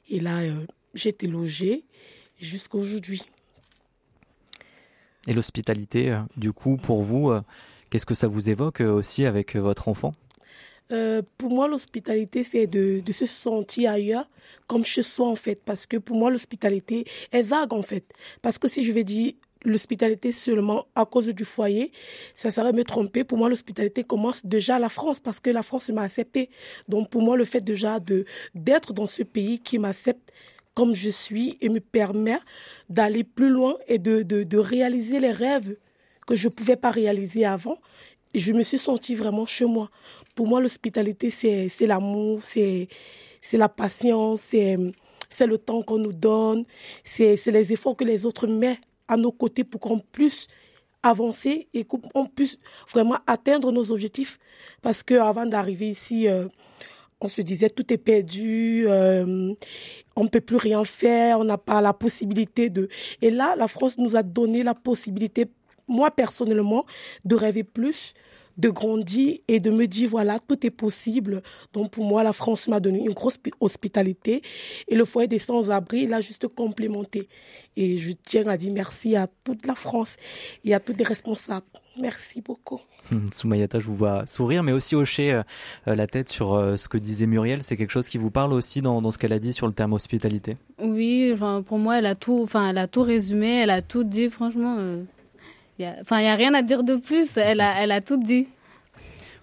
Et 0.08 0.20
là, 0.20 0.40
j'étais 0.94 1.26
logée 1.26 1.84
jusqu'à 2.40 2.78
aujourd'hui. 2.78 3.22
Et 5.26 5.34
l'hospitalité, 5.34 6.18
du 6.36 6.52
coup, 6.52 6.76
pour 6.76 7.02
vous, 7.02 7.32
qu'est-ce 7.90 8.06
que 8.06 8.14
ça 8.14 8.26
vous 8.26 8.50
évoque 8.50 8.80
aussi 8.80 9.24
avec 9.24 9.56
votre 9.56 9.88
enfant? 9.88 10.12
Euh, 10.92 11.22
pour 11.38 11.50
moi, 11.50 11.68
l'hospitalité, 11.68 12.44
c'est 12.44 12.66
de, 12.66 13.02
se 13.10 13.26
sentir 13.26 13.92
ailleurs, 13.92 14.28
comme 14.66 14.84
chez 14.84 15.02
soi, 15.02 15.26
en 15.26 15.36
fait. 15.36 15.62
Parce 15.64 15.86
que 15.86 15.96
pour 15.96 16.16
moi, 16.16 16.30
l'hospitalité 16.30 17.06
est 17.32 17.42
vague, 17.42 17.72
en 17.72 17.82
fait. 17.82 18.04
Parce 18.42 18.58
que 18.58 18.68
si 18.68 18.84
je 18.84 18.92
vais 18.92 19.04
dire 19.04 19.32
l'hospitalité 19.64 20.32
seulement 20.32 20.86
à 20.96 21.06
cause 21.06 21.28
du 21.28 21.44
foyer, 21.44 21.92
ça 22.34 22.50
serait 22.50 22.72
me 22.72 22.84
tromper. 22.84 23.24
Pour 23.24 23.38
moi, 23.38 23.48
l'hospitalité 23.48 24.04
commence 24.04 24.44
déjà 24.44 24.76
à 24.76 24.78
la 24.78 24.88
France, 24.88 25.20
parce 25.20 25.40
que 25.40 25.50
la 25.50 25.62
France 25.62 25.88
m'a 25.90 26.02
accepté. 26.02 26.50
Donc, 26.88 27.08
pour 27.08 27.22
moi, 27.22 27.36
le 27.36 27.44
fait 27.44 27.60
déjà 27.60 27.98
de 28.00 28.24
d'être 28.54 28.92
dans 28.92 29.06
ce 29.06 29.22
pays 29.22 29.60
qui 29.60 29.78
m'accepte 29.78 30.32
comme 30.74 30.94
je 30.94 31.10
suis 31.10 31.58
et 31.60 31.68
me 31.68 31.80
permet 31.80 32.38
d'aller 32.88 33.24
plus 33.24 33.50
loin 33.50 33.76
et 33.88 33.98
de, 33.98 34.22
de, 34.22 34.42
de 34.42 34.58
réaliser 34.58 35.20
les 35.20 35.30
rêves 35.30 35.76
que 36.26 36.34
je 36.34 36.48
ne 36.48 36.52
pouvais 36.52 36.76
pas 36.76 36.90
réaliser 36.90 37.44
avant, 37.44 37.78
je 38.34 38.52
me 38.52 38.62
suis 38.62 38.78
sentie 38.78 39.14
vraiment 39.14 39.46
chez 39.46 39.66
moi. 39.66 39.90
Pour 40.34 40.46
moi, 40.46 40.60
l'hospitalité, 40.60 41.30
c'est 41.30 41.86
l'amour, 41.86 42.40
c'est 42.42 42.88
la 43.52 43.68
patience, 43.68 44.40
c'est 44.40 45.46
le 45.46 45.58
temps 45.58 45.82
qu'on 45.82 45.98
nous 45.98 46.12
donne, 46.12 46.64
c'est 47.04 47.36
les 47.46 47.72
efforts 47.72 47.96
que 47.96 48.04
les 48.04 48.24
autres 48.24 48.46
mettent 48.46 48.78
à 49.08 49.16
nos 49.16 49.32
côtés 49.32 49.64
pour 49.64 49.80
qu'on 49.80 49.98
puisse 49.98 50.46
avancer 51.02 51.68
et 51.74 51.84
qu'on 51.84 52.26
puisse 52.26 52.58
vraiment 52.90 53.18
atteindre 53.26 53.72
nos 53.72 53.90
objectifs. 53.90 54.38
Parce 54.80 55.02
que 55.02 55.14
avant 55.14 55.46
d'arriver 55.46 55.90
ici, 55.90 56.28
euh, 56.28 56.46
on 57.22 57.28
se 57.28 57.40
disait 57.40 57.70
tout 57.70 57.92
est 57.92 57.98
perdu, 57.98 58.84
euh, 58.86 59.54
on 60.16 60.24
ne 60.24 60.28
peut 60.28 60.40
plus 60.40 60.56
rien 60.56 60.84
faire, 60.84 61.38
on 61.38 61.44
n'a 61.44 61.58
pas 61.58 61.80
la 61.80 61.92
possibilité 61.92 62.68
de. 62.68 62.88
Et 63.20 63.30
là, 63.30 63.54
la 63.56 63.68
France 63.68 63.96
nous 63.98 64.16
a 64.16 64.22
donné 64.22 64.62
la 64.62 64.74
possibilité, 64.74 65.46
moi 65.88 66.10
personnellement, 66.10 66.84
de 67.24 67.36
rêver 67.36 67.64
plus, 67.64 68.14
de 68.58 68.68
grandir 68.68 69.38
et 69.48 69.60
de 69.60 69.70
me 69.70 69.86
dire 69.86 70.08
voilà, 70.10 70.38
tout 70.40 70.66
est 70.66 70.70
possible. 70.70 71.42
Donc 71.72 71.90
pour 71.90 72.04
moi, 72.04 72.22
la 72.22 72.32
France 72.32 72.68
m'a 72.68 72.80
donné 72.80 72.98
une 73.00 73.14
grosse 73.14 73.38
hospitalité 73.60 74.42
et 74.88 74.94
le 74.94 75.04
foyer 75.04 75.28
des 75.28 75.38
sans-abri 75.38 76.06
l'a 76.06 76.20
juste 76.20 76.48
complémenté. 76.48 77.28
Et 77.76 77.96
je 77.98 78.12
tiens 78.12 78.46
à 78.48 78.56
dire 78.56 78.72
merci 78.72 79.16
à 79.16 79.28
toute 79.44 79.66
la 79.66 79.74
France 79.74 80.16
et 80.64 80.74
à 80.74 80.80
tous 80.80 80.94
les 80.96 81.04
responsables. 81.04 81.66
Merci 81.98 82.40
beaucoup. 82.40 82.80
Hum, 83.10 83.28
Soumayata, 83.32 83.78
je 83.78 83.86
vous 83.86 83.94
vois 83.94 84.26
sourire, 84.26 84.62
mais 84.62 84.72
aussi 84.72 84.94
hocher 84.94 85.32
euh, 85.32 85.42
euh, 85.88 85.94
la 85.94 86.06
tête 86.06 86.28
sur 86.28 86.54
euh, 86.54 86.76
ce 86.76 86.88
que 86.88 86.96
disait 86.96 87.26
Muriel. 87.26 87.62
C'est 87.62 87.76
quelque 87.76 87.90
chose 87.90 88.08
qui 88.08 88.18
vous 88.18 88.30
parle 88.30 88.52
aussi 88.52 88.80
dans, 88.80 89.02
dans 89.02 89.10
ce 89.10 89.18
qu'elle 89.18 89.32
a 89.32 89.38
dit 89.38 89.52
sur 89.52 89.66
le 89.66 89.72
terme 89.72 89.92
hospitalité? 89.92 90.56
Oui, 90.78 91.30
enfin, 91.34 91.62
pour 91.62 91.78
moi, 91.78 91.98
elle 91.98 92.06
a 92.06 92.14
tout, 92.14 92.40
enfin, 92.42 92.70
elle 92.70 92.78
a 92.78 92.88
tout 92.88 93.02
résumé, 93.02 93.60
elle 93.60 93.70
a 93.70 93.82
tout 93.82 94.04
dit. 94.04 94.30
Franchement, 94.30 94.76
enfin, 96.00 96.20
il 96.20 96.24
y 96.24 96.28
a 96.28 96.34
rien 96.34 96.54
à 96.54 96.62
dire 96.62 96.82
de 96.82 96.96
plus. 96.96 97.36
Elle 97.36 97.60
a, 97.60 97.82
elle 97.82 97.92
a 97.92 98.00
tout 98.00 98.16
dit. 98.16 98.48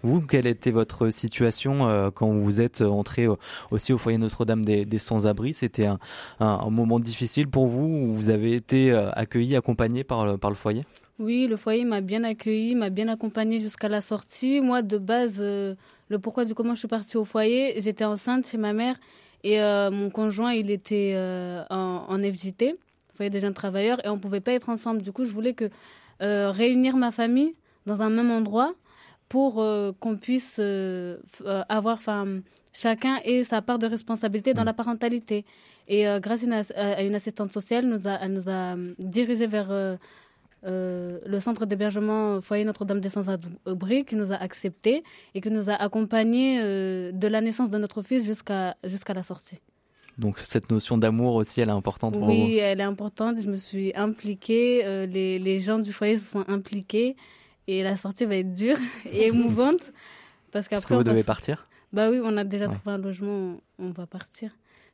Vous, 0.02 0.22
quelle 0.22 0.48
était 0.48 0.72
votre 0.72 1.10
situation 1.10 2.12
quand 2.16 2.32
vous 2.32 2.62
êtes 2.62 2.82
entré 2.82 3.28
aussi 3.70 3.92
au 3.92 3.98
foyer 3.98 4.18
Notre-Dame 4.18 4.64
des, 4.64 4.86
des 4.86 4.98
sans-abri? 4.98 5.52
C'était 5.52 5.88
un, 5.88 6.00
un, 6.40 6.48
un, 6.48 6.70
moment 6.70 7.02
difficile 7.02 7.50
pour 7.50 7.68
vous 7.68 7.84
où 7.84 8.16
vous 8.16 8.30
avez 8.30 8.56
été 8.56 8.94
accueilli, 8.94 9.58
accompagné 9.58 10.06
par 10.06 10.26
le, 10.26 10.38
par 10.38 10.52
le 10.52 10.56
foyer? 10.56 10.84
Oui, 11.20 11.48
le 11.48 11.58
foyer 11.58 11.84
m'a 11.84 12.00
bien 12.00 12.24
accueilli, 12.24 12.76
m'a 12.76 12.90
bien 12.90 13.10
accompagné 13.10 13.60
jusqu'à 13.60 13.90
la 13.90 14.00
sortie. 14.00 14.62
Moi, 14.62 14.82
de 14.82 14.98
base, 14.98 15.40
euh, 15.42 15.76
le 16.08 16.18
pourquoi 16.18 16.46
du 16.46 16.56
comment 16.56 16.74
je 16.74 16.80
suis 16.80 16.88
partie 16.88 17.18
au 17.18 17.26
foyer, 17.26 17.80
j'étais 17.82 18.06
enceinte 18.06 18.48
chez 18.48 18.58
ma 18.58 18.72
mère 18.72 18.96
et 19.44 19.62
euh, 19.62 19.92
mon 19.92 20.10
conjoint, 20.10 20.54
il 20.54 20.72
était 20.72 21.14
euh, 21.16 21.64
en, 21.70 22.06
en, 22.08 22.18
FJT, 22.20 22.78
foyer 23.16 23.30
des 23.30 23.42
jeunes 23.42 23.54
travailleurs, 23.54 24.04
et 24.06 24.10
on 24.10 24.16
ne 24.16 24.22
pouvait 24.22 24.40
pas 24.40 24.54
être 24.54 24.70
ensemble. 24.70 25.02
Du 25.02 25.12
coup, 25.12 25.26
je 25.26 25.32
voulais 25.32 25.54
que 25.54 25.70
réunir 26.22 26.98
ma 26.98 27.12
famille 27.12 27.56
dans 27.86 28.02
un 28.02 28.10
même 28.10 28.30
endroit 28.30 28.74
pour 29.30 29.64
qu'on 30.00 30.18
puisse 30.18 30.60
avoir, 30.60 31.98
enfin, 31.98 32.42
chacun 32.74 33.20
ait 33.24 33.44
sa 33.44 33.62
part 33.62 33.80
de 33.80 33.88
responsabilité 33.88 34.54
dans 34.54 34.64
mmh. 34.64 34.66
la 34.66 34.74
parentalité. 34.74 35.46
Et 35.88 36.04
grâce 36.20 36.44
à 36.76 37.02
une, 37.02 37.16
assistante 37.16 37.54
sociale, 37.54 37.86
nous 37.86 38.06
a, 38.06 38.20
elle 38.22 38.34
nous 38.34 38.50
a 38.50 38.76
dirigés 39.00 39.48
vers 39.48 39.98
euh, 40.66 41.20
le 41.26 41.40
centre 41.40 41.66
d'hébergement 41.66 42.42
Foyer 42.42 42.66
Notre-Dame 42.66 43.00
des 43.00 43.10
Sans-Abri 43.10 44.04
qui 44.06 44.16
nous 44.16 44.32
a 44.32 44.36
acceptés 44.36 45.04
et 45.34 45.42
qui 45.42 45.50
nous 45.50 45.70
a 45.70 45.74
accompagnés 45.74 46.60
euh, 46.62 47.12
de 47.12 47.28
la 47.28 47.42
naissance 47.42 47.70
de 47.70 47.78
notre 47.78 48.02
fils 48.02 48.26
jusqu'à 48.26 48.76
jusqu'à 48.84 49.14
la 49.14 49.24
sortie. 49.24 49.60
Donc 50.18 50.40
cette 50.40 50.70
notion 50.70 50.98
d'amour 50.98 51.36
aussi, 51.36 51.62
elle 51.62 51.70
est 51.70 51.72
importante 51.72 52.14
pour 52.16 52.28
oui, 52.28 52.36
vous 52.36 52.44
Oui, 52.44 52.58
elle 52.58 52.82
est 52.82 52.84
importante. 52.84 53.42
Je 53.42 53.48
me 53.48 53.56
suis 53.56 53.96
impliquée, 53.96 54.86
euh, 54.86 55.06
les, 55.06 55.40
les, 55.40 55.62
gens 55.62 55.80
du 55.80 55.94
foyer 55.94 56.18
se 56.18 56.30
sont 56.30 56.44
impliqués 56.50 57.16
et 57.68 57.84
la 57.84 57.96
sortie 57.96 58.26
va 58.26 58.36
être 58.36 58.54
dure 58.54 58.78
et 59.14 59.28
émouvante. 59.28 59.94
Parce 60.52 60.68
qu'après, 60.68 60.90
que 60.90 60.94
vous 60.96 61.04
devez 61.04 61.24
partir 61.24 61.70
Bah 61.94 62.10
oui, 62.10 62.20
on 62.22 62.36
a 62.36 62.44
déjà 62.44 62.68
trouvé 62.68 62.96
un 62.96 62.98
logement, 62.98 63.62
on 63.78 63.92
va 63.92 64.08
partir. 64.08 64.52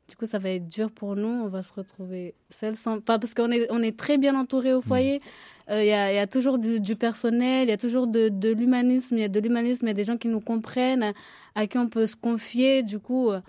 Du 0.08 0.16
coup, 0.16 0.28
ça 0.28 0.38
va 0.38 0.52
être 0.52 0.68
dur 0.68 0.92
pour 0.92 1.16
nous. 1.16 1.28
On 1.28 1.48
va 1.48 1.64
se 1.64 1.74
retrouver 1.74 2.36
seuls 2.52 2.76
sans. 2.76 3.00
Pas 3.00 3.18
parce 3.18 3.34
qu'on 3.34 3.52
est, 3.52 3.66
on 3.72 3.82
est 3.82 3.98
très 3.98 4.18
bien 4.18 4.36
entouré 4.36 4.74
au 4.74 4.82
foyer. 4.82 5.20
Il 5.68 5.74
euh, 5.74 5.84
y, 5.84 5.92
a, 5.92 6.14
y, 6.14 6.20
a, 6.20 6.28
toujours 6.28 6.60
du, 6.60 6.80
du 6.80 6.96
personnel, 6.96 7.68
il 7.68 7.72
y 7.72 7.74
a 7.74 7.78
toujours 7.78 8.06
de, 8.06 8.30
de 8.30 8.50
l'humanisme. 8.50 9.16
Il 9.18 9.22
y 9.22 9.24
a 9.24 9.30
de 9.30 9.40
l'humanisme, 9.40 9.86
il 9.86 9.90
y 9.90 9.92
a 9.92 9.96
des 9.96 10.04
gens 10.04 10.18
qui 10.18 10.28
nous 10.28 10.42
comprennent, 10.42 11.14
à, 11.56 11.66
qui 11.66 11.80
on 11.80 11.90
peut 11.90 12.06
se 12.06 12.16
confier. 12.16 12.84
Du 12.84 13.00
coup, 13.00 13.32
euh, 13.32 13.42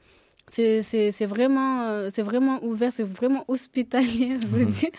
c'est 0.51 1.27
vraiment, 1.27 1.83
euh, 1.89 2.09
c'est 2.11 2.23
vraiment 2.23 2.65
ouvert, 2.65 2.91
c'est 2.91 3.05
vraiment 3.05 3.45
hospitalier, 3.49 4.39
je 4.41 4.47
veux 4.47 4.65
mmh. 4.65 4.71
dire. 4.71 4.91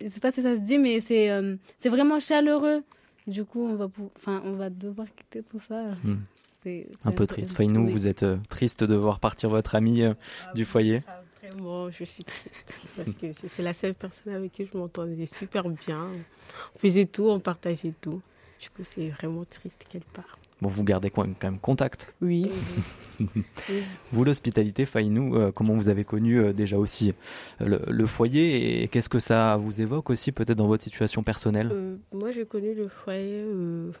Je 0.00 0.08
sais 0.08 0.20
pas 0.20 0.32
si 0.32 0.42
ça 0.42 0.56
se 0.56 0.60
dit, 0.62 0.78
mais 0.78 1.00
c'est 1.00 1.30
c'est 1.78 1.90
vraiment 1.90 2.18
chaleureux. 2.18 2.82
Du 3.28 3.44
coup, 3.44 3.60
on 3.60 3.76
va, 3.76 3.88
enfin, 4.16 4.42
on 4.44 4.52
va 4.52 4.68
devoir 4.68 5.06
quitter 5.14 5.44
tout 5.44 5.60
ça. 5.60 5.80
Un 7.04 7.12
peu 7.12 7.26
triste. 7.26 7.56
Fainou, 7.56 7.86
oui. 7.86 7.92
vous 7.92 8.06
êtes 8.06 8.22
euh, 8.22 8.36
triste 8.48 8.84
de 8.84 8.94
voir 8.94 9.20
partir 9.20 9.48
votre 9.48 9.74
ami 9.74 10.02
euh, 10.02 10.14
ah, 10.46 10.52
du 10.54 10.64
foyer 10.64 11.02
Vraiment, 11.42 11.90
je 11.90 12.04
suis 12.04 12.24
triste 12.24 12.74
parce 12.96 13.14
que 13.14 13.32
c'était 13.32 13.62
la 13.62 13.72
seule 13.72 13.94
personne 13.94 14.34
avec 14.34 14.52
qui 14.52 14.68
je 14.70 14.76
m'entendais 14.76 15.24
super 15.26 15.68
bien. 15.68 16.08
On 16.74 16.78
faisait 16.78 17.06
tout, 17.06 17.28
on 17.28 17.40
partageait 17.40 17.94
tout. 18.00 18.20
Du 18.60 18.70
coup, 18.70 18.82
c'est 18.82 19.08
vraiment 19.10 19.44
triste 19.44 19.84
qu'elle 19.88 20.02
part. 20.02 20.38
Bon, 20.60 20.68
vous 20.68 20.82
gardez 20.82 21.10
quand 21.10 21.22
même, 21.22 21.36
quand 21.38 21.48
même 21.48 21.60
contact. 21.60 22.14
Oui. 22.20 22.50
vous, 24.12 24.24
l'hospitalité, 24.24 24.86
Fainou, 24.86 25.36
euh, 25.36 25.52
comment 25.52 25.74
vous 25.74 25.88
avez 25.88 26.02
connu 26.02 26.40
euh, 26.40 26.52
déjà 26.52 26.76
aussi 26.76 27.14
le, 27.60 27.80
le 27.86 28.06
foyer 28.06 28.82
et 28.82 28.88
qu'est-ce 28.88 29.08
que 29.08 29.20
ça 29.20 29.56
vous 29.56 29.80
évoque 29.80 30.10
aussi 30.10 30.32
peut-être 30.32 30.58
dans 30.58 30.66
votre 30.66 30.82
situation 30.82 31.22
personnelle? 31.22 31.70
Euh, 31.72 31.96
Moi, 32.12 32.32
j'ai 32.32 32.44
connu 32.44 32.74
le 32.74 32.88
foyer 32.88 33.44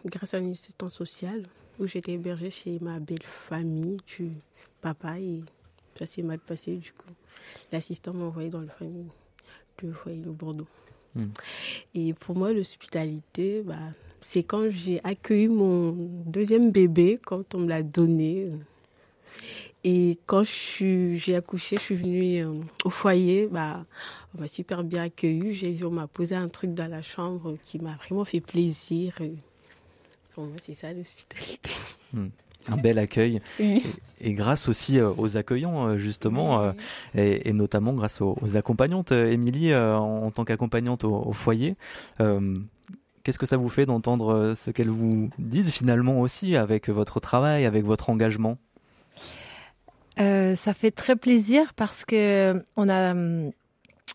grâce 0.06 0.34
à 0.34 0.38
une 0.38 0.50
assistante 0.50 0.90
sociale 0.90 1.44
où 1.78 1.86
j'étais 1.86 2.12
hébergée 2.12 2.50
chez 2.50 2.78
ma 2.80 2.98
belle 2.98 3.22
famille 3.22 3.98
du 4.06 4.32
papa 4.80 5.18
et 5.18 5.42
ça 5.98 6.06
s'est 6.06 6.22
mal 6.22 6.38
passé 6.38 6.76
du 6.76 6.92
coup. 6.92 7.12
L'assistant 7.72 8.12
m'a 8.12 8.24
envoyé 8.24 8.48
dans 8.48 8.60
le, 8.60 8.68
famille, 8.68 9.06
foyer 9.92 10.18
de 10.18 10.30
Bordeaux. 10.30 10.66
Hmm. 11.14 11.28
Et 11.94 12.12
pour 12.14 12.36
moi, 12.36 12.52
l'hospitalité, 12.52 13.62
bah, 13.62 13.76
c'est 14.20 14.42
quand 14.42 14.68
j'ai 14.70 15.00
accueilli 15.04 15.48
mon 15.48 15.92
deuxième 16.26 16.70
bébé, 16.70 17.18
quand 17.24 17.54
on 17.54 17.60
me 17.60 17.68
l'a 17.68 17.82
donné. 17.82 18.50
Et 19.84 20.18
quand 20.26 20.42
j'ai 20.44 21.36
accouché, 21.36 21.76
je 21.76 21.82
suis 21.82 21.94
venue 21.94 22.44
euh, 22.44 22.60
au 22.84 22.90
foyer, 22.90 23.46
bah, 23.46 23.84
on 24.34 24.40
m'a 24.40 24.48
super 24.48 24.82
bien 24.82 25.04
accueilli. 25.04 25.82
On 25.84 25.90
m'a 25.90 26.08
posé 26.08 26.34
un 26.34 26.48
truc 26.48 26.74
dans 26.74 26.90
la 26.90 27.00
chambre 27.00 27.56
qui 27.62 27.78
m'a 27.78 27.94
vraiment 27.94 28.24
fait 28.24 28.40
plaisir. 28.40 29.14
Pour 30.38 30.46
moi, 30.46 30.56
c'est 30.62 30.74
ça 30.74 30.92
l'hospitalité. 30.92 31.72
Hmm. 32.12 32.28
Un 32.68 32.76
bel 32.76 33.00
accueil. 33.00 33.40
Et, 33.58 33.82
et, 34.20 34.34
grâce 34.34 34.68
aussi 34.68 35.00
euh, 35.00 35.10
aux 35.18 35.36
accueillants, 35.36 35.88
euh, 35.88 35.98
justement, 35.98 36.62
euh, 36.62 36.72
et, 37.16 37.48
et, 37.48 37.52
notamment 37.52 37.92
grâce 37.92 38.20
aux, 38.20 38.38
aux 38.40 38.56
accompagnantes. 38.56 39.10
Émilie, 39.10 39.74
en 39.74 40.30
tant 40.30 40.44
qu'accompagnante 40.44 41.02
au, 41.02 41.12
au, 41.12 41.32
foyer, 41.32 41.74
qu'est-ce 42.18 43.38
que 43.40 43.46
ça 43.46 43.56
vous 43.56 43.68
fait 43.68 43.84
d'entendre 43.84 44.52
ce 44.54 44.70
qu'elles 44.70 44.90
vous 44.90 45.28
disent 45.40 45.70
finalement 45.70 46.20
aussi 46.20 46.54
avec 46.54 46.88
votre 46.88 47.18
travail, 47.18 47.66
avec 47.66 47.84
votre 47.84 48.08
engagement? 48.08 48.58
Euh, 50.20 50.54
Ça 50.54 50.72
fait 50.72 50.92
très 50.92 51.16
plaisir 51.16 51.74
parce 51.74 52.04
que 52.04 52.62
on 52.76 52.88
a 52.88 53.10
hum, 53.10 53.50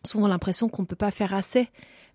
souvent 0.05 0.29
l'impression 0.29 0.69
qu'on 0.69 0.83
ne 0.83 0.87
peut 0.87 0.95
pas 0.95 1.11
faire 1.11 1.33
assez 1.33 1.67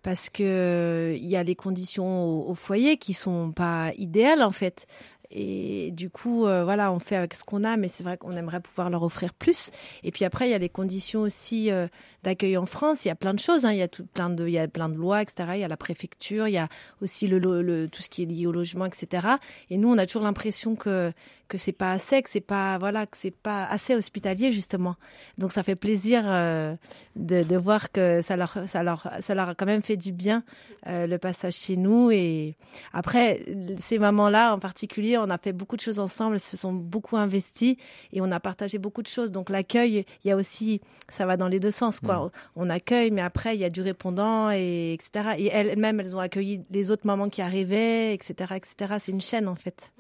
parce 0.03 0.30
que 0.30 1.14
il 1.16 1.26
y 1.26 1.36
a 1.36 1.42
les 1.42 1.55
conditions 1.55 2.49
au, 2.49 2.55
foyer 2.55 2.96
qui 2.96 3.14
sont 3.14 3.53
pas 3.53 3.92
idéales 3.96 4.42
en 4.42 4.51
fait. 4.51 4.86
Et 5.30 5.90
du 5.90 6.09
coup, 6.09 6.46
euh, 6.46 6.64
voilà, 6.64 6.90
on 6.90 6.99
fait 6.99 7.16
avec 7.16 7.34
ce 7.34 7.44
qu'on 7.44 7.62
a, 7.62 7.76
mais 7.76 7.88
c'est 7.88 8.03
vrai 8.03 8.16
qu'on 8.16 8.32
aimerait 8.32 8.61
pouvoir 8.61 8.88
leur 8.88 9.03
offrir 9.03 9.34
plus. 9.34 9.70
Et 10.03 10.11
puis 10.11 10.24
après, 10.24 10.49
il 10.49 10.53
y 10.53 10.55
a 10.55 10.59
les 10.59 10.70
conditions 10.70 11.20
aussi 11.20 11.70
euh, 11.70 11.86
d'accueil 12.22 12.57
en 12.57 12.64
France. 12.64 13.05
Il 13.05 13.09
y 13.09 13.11
a 13.11 13.14
plein 13.14 13.34
de 13.34 13.38
choses. 13.38 13.66
Hein. 13.66 13.72
Il 13.72 13.78
y 13.78 13.82
a 13.82 13.88
tout, 13.88 14.07
plein 14.07 14.30
de, 14.30 14.46
il 14.46 14.53
y 14.53 14.59
a 14.59 14.66
plein 14.68 14.88
de 14.88 14.96
lois, 14.96 15.20
etc. 15.20 15.51
Il 15.55 15.61
y 15.61 15.64
a 15.64 15.68
la 15.68 15.76
préfecture. 15.76 16.49
Il 16.49 16.53
y 16.53 16.59
a 16.59 16.68
aussi 17.03 17.26
le, 17.26 17.88
tout 17.88 18.01
ce 18.01 18.09
qui 18.09 18.22
est 18.22 18.26
lié 18.26 18.46
au 18.46 18.53
logement, 18.53 18.86
etc. 18.86 19.26
Et 19.68 19.76
nous, 19.76 19.90
on 19.90 19.99
a 19.99 20.07
toujours 20.07 20.22
l'impression 20.22 20.76
que 20.76 21.12
que 21.49 21.57
c'est 21.59 21.72
pas 21.72 21.92
assez, 21.92 22.22
que 22.22 22.28
c'est 22.28 22.40
pas 22.40 22.78
voilà, 22.78 23.07
que 23.07 23.16
c'est 23.16 23.30
pas 23.30 23.64
assez 23.64 23.94
hospitalier 23.94 24.53
justement. 24.53 24.96
Donc 25.38 25.51
ça 25.53 25.62
fait 25.62 25.76
plaisir 25.76 26.22
euh, 26.26 26.76
de, 27.16 27.42
de, 27.42 27.57
voir 27.57 27.90
que 27.90 28.20
ça 28.20 28.36
leur 28.36 28.59
ça 28.66 28.82
leur 28.82 29.09
ça 29.20 29.34
leur 29.34 29.49
a 29.51 29.55
quand 29.55 29.66
même 29.66 29.82
fait 29.82 29.96
du 29.96 30.12
bien 30.12 30.44
euh, 30.86 31.07
le 31.07 31.18
passage 31.18 31.55
chez 31.55 31.76
nous. 31.76 32.11
Et 32.11 32.57
après 32.92 33.40
ces 33.78 33.99
moments-là 33.99 34.55
en 34.55 34.59
particulier, 34.59 35.16
on 35.18 35.30
a 35.30 35.38
fait 35.38 35.53
beaucoup 35.53 35.76
de 35.76 35.80
choses 35.80 35.99
ensemble, 35.99 36.36
ils 36.36 36.40
se 36.40 36.57
sont 36.57 36.72
beaucoup 36.72 37.16
investis 37.16 37.76
et 38.12 38.20
on 38.20 38.30
a 38.30 38.40
partagé 38.40 38.78
beaucoup 38.78 39.03
de 39.03 39.09
choses. 39.09 39.32
Donc 39.32 39.51
l'accueil, 39.51 40.05
il 40.24 40.28
y 40.28 40.30
a 40.30 40.36
aussi 40.36 40.80
ça 41.09 41.24
va 41.24 41.36
dans 41.36 41.49
les 41.49 41.61
deux 41.61 41.70
sens 41.70 42.01
quoi. 42.01 42.26
Mmh. 42.26 42.30
On 42.57 42.70
accueille, 42.70 43.11
mais 43.11 43.22
après 43.22 43.55
il 43.55 43.61
y 43.61 43.64
a 43.64 43.70
du 43.70 43.80
répondant 43.80 44.51
et 44.51 44.92
etc. 44.92 45.30
Et 45.38 45.46
elles-mêmes 45.46 46.01
elles 46.01 46.14
ont 46.14 46.20
accueilli 46.20 46.62
les 46.70 46.90
autres 46.90 47.07
mamans 47.07 47.30
qui 47.30 47.40
arrivaient, 47.40 48.12
etc. 48.12 48.55
etc. 48.57 48.96
C'est 48.99 49.12
une 49.12 49.22
chaîne 49.22 49.49
en 49.49 49.55
fait. 49.55 49.92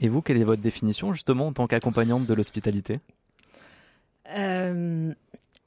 Et 0.00 0.08
vous, 0.08 0.22
quelle 0.22 0.36
est 0.36 0.44
votre 0.44 0.62
définition 0.62 1.12
justement 1.12 1.48
en 1.48 1.52
tant 1.52 1.66
qu'accompagnante 1.66 2.26
de 2.26 2.34
l'hospitalité? 2.34 2.96
Euh, 4.36 5.12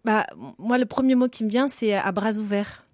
bah, 0.04 0.26
Moi, 0.58 0.78
le 0.78 0.86
premier 0.86 1.16
mot 1.16 1.28
qui 1.30 1.44
me 1.44 1.50
vient, 1.50 1.68
c'est 1.68 1.94
à 1.94 2.12
bras 2.12 2.34
ouverts. 2.38 2.86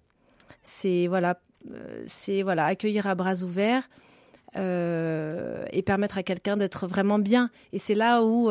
C'est 0.62 1.06
voilà, 1.06 1.38
euh, 1.70 2.02
c'est 2.06 2.42
voilà, 2.42 2.64
accueillir 2.66 3.06
à 3.06 3.14
bras 3.14 3.42
ouverts 3.42 3.88
euh, 4.56 5.64
et 5.72 5.82
permettre 5.82 6.18
à 6.18 6.22
quelqu'un 6.22 6.56
d'être 6.56 6.86
vraiment 6.86 7.18
bien. 7.18 7.50
Et 7.72 7.78
c'est 7.78 7.94
là 7.94 8.22
où 8.22 8.50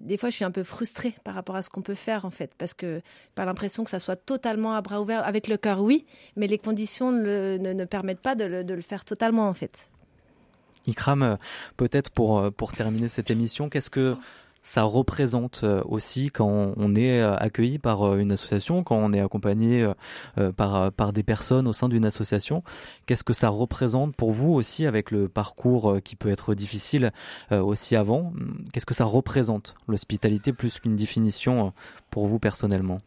des 0.00 0.16
fois, 0.16 0.30
je 0.30 0.36
suis 0.36 0.44
un 0.44 0.50
peu 0.50 0.62
frustrée 0.62 1.14
par 1.24 1.34
rapport 1.34 1.56
à 1.56 1.62
ce 1.62 1.70
qu'on 1.70 1.82
peut 1.82 1.94
faire, 1.94 2.24
en 2.24 2.30
fait, 2.30 2.52
parce 2.56 2.74
que 2.74 3.00
pas 3.34 3.44
l'impression 3.44 3.84
que 3.84 3.90
ça 3.90 3.98
soit 3.98 4.16
totalement 4.16 4.74
à 4.74 4.80
bras 4.80 5.00
ouverts. 5.00 5.26
Avec 5.26 5.48
le 5.48 5.56
cœur, 5.56 5.80
oui, 5.80 6.06
mais 6.36 6.46
les 6.46 6.58
conditions 6.58 7.12
ne, 7.12 7.84
permettent 7.84 8.20
pas 8.20 8.34
de 8.34 8.44
le, 8.44 8.80
faire 8.80 9.04
totalement, 9.04 9.48
en 9.48 9.54
fait. 9.54 9.90
Ikram, 10.86 11.38
peut-être 11.76 12.10
pour, 12.10 12.52
pour 12.52 12.72
terminer 12.72 13.08
cette 13.08 13.30
émission, 13.30 13.68
qu'est-ce 13.68 13.90
que 13.90 14.16
ça 14.62 14.82
représente 14.82 15.62
euh, 15.64 15.82
aussi 15.86 16.28
quand 16.28 16.74
on 16.76 16.94
est 16.94 17.20
euh, 17.20 17.34
accueilli 17.36 17.78
par 17.78 18.02
euh, 18.02 18.18
une 18.18 18.32
association, 18.32 18.82
quand 18.82 18.96
on 18.96 19.12
est 19.12 19.20
accompagné 19.20 19.86
par, 20.56 20.92
par 20.92 21.12
des 21.12 21.22
personnes 21.22 21.66
au 21.66 21.72
sein 21.72 21.88
d'une 21.88 22.04
association? 22.04 22.62
Qu'est-ce 23.06 23.24
que 23.24 23.32
ça 23.32 23.48
représente 23.48 24.14
pour 24.14 24.32
vous 24.32 24.52
aussi 24.52 24.86
avec 24.86 25.10
le 25.10 25.28
parcours 25.28 25.98
qui 26.04 26.16
peut 26.16 26.30
être 26.30 26.54
difficile 26.54 27.12
aussi 27.50 27.96
avant? 27.96 28.32
Qu'est-ce 28.72 28.86
que 28.86 28.94
ça 28.94 29.04
représente 29.04 29.74
l'hospitalité 29.88 30.52
plus 30.52 30.78
qu'une 30.80 30.96
définition 30.96 31.72
pour 32.10 32.26
vous 32.26 32.38
personnellement? 32.38 32.98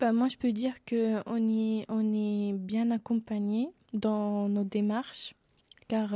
Bah, 0.00 0.12
Moi, 0.12 0.28
je 0.28 0.36
peux 0.36 0.52
dire 0.52 0.74
qu'on 0.88 1.48
est, 1.48 1.84
on 1.88 2.14
est 2.14 2.52
bien 2.54 2.90
accompagné 2.90 3.68
dans 3.92 4.48
nos 4.48 4.64
démarches 4.64 5.34
car 5.92 6.14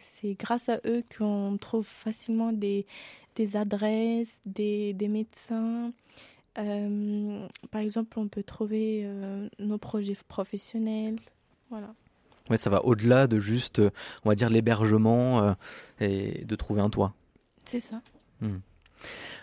c'est 0.00 0.32
grâce 0.38 0.70
à 0.70 0.80
eux 0.86 1.04
qu'on 1.18 1.58
trouve 1.60 1.86
facilement 1.86 2.50
des, 2.50 2.86
des 3.34 3.56
adresses, 3.56 4.40
des, 4.46 4.94
des 4.94 5.08
médecins. 5.08 5.92
Euh, 6.56 7.46
par 7.70 7.82
exemple, 7.82 8.18
on 8.18 8.26
peut 8.26 8.42
trouver 8.42 9.02
euh, 9.04 9.46
nos 9.58 9.76
projets 9.76 10.16
professionnels. 10.26 11.16
Voilà. 11.68 11.94
Ouais, 12.48 12.56
ça 12.56 12.70
va 12.70 12.82
au-delà 12.86 13.26
de 13.26 13.38
juste, 13.38 13.80
euh, 13.80 13.90
on 14.24 14.30
va 14.30 14.34
dire, 14.34 14.48
l'hébergement 14.48 15.42
euh, 15.42 15.52
et 16.00 16.46
de 16.46 16.56
trouver 16.56 16.80
un 16.80 16.88
toit. 16.88 17.12
C'est 17.64 17.80
ça. 17.80 18.00
Mmh. 18.40 18.56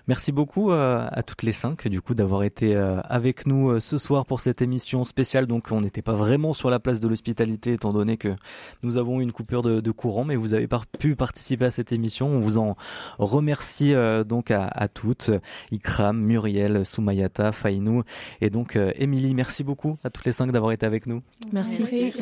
Merci 0.07 0.31
beaucoup 0.31 0.71
euh, 0.71 1.07
à 1.11 1.23
toutes 1.23 1.41
les 1.41 1.51
cinq 1.51 1.87
du 1.87 1.99
coup 1.99 2.13
d'avoir 2.13 2.43
été 2.43 2.75
euh, 2.75 3.01
avec 3.05 3.47
nous 3.47 3.71
euh, 3.71 3.79
ce 3.79 3.97
soir 3.97 4.25
pour 4.27 4.39
cette 4.39 4.61
émission 4.61 5.03
spéciale. 5.03 5.47
Donc 5.47 5.71
on 5.71 5.81
n'était 5.81 6.03
pas 6.03 6.13
vraiment 6.13 6.53
sur 6.53 6.69
la 6.69 6.79
place 6.79 6.99
de 6.99 7.07
l'hospitalité 7.07 7.73
étant 7.73 7.91
donné 7.91 8.15
que 8.17 8.35
nous 8.83 8.97
avons 8.97 9.19
eu 9.19 9.23
une 9.23 9.31
coupure 9.31 9.63
de, 9.63 9.81
de, 9.81 9.91
courant, 9.91 10.23
mais 10.23 10.35
vous 10.35 10.53
avez 10.53 10.67
par 10.67 10.85
pu 10.85 11.15
participer 11.15 11.65
à 11.65 11.71
cette 11.71 11.91
émission. 11.91 12.27
On 12.27 12.39
vous 12.39 12.59
en 12.59 12.75
remercie 13.17 13.93
donc 14.27 14.51
à, 14.51 14.67
à, 14.67 14.87
toutes, 14.87 15.31
Ikram, 15.71 16.19
Muriel, 16.19 16.85
Soumayata, 16.85 17.51
Fainou 17.51 18.03
et 18.41 18.49
donc 18.49 18.77
Émilie. 18.95 19.33
Merci 19.33 19.63
beaucoup 19.63 19.97
à 20.03 20.09
toutes 20.09 20.25
les 20.25 20.33
cinq 20.33 20.51
d'avoir 20.51 20.71
été 20.71 20.85
avec 20.85 21.07
nous. 21.07 21.23
Merci. 21.51 22.13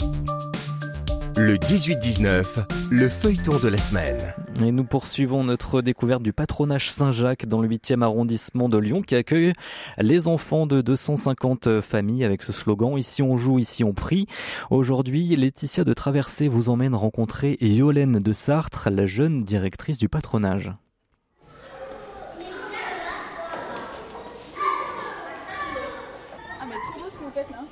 Merci. 0.00 0.54
Le 1.36 1.56
18-19, 1.56 2.44
le 2.90 3.08
feuilleton 3.08 3.58
de 3.58 3.66
la 3.66 3.78
semaine. 3.78 4.34
Et 4.64 4.70
nous 4.70 4.84
poursuivons 4.84 5.42
notre 5.42 5.82
découverte 5.82 6.22
du 6.22 6.32
patronage 6.32 6.88
Saint-Jacques 6.90 7.46
dans 7.46 7.60
le 7.60 7.68
8e 7.68 8.02
arrondissement 8.02 8.68
de 8.68 8.78
Lyon 8.78 9.02
qui 9.02 9.16
accueille 9.16 9.52
les 9.98 10.28
enfants 10.28 10.66
de 10.66 10.80
250 10.80 11.80
familles 11.80 12.24
avec 12.24 12.44
ce 12.44 12.52
slogan 12.52 12.96
Ici 12.96 13.20
on 13.22 13.36
joue, 13.36 13.58
ici 13.58 13.82
on 13.82 13.92
prie. 13.92 14.26
Aujourd'hui, 14.70 15.34
Laetitia 15.34 15.82
de 15.82 15.92
Traversée 15.92 16.46
vous 16.46 16.68
emmène 16.68 16.94
rencontrer 16.94 17.56
Yolène 17.60 18.20
de 18.20 18.32
Sartre, 18.32 18.88
la 18.90 19.06
jeune 19.06 19.40
directrice 19.40 19.98
du 19.98 20.08
patronage. 20.08 20.70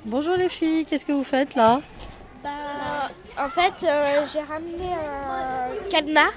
Bonjour 0.05 0.35
les 0.35 0.49
filles, 0.49 0.83
qu'est-ce 0.83 1.05
que 1.05 1.13
vous 1.13 1.23
faites 1.23 1.55
là? 1.55 1.81
Bah, 2.43 3.09
en 3.39 3.49
fait, 3.49 3.83
euh, 3.83 4.25
j'ai 4.31 4.41
ramené 4.41 4.93
un 4.93 5.89
cadenas. 5.89 6.31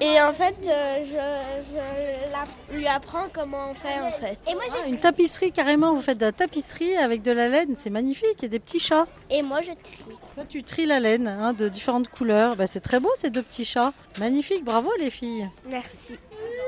Et 0.00 0.20
en 0.20 0.32
fait, 0.32 0.56
euh, 0.66 1.04
je, 1.04 2.70
je 2.70 2.76
lui 2.76 2.86
apprends 2.86 3.26
comment 3.32 3.70
on 3.70 3.74
fait 3.74 3.98
en 4.00 4.12
fait. 4.12 4.38
Et 4.48 4.54
moi, 4.54 4.62
ah, 4.70 4.88
une 4.88 4.98
tapisserie 4.98 5.50
carrément, 5.52 5.94
vous 5.94 6.00
faites 6.00 6.18
de 6.18 6.26
la 6.26 6.32
tapisserie 6.32 6.96
avec 6.96 7.22
de 7.22 7.32
la 7.32 7.48
laine, 7.48 7.74
c'est 7.76 7.90
magnifique, 7.90 8.42
et 8.42 8.48
des 8.48 8.60
petits 8.60 8.78
chats. 8.78 9.06
Et 9.30 9.42
moi 9.42 9.60
je 9.60 9.72
trie. 9.72 10.04
Toi 10.34 10.44
tu 10.48 10.62
tries 10.62 10.86
la 10.86 11.00
laine 11.00 11.26
hein, 11.26 11.52
de 11.52 11.68
différentes 11.68 12.08
couleurs, 12.08 12.54
bah, 12.54 12.66
c'est 12.66 12.80
très 12.80 13.00
beau 13.00 13.10
ces 13.16 13.30
deux 13.30 13.42
petits 13.42 13.64
chats. 13.64 13.92
Magnifique, 14.18 14.64
bravo 14.64 14.90
les 14.98 15.10
filles. 15.10 15.48
Merci. 15.68 16.16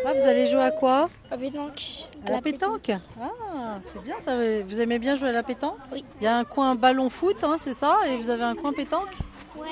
Ah, 0.04 0.12
vous 0.14 0.26
allez 0.26 0.46
jouer 0.46 0.62
à 0.62 0.70
quoi 0.70 1.10
À 1.30 1.36
pétanque. 1.36 2.08
À, 2.26 2.30
la, 2.30 2.40
pétanque? 2.40 2.82
pétanque. 2.82 3.00
Ah, 3.20 3.78
c'est 3.92 4.02
bien 4.02 4.16
ça. 4.20 4.36
Vous 4.64 4.80
aimez 4.80 4.98
bien 4.98 5.16
jouer 5.16 5.28
à 5.28 5.32
la 5.32 5.42
pétanque? 5.42 5.76
Oui. 5.92 6.04
Il 6.20 6.24
y 6.24 6.26
a 6.26 6.36
un 6.36 6.44
coin 6.44 6.74
ballon 6.74 7.10
foot, 7.10 7.36
hein, 7.42 7.56
c'est 7.58 7.74
ça? 7.74 7.96
Et 8.08 8.16
vous 8.16 8.30
avez 8.30 8.44
un 8.44 8.54
coin 8.54 8.72
pétanque? 8.72 9.14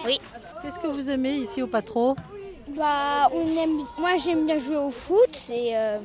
Oui. 0.05 0.21
Qu'est-ce 0.63 0.79
que 0.79 0.87
vous 0.87 1.11
aimez 1.11 1.33
ici 1.33 1.63
au 1.63 1.67
Patro? 1.67 2.17
Bah, 2.69 3.29
on 3.33 3.47
aime. 3.57 3.85
Moi, 3.99 4.17
j'aime 4.23 4.47
bien 4.47 4.59
jouer 4.59 4.77
au 4.77 4.91
foot 4.91 5.37
et 5.51 5.77
euh, 5.77 5.99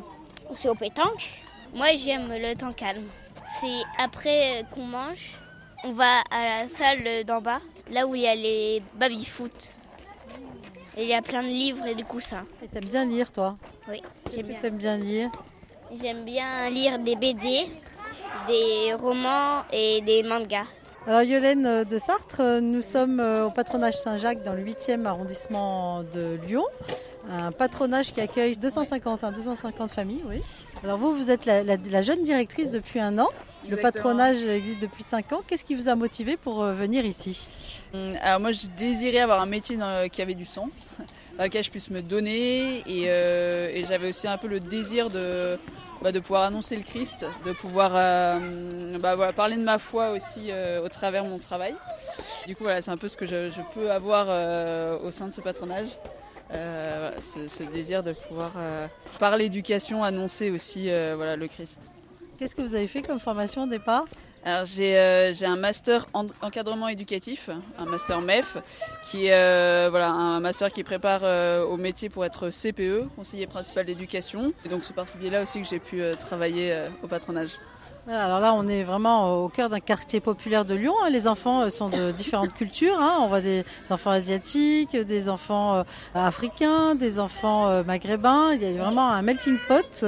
aussi 0.50 0.70
au 0.70 0.76
pétanque. 0.76 1.30
Moi, 1.76 1.96
j'aime 1.96 2.30
le 2.32 2.56
temps 2.56 2.72
calme. 2.74 3.06
C'est 3.60 3.82
après 3.98 4.64
qu'on 4.74 4.86
mange, 4.86 5.36
on 5.84 5.92
va 5.92 6.22
à 6.32 6.62
la 6.62 6.68
salle 6.68 7.24
d'en 7.26 7.42
bas, 7.42 7.60
là 7.92 8.08
où 8.08 8.16
il 8.16 8.22
y 8.22 8.28
a 8.28 8.36
les 8.36 8.82
baby 8.96 9.26
foot. 9.26 9.70
Et 10.98 11.04
il 11.04 11.10
y 11.10 11.14
a 11.14 11.22
plein 11.22 11.42
de 11.44 11.48
livres 11.48 11.86
et 11.88 11.96
de 11.96 12.04
coussins. 12.04 12.44
Et 12.64 12.68
t'aimes 12.68 12.88
bien 12.88 13.06
lire, 13.06 13.32
toi 13.32 13.58
Oui, 13.90 14.02
j'aime 14.34 14.48
bien. 14.48 14.60
T'aimes 14.60 14.78
bien 14.78 14.98
lire 14.98 15.30
J'aime 16.00 16.24
bien 16.24 16.70
lire 16.70 17.00
des 17.00 17.16
BD, 17.16 17.68
des 18.48 18.94
romans 18.94 19.64
et 19.72 20.02
des 20.02 20.24
mangas. 20.24 20.66
Alors 21.06 21.22
Yolène 21.24 21.84
de 21.84 21.98
Sartre, 21.98 22.42
nous 22.62 22.82
sommes 22.82 23.20
au 23.20 23.50
patronage 23.52 23.96
Saint-Jacques 23.96 24.44
dans 24.44 24.54
le 24.54 24.64
8e 24.64 25.06
arrondissement 25.06 26.04
de 26.04 26.40
Lyon. 26.48 26.64
Un 27.30 27.52
patronage 27.52 28.12
qui 28.14 28.22
accueille 28.22 28.56
250, 28.58 29.24
hein, 29.24 29.32
250 29.32 29.92
familles, 29.92 30.24
oui. 30.28 30.42
Alors 30.84 30.98
vous, 30.98 31.14
vous 31.14 31.30
êtes 31.32 31.46
la, 31.46 31.64
la, 31.64 31.76
la 31.78 32.02
jeune 32.02 32.24
directrice 32.24 32.70
depuis 32.70 33.00
un 33.00 33.18
an. 33.20 33.28
Exactement. 33.66 33.70
Le 33.70 33.78
patronage 33.78 34.44
existe 34.44 34.82
depuis 34.82 35.04
5 35.04 35.34
ans. 35.34 35.42
Qu'est-ce 35.46 35.66
qui 35.66 35.76
vous 35.76 35.90
a 35.90 35.96
motivé 35.96 36.38
pour 36.38 36.64
venir 36.64 37.06
ici? 37.06 37.46
Alors 38.22 38.40
moi, 38.40 38.52
je 38.52 38.68
désirais 38.78 39.20
avoir 39.20 39.42
un 39.42 39.46
métier 39.46 39.78
qui 40.12 40.22
avait 40.22 40.36
du 40.36 40.46
sens, 40.46 40.92
dans 41.38 41.44
lequel 41.44 41.64
je 41.64 41.70
puisse 41.70 41.90
me 41.90 42.02
donner, 42.02 42.80
et, 42.88 43.06
euh, 43.08 43.70
et 43.74 43.86
j'avais 43.86 44.10
aussi 44.10 44.28
un 44.28 44.38
peu 44.38 44.48
le 44.48 44.60
désir 44.60 45.10
de, 45.10 45.58
bah, 46.04 46.12
de 46.12 46.20
pouvoir 46.20 46.44
annoncer 46.44 46.76
le 46.76 46.84
Christ, 46.84 47.26
de 47.46 47.54
pouvoir 47.54 47.92
euh, 47.96 48.98
bah, 48.98 49.32
parler 49.32 49.56
de 49.56 49.64
ma 49.64 49.78
foi 49.78 50.10
aussi 50.10 50.48
euh, 50.50 50.84
au 50.84 50.90
travers 50.90 51.24
de 51.24 51.30
mon 51.30 51.40
travail. 51.40 51.76
Du 52.46 52.58
coup, 52.58 52.64
voilà, 52.64 52.82
c'est 52.82 52.92
un 52.92 52.98
peu 52.98 53.08
ce 53.08 53.16
que 53.16 53.26
je, 53.26 53.50
peux 53.74 53.90
avoir 53.90 54.26
euh, 54.28 55.00
au 55.00 55.12
sein 55.12 55.30
de 55.30 55.34
ce 55.34 55.40
patronage. 55.40 55.88
Ce, 56.52 57.48
ce, 57.48 57.64
désir 57.64 58.04
de 58.04 58.12
pouvoir 58.12 58.52
par 59.20 59.38
l'éducation 59.38 60.04
annoncer 60.04 60.52
aussi 60.52 60.84
voilà, 61.16 61.36
le 61.36 61.48
Christ. 61.48 61.90
Qu'est-ce 62.44 62.58
que 62.58 62.62
vous 62.62 62.76
avez 62.76 62.88
fait 62.88 63.02
comme 63.02 63.20
formation 63.20 63.64
au 63.64 63.68
départ 63.68 64.04
alors 64.44 64.66
j'ai 64.66 65.00
euh, 65.00 65.32
un 65.44 65.56
master 65.56 66.06
en 66.14 66.26
encadrement 66.42 66.90
éducatif, 66.90 67.50
un 67.78 67.86
master 67.86 68.20
MEF, 68.20 68.58
qui 69.10 69.28
est 69.28 69.34
euh, 69.34 69.88
voilà 69.90 70.10
un 70.10 70.42
master 70.42 70.70
qui 70.70 70.84
prépare 70.84 71.22
euh, 71.24 71.64
au 71.64 71.78
métier 71.78 72.10
pour 72.10 72.26
être 72.26 72.50
CPE, 72.50 73.08
conseiller 73.16 73.48
principal 73.48 73.86
d'éducation. 73.86 74.52
Et 74.66 74.68
donc 74.68 74.84
c'est 74.84 74.94
par 74.94 75.08
ce 75.08 75.16
biais-là 75.16 75.44
aussi 75.44 75.62
que 75.62 75.68
j'ai 75.70 75.80
pu 75.80 76.02
travailler 76.20 76.78
au 77.02 77.08
patronage. 77.08 77.52
Voilà, 78.06 78.26
alors 78.26 78.42
là, 78.42 78.54
on 78.54 78.68
est 78.68 78.84
vraiment 78.84 79.44
au 79.44 79.48
cœur 79.48 79.70
d'un 79.70 79.80
quartier 79.80 80.20
populaire 80.20 80.66
de 80.66 80.76
Lyon. 80.76 80.94
Les 81.10 81.26
enfants 81.26 81.70
sont 81.70 81.88
de 81.88 82.12
différentes 82.18 82.54
cultures. 82.54 83.00
Hein. 83.00 83.20
On 83.22 83.28
voit 83.28 83.40
des 83.40 83.64
enfants 83.90 84.10
asiatiques, 84.12 84.98
des 84.98 85.30
enfants 85.30 85.86
africains, 86.14 86.96
des 86.96 87.18
enfants 87.18 87.82
maghrébins. 87.86 88.54
Il 88.56 88.62
y 88.62 88.78
a 88.78 88.82
vraiment 88.82 89.10
un 89.10 89.22
melting 89.22 89.58
pot 89.70 90.04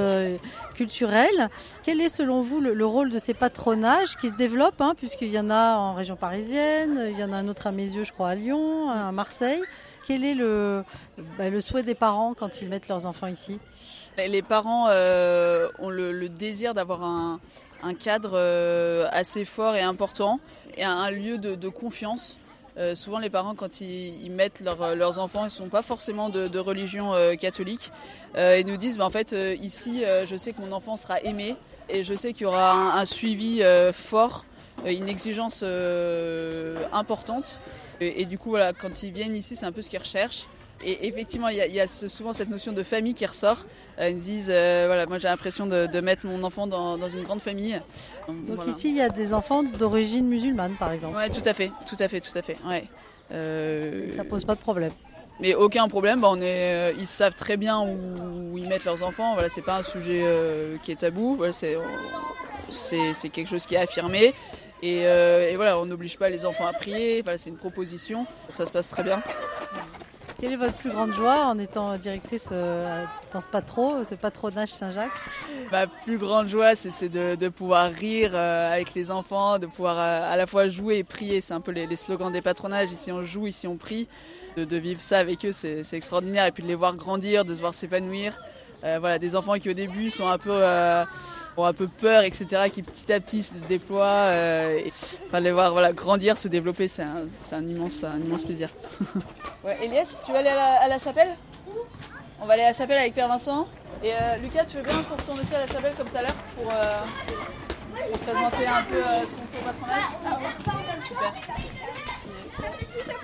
culturel. 0.74 1.48
Quel 1.84 2.02
est 2.02 2.10
selon 2.10 2.42
vous 2.42 2.60
le, 2.60 2.74
le 2.74 2.86
rôle 2.86 3.10
de 3.10 3.18
ces 3.18 3.32
patronages 3.32 4.16
qui 4.16 4.28
se 4.28 4.36
développent, 4.36 4.82
hein, 4.82 4.94
puisqu'il 4.94 5.30
y 5.30 5.38
en 5.38 5.48
a 5.48 5.76
en 5.76 5.94
région 5.94 6.16
parisienne, 6.16 7.00
il 7.10 7.18
y 7.18 7.24
en 7.24 7.32
a 7.32 7.36
un 7.36 7.48
autre 7.48 7.66
à 7.66 7.72
mes 7.72 7.88
yeux, 7.88 8.04
je 8.04 8.12
crois, 8.12 8.28
à 8.28 8.34
Lyon, 8.34 8.90
à 8.90 9.10
Marseille. 9.10 9.62
Quel 10.06 10.22
est 10.24 10.34
le, 10.34 10.84
bah, 11.38 11.48
le 11.48 11.60
souhait 11.60 11.82
des 11.82 11.94
parents 11.94 12.34
quand 12.34 12.60
ils 12.60 12.68
mettent 12.68 12.88
leurs 12.88 13.06
enfants 13.06 13.26
ici? 13.26 13.58
Les 14.18 14.42
parents 14.42 14.86
euh, 14.88 15.68
ont 15.78 15.90
le, 15.90 16.12
le 16.12 16.28
désir 16.28 16.72
d'avoir 16.72 17.02
un, 17.02 17.38
un, 17.82 17.94
cadre 17.94 18.32
euh, 18.34 19.08
assez 19.12 19.44
fort 19.44 19.74
et 19.74 19.82
important 19.82 20.40
et 20.76 20.84
un 20.84 21.10
lieu 21.10 21.38
de, 21.38 21.68
confiance. 21.68 22.38
Euh, 22.78 22.94
souvent, 22.94 23.18
les 23.18 23.30
parents, 23.30 23.54
quand 23.54 23.80
ils, 23.80 24.30
mettent 24.30 24.60
leur, 24.60 24.94
leurs 24.94 25.18
enfants, 25.18 25.42
ils 25.42 25.44
ne 25.44 25.50
sont 25.50 25.68
pas 25.68 25.82
forcément 25.82 26.28
de, 26.28 26.58
religion 26.58 27.14
euh, 27.14 27.34
catholique. 27.34 27.90
Euh, 28.36 28.58
ils 28.58 28.66
nous 28.66 28.76
disent, 28.76 28.98
bah, 28.98 29.06
en 29.06 29.10
fait, 29.10 29.34
ici, 29.62 30.02
je 30.02 30.36
sais 30.36 30.52
que 30.52 30.60
mon 30.60 30.72
enfant 30.72 30.96
sera 30.96 31.20
aimé 31.20 31.56
et 31.88 32.04
je 32.04 32.14
sais 32.14 32.32
qu'il 32.32 32.42
y 32.42 32.46
aura 32.46 32.72
un, 32.72 32.96
un 32.98 33.04
suivi 33.04 33.62
fort, 33.92 34.44
une 34.84 35.08
exigence 35.08 35.64
importante. 36.92 37.60
Et, 38.00 38.22
et, 38.22 38.24
du 38.26 38.38
coup, 38.38 38.50
voilà, 38.50 38.74
quand 38.74 39.02
ils 39.02 39.12
viennent 39.12 39.34
ici, 39.34 39.56
c'est 39.56 39.66
un 39.66 39.72
peu 39.72 39.80
ce 39.80 39.88
qu'ils 39.88 39.98
recherchent. 39.98 40.46
Et 40.84 41.06
effectivement, 41.06 41.48
il 41.48 41.56
y 41.56 41.60
a, 41.60 41.66
il 41.66 41.74
y 41.74 41.80
a 41.80 41.86
souvent 41.86 42.32
cette 42.32 42.50
notion 42.50 42.72
de 42.72 42.82
famille 42.82 43.14
qui 43.14 43.24
ressort. 43.24 43.64
Euh, 43.98 44.10
ils 44.10 44.16
disent, 44.16 44.50
euh, 44.52 44.84
voilà, 44.86 45.06
moi 45.06 45.18
j'ai 45.18 45.28
l'impression 45.28 45.66
de, 45.66 45.86
de, 45.86 46.00
mettre 46.00 46.26
mon 46.26 46.44
enfant 46.44 46.66
dans, 46.66 46.98
dans, 46.98 47.08
une 47.08 47.22
grande 47.22 47.40
famille. 47.40 47.80
Donc, 48.28 48.44
Donc 48.44 48.56
voilà. 48.56 48.70
ici, 48.70 48.90
il 48.90 48.96
y 48.96 49.00
a 49.00 49.08
des 49.08 49.32
enfants 49.32 49.62
d'origine 49.62 50.28
musulmane, 50.28 50.74
par 50.78 50.92
exemple. 50.92 51.16
Oui, 51.16 51.30
tout 51.30 51.46
à 51.48 51.54
fait, 51.54 51.70
tout 51.86 51.96
à 51.98 52.08
fait, 52.08 52.20
tout 52.20 52.36
à 52.36 52.42
fait. 52.42 52.58
Ouais. 52.66 52.84
Euh... 53.32 54.14
Ça 54.16 54.24
pose 54.24 54.44
pas 54.44 54.54
de 54.54 54.60
problème. 54.60 54.92
Mais 55.40 55.54
aucun 55.54 55.88
problème, 55.88 56.20
bah, 56.20 56.28
on 56.30 56.40
est, 56.40 56.94
ils 56.98 57.06
savent 57.06 57.34
très 57.34 57.56
bien 57.56 57.80
où, 57.80 58.56
ils 58.56 58.68
mettent 58.68 58.84
leurs 58.84 59.02
enfants. 59.02 59.32
Voilà, 59.34 59.48
c'est 59.48 59.62
pas 59.62 59.78
un 59.78 59.82
sujet 59.82 60.24
qui 60.82 60.92
est 60.92 61.00
tabou. 61.00 61.36
Voilà, 61.36 61.52
c'est, 61.52 61.76
c'est, 62.70 63.28
quelque 63.30 63.48
chose 63.48 63.66
qui 63.66 63.74
est 63.74 63.80
affirmé. 63.80 64.34
Et, 64.82 65.00
et 65.00 65.56
voilà, 65.56 65.78
on 65.78 65.86
n'oblige 65.86 66.16
pas 66.18 66.30
les 66.30 66.46
enfants 66.46 66.66
à 66.66 66.72
prier. 66.72 67.22
Voilà, 67.22 67.38
c'est 67.38 67.50
une 67.50 67.58
proposition. 67.58 68.26
Ça 68.48 68.64
se 68.64 68.72
passe 68.72 68.88
très 68.88 69.02
bien. 69.02 69.22
Quelle 70.38 70.52
est 70.52 70.56
votre 70.56 70.74
plus 70.74 70.90
grande 70.90 71.12
joie 71.14 71.46
en 71.46 71.58
étant 71.58 71.96
directrice 71.96 72.50
euh, 72.52 73.04
dans 73.32 73.40
ce 73.40 73.48
patro, 73.48 74.04
ce 74.04 74.14
patronage 74.14 74.68
Saint-Jacques? 74.68 75.10
Ma 75.72 75.86
plus 75.86 76.18
grande 76.18 76.48
joie, 76.48 76.74
c'est 76.74 77.08
de, 77.08 77.48
pouvoir 77.48 77.90
rire 77.90 78.32
euh, 78.34 78.70
avec 78.70 78.92
les 78.92 79.10
enfants, 79.10 79.58
de 79.58 79.66
pouvoir 79.66 79.96
euh, 79.98 80.30
à 80.30 80.36
la 80.36 80.46
fois 80.46 80.68
jouer 80.68 80.98
et 80.98 81.04
prier. 81.04 81.40
C'est 81.40 81.54
un 81.54 81.62
peu 81.62 81.72
les, 81.72 81.96
slogans 81.96 82.30
des 82.30 82.42
patronages. 82.42 82.92
Ici 82.92 83.10
on 83.12 83.22
joue, 83.22 83.46
ici 83.46 83.66
on 83.66 83.76
prie. 83.76 84.08
De, 84.58 84.76
vivre 84.76 85.00
ça 85.00 85.18
avec 85.18 85.44
eux, 85.44 85.52
c'est 85.52 85.82
extraordinaire. 85.92 86.46
Et 86.46 86.52
puis 86.52 86.62
de 86.62 86.68
les 86.68 86.74
voir 86.74 86.94
grandir, 86.96 87.44
de 87.44 87.54
se 87.54 87.60
voir 87.60 87.74
s'épanouir. 87.74 88.38
Voilà, 88.82 89.18
des 89.18 89.36
enfants 89.36 89.54
qui 89.54 89.70
au 89.70 89.74
début 89.74 90.10
peu 90.38 90.64
ont 91.56 91.64
un 91.64 91.72
peu 91.72 91.88
peur, 91.88 92.22
etc., 92.22 92.70
qui 92.72 92.82
petit 92.82 93.12
à 93.12 93.20
petit 93.20 93.42
se 93.42 93.54
déploient. 93.66 94.30
Euh, 94.30 94.80
les 95.32 95.52
voir 95.52 95.72
voilà, 95.72 95.92
grandir, 95.92 96.36
se 96.36 96.48
développer, 96.48 96.88
c'est 96.88 97.02
un, 97.02 97.26
immense, 97.62 98.04
plaisir. 98.44 98.68
ouais, 99.64 99.78
Elias, 99.82 100.20
tu 100.24 100.32
veux 100.32 100.38
aller 100.38 100.48
à 100.48 100.88
la, 100.88 100.98
chapelle? 100.98 101.34
On 102.40 102.46
va 102.46 102.54
aller 102.54 102.62
à 102.62 102.68
la 102.68 102.72
chapelle 102.72 102.98
avec 102.98 103.14
Père 103.14 103.28
Vincent. 103.28 103.66
Et 104.02 104.12
euh, 104.12 104.36
Lucas, 104.42 104.64
tu 104.66 104.76
veux 104.76 104.82
bien 104.82 105.02
qu'on 105.04 105.16
retourne 105.16 105.40
aussi 105.40 105.54
à 105.54 105.60
la 105.60 105.66
chapelle 105.66 105.94
comme 105.96 106.08
tout 106.08 106.16
à 106.16 106.22
l'heure 106.22 106.36
pour, 106.56 106.70
euh, 106.70 107.00
présenter 108.26 108.66
un 108.66 108.82
peu 108.82 109.02
ce 109.26 109.32
qu'on 109.32 109.46
fait 109.46 109.60
au 109.60 109.64
patronage? 109.64 110.02
Super. 111.08 111.32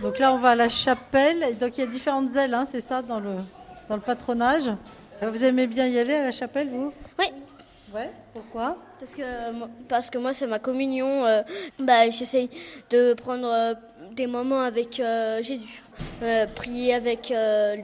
Donc 0.01 0.19
là, 0.19 0.33
on 0.33 0.37
va 0.37 0.51
à 0.51 0.55
la 0.55 0.69
chapelle. 0.69 1.59
Donc 1.59 1.77
il 1.77 1.83
y 1.83 1.85
a 1.85 1.87
différentes 1.87 2.35
ailes, 2.37 2.55
hein, 2.55 2.65
c'est 2.71 2.81
ça, 2.81 3.03
dans 3.03 3.21
le 3.21 4.01
patronage. 4.01 4.71
Vous 5.23 5.45
aimez 5.45 5.67
bien 5.67 5.87
y 5.87 5.99
aller 5.99 6.15
à 6.15 6.25
la 6.25 6.33
chapelle, 6.33 6.69
vous 6.69 6.93
Oui. 7.19 7.27
Ouais, 7.95 8.11
pourquoi 8.33 8.77
parce 9.03 9.15
que, 9.17 9.23
parce 9.89 10.11
que 10.11 10.19
moi, 10.19 10.33
c'est 10.33 10.47
ma 10.47 10.61
communion. 10.61 11.27
Euh, 11.27 11.43
bah, 11.81 12.09
J'essaye 12.09 12.49
de 12.91 13.15
prendre 13.15 13.49
euh, 13.51 13.75
des 14.13 14.29
moments 14.29 14.61
avec 14.61 15.01
euh, 15.01 15.43
Jésus, 15.43 15.83
prier 16.55 16.95
avec 16.95 17.33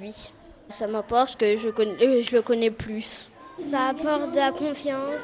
lui. 0.01 0.31
Ça 0.69 0.87
m'apporte 0.87 1.37
que 1.37 1.57
je, 1.57 1.71
connais, 1.71 2.23
je 2.23 2.37
le 2.37 2.43
connais 2.43 2.71
plus. 2.71 3.31
Ça 3.69 3.89
apporte 3.89 4.31
de 4.31 4.37
la 4.37 4.53
confiance 4.53 5.23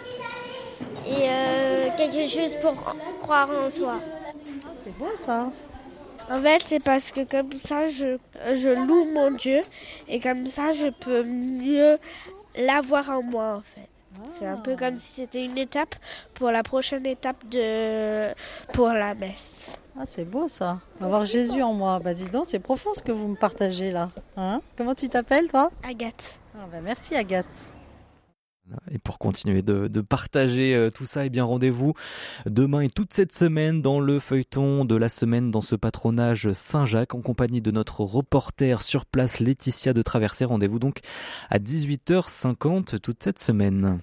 et 1.06 1.28
quelque 1.96 2.26
chose 2.28 2.54
pour 2.60 2.74
croire 3.20 3.48
en 3.50 3.70
soi. 3.70 4.00
C'est 4.82 4.98
beau 4.98 5.10
ça. 5.14 5.52
En 6.30 6.40
fait, 6.40 6.62
c'est 6.64 6.82
parce 6.82 7.10
que 7.12 7.24
comme 7.24 7.52
ça, 7.58 7.86
je, 7.86 8.16
je 8.54 8.70
loue 8.70 9.12
mon 9.12 9.30
Dieu 9.30 9.60
et 10.08 10.20
comme 10.20 10.46
ça, 10.48 10.72
je 10.72 10.88
peux 10.88 11.22
mieux 11.22 11.98
l'avoir 12.56 13.10
en 13.10 13.22
moi, 13.22 13.56
en 13.56 13.60
fait. 13.60 13.88
C'est 14.28 14.46
un 14.46 14.56
peu 14.56 14.76
comme 14.76 14.94
si 14.94 15.22
c'était 15.22 15.44
une 15.44 15.58
étape 15.58 15.96
pour 16.34 16.50
la 16.50 16.62
prochaine 16.62 17.04
étape 17.04 17.36
de 17.48 18.32
pour 18.72 18.88
la 18.88 19.12
messe. 19.14 19.76
Ah, 19.98 20.04
c'est 20.06 20.24
beau 20.24 20.46
ça. 20.46 20.78
Avoir 21.00 21.24
Jésus 21.24 21.62
en 21.62 21.72
moi. 21.72 21.98
Bah 21.98 22.14
dis 22.14 22.28
donc, 22.28 22.44
c'est 22.46 22.60
profond 22.60 22.94
ce 22.94 23.02
que 23.02 23.10
vous 23.12 23.26
me 23.28 23.34
partagez 23.36 23.90
là. 23.90 24.10
Hein? 24.36 24.60
Comment 24.76 24.94
tu 24.94 25.08
t'appelles 25.08 25.48
toi? 25.48 25.70
Agathe. 25.82 26.40
Ah, 26.54 26.66
bah, 26.70 26.78
merci 26.80 27.16
Agathe. 27.16 27.44
Et 28.90 28.98
pour 28.98 29.18
continuer 29.18 29.62
de, 29.62 30.00
partager 30.00 30.74
euh, 30.74 30.90
tout 30.90 31.06
ça, 31.06 31.24
et 31.24 31.26
eh 31.26 31.30
bien 31.30 31.44
rendez-vous 31.44 31.92
demain 32.46 32.80
et 32.80 32.88
toute 32.88 33.12
cette 33.12 33.32
semaine 33.32 33.82
dans 33.82 34.00
le 34.00 34.18
feuilleton 34.18 34.84
de 34.84 34.94
la 34.94 35.08
semaine 35.08 35.50
dans 35.50 35.60
ce 35.60 35.76
patronage 35.76 36.50
Saint-Jacques 36.52 37.14
en 37.14 37.20
compagnie 37.20 37.60
de 37.60 37.70
notre 37.70 38.00
reporter 38.00 38.82
sur 38.82 39.04
place 39.04 39.40
Laetitia 39.40 39.92
de 39.92 40.02
Traversée. 40.02 40.44
Rendez-vous 40.44 40.78
donc 40.78 41.00
à 41.50 41.58
18h50 41.58 42.98
toute 43.00 43.22
cette 43.22 43.38
semaine. 43.38 44.00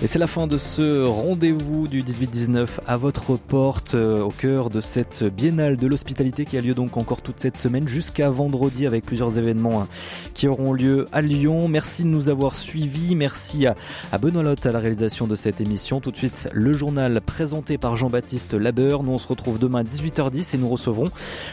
Et 0.00 0.06
c'est 0.06 0.20
la 0.20 0.28
fin 0.28 0.46
de 0.46 0.58
ce 0.58 1.04
rendez-vous 1.04 1.88
du 1.88 2.04
18-19 2.04 2.68
à 2.86 2.96
votre 2.96 3.36
porte, 3.36 3.96
euh, 3.96 4.22
au 4.22 4.30
cœur 4.30 4.70
de 4.70 4.80
cette 4.80 5.24
biennale 5.24 5.76
de 5.76 5.88
l'hospitalité 5.88 6.44
qui 6.44 6.56
a 6.56 6.60
lieu 6.60 6.72
donc 6.72 6.96
encore 6.96 7.20
toute 7.20 7.40
cette 7.40 7.56
semaine 7.56 7.88
jusqu'à 7.88 8.30
vendredi 8.30 8.86
avec 8.86 9.04
plusieurs 9.04 9.38
événements 9.38 9.82
hein, 9.82 9.88
qui 10.34 10.46
auront 10.46 10.72
lieu 10.72 11.06
à 11.10 11.20
Lyon. 11.20 11.66
Merci 11.66 12.04
de 12.04 12.10
nous 12.10 12.28
avoir 12.28 12.54
suivis. 12.54 13.16
Merci 13.16 13.66
à, 13.66 13.74
Benoît 14.18 14.44
Lotte 14.44 14.66
à 14.66 14.70
la 14.70 14.78
réalisation 14.78 15.26
de 15.26 15.34
cette 15.34 15.60
émission. 15.60 15.98
Tout 15.98 16.12
de 16.12 16.16
suite, 16.16 16.48
le 16.52 16.72
journal 16.72 17.20
présenté 17.20 17.76
par 17.76 17.96
Jean-Baptiste 17.96 18.54
Labeur. 18.54 19.02
Nous, 19.02 19.10
on 19.10 19.18
se 19.18 19.26
retrouve 19.26 19.58
demain 19.58 19.80
à 19.80 19.82
18h10 19.82 20.54
et 20.54 20.58
nous 20.58 20.68
recevrons 20.68 21.08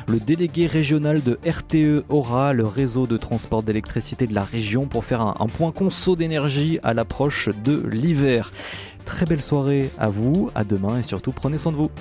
le 0.08 0.20
délégué 0.20 0.68
régional 0.68 1.24
de 1.24 1.40
RTE 1.48 2.06
Aura, 2.10 2.54
le 2.54 2.68
réseau 2.68 3.08
de 3.08 3.18
transport 3.18 3.64
d'électricité 3.64 4.28
de 4.28 4.36
la 4.36 4.44
région, 4.44 4.86
pour 4.86 5.04
faire 5.04 5.22
un, 5.22 5.34
un 5.40 5.48
point 5.48 5.72
conso 5.72 6.16
d'énergie 6.16 6.78
à 6.84 6.94
l'approche 6.94 7.50
de 7.64 7.84
l'hiver. 7.90 8.35
Très 9.06 9.26
belle 9.26 9.42
soirée 9.42 9.90
à 9.98 10.08
vous, 10.08 10.50
à 10.56 10.64
demain 10.64 11.00
et 11.00 11.04
surtout 11.04 11.32
prenez 11.32 11.58
soin 11.58 11.72
de 11.72 11.78
vous. 11.78 11.92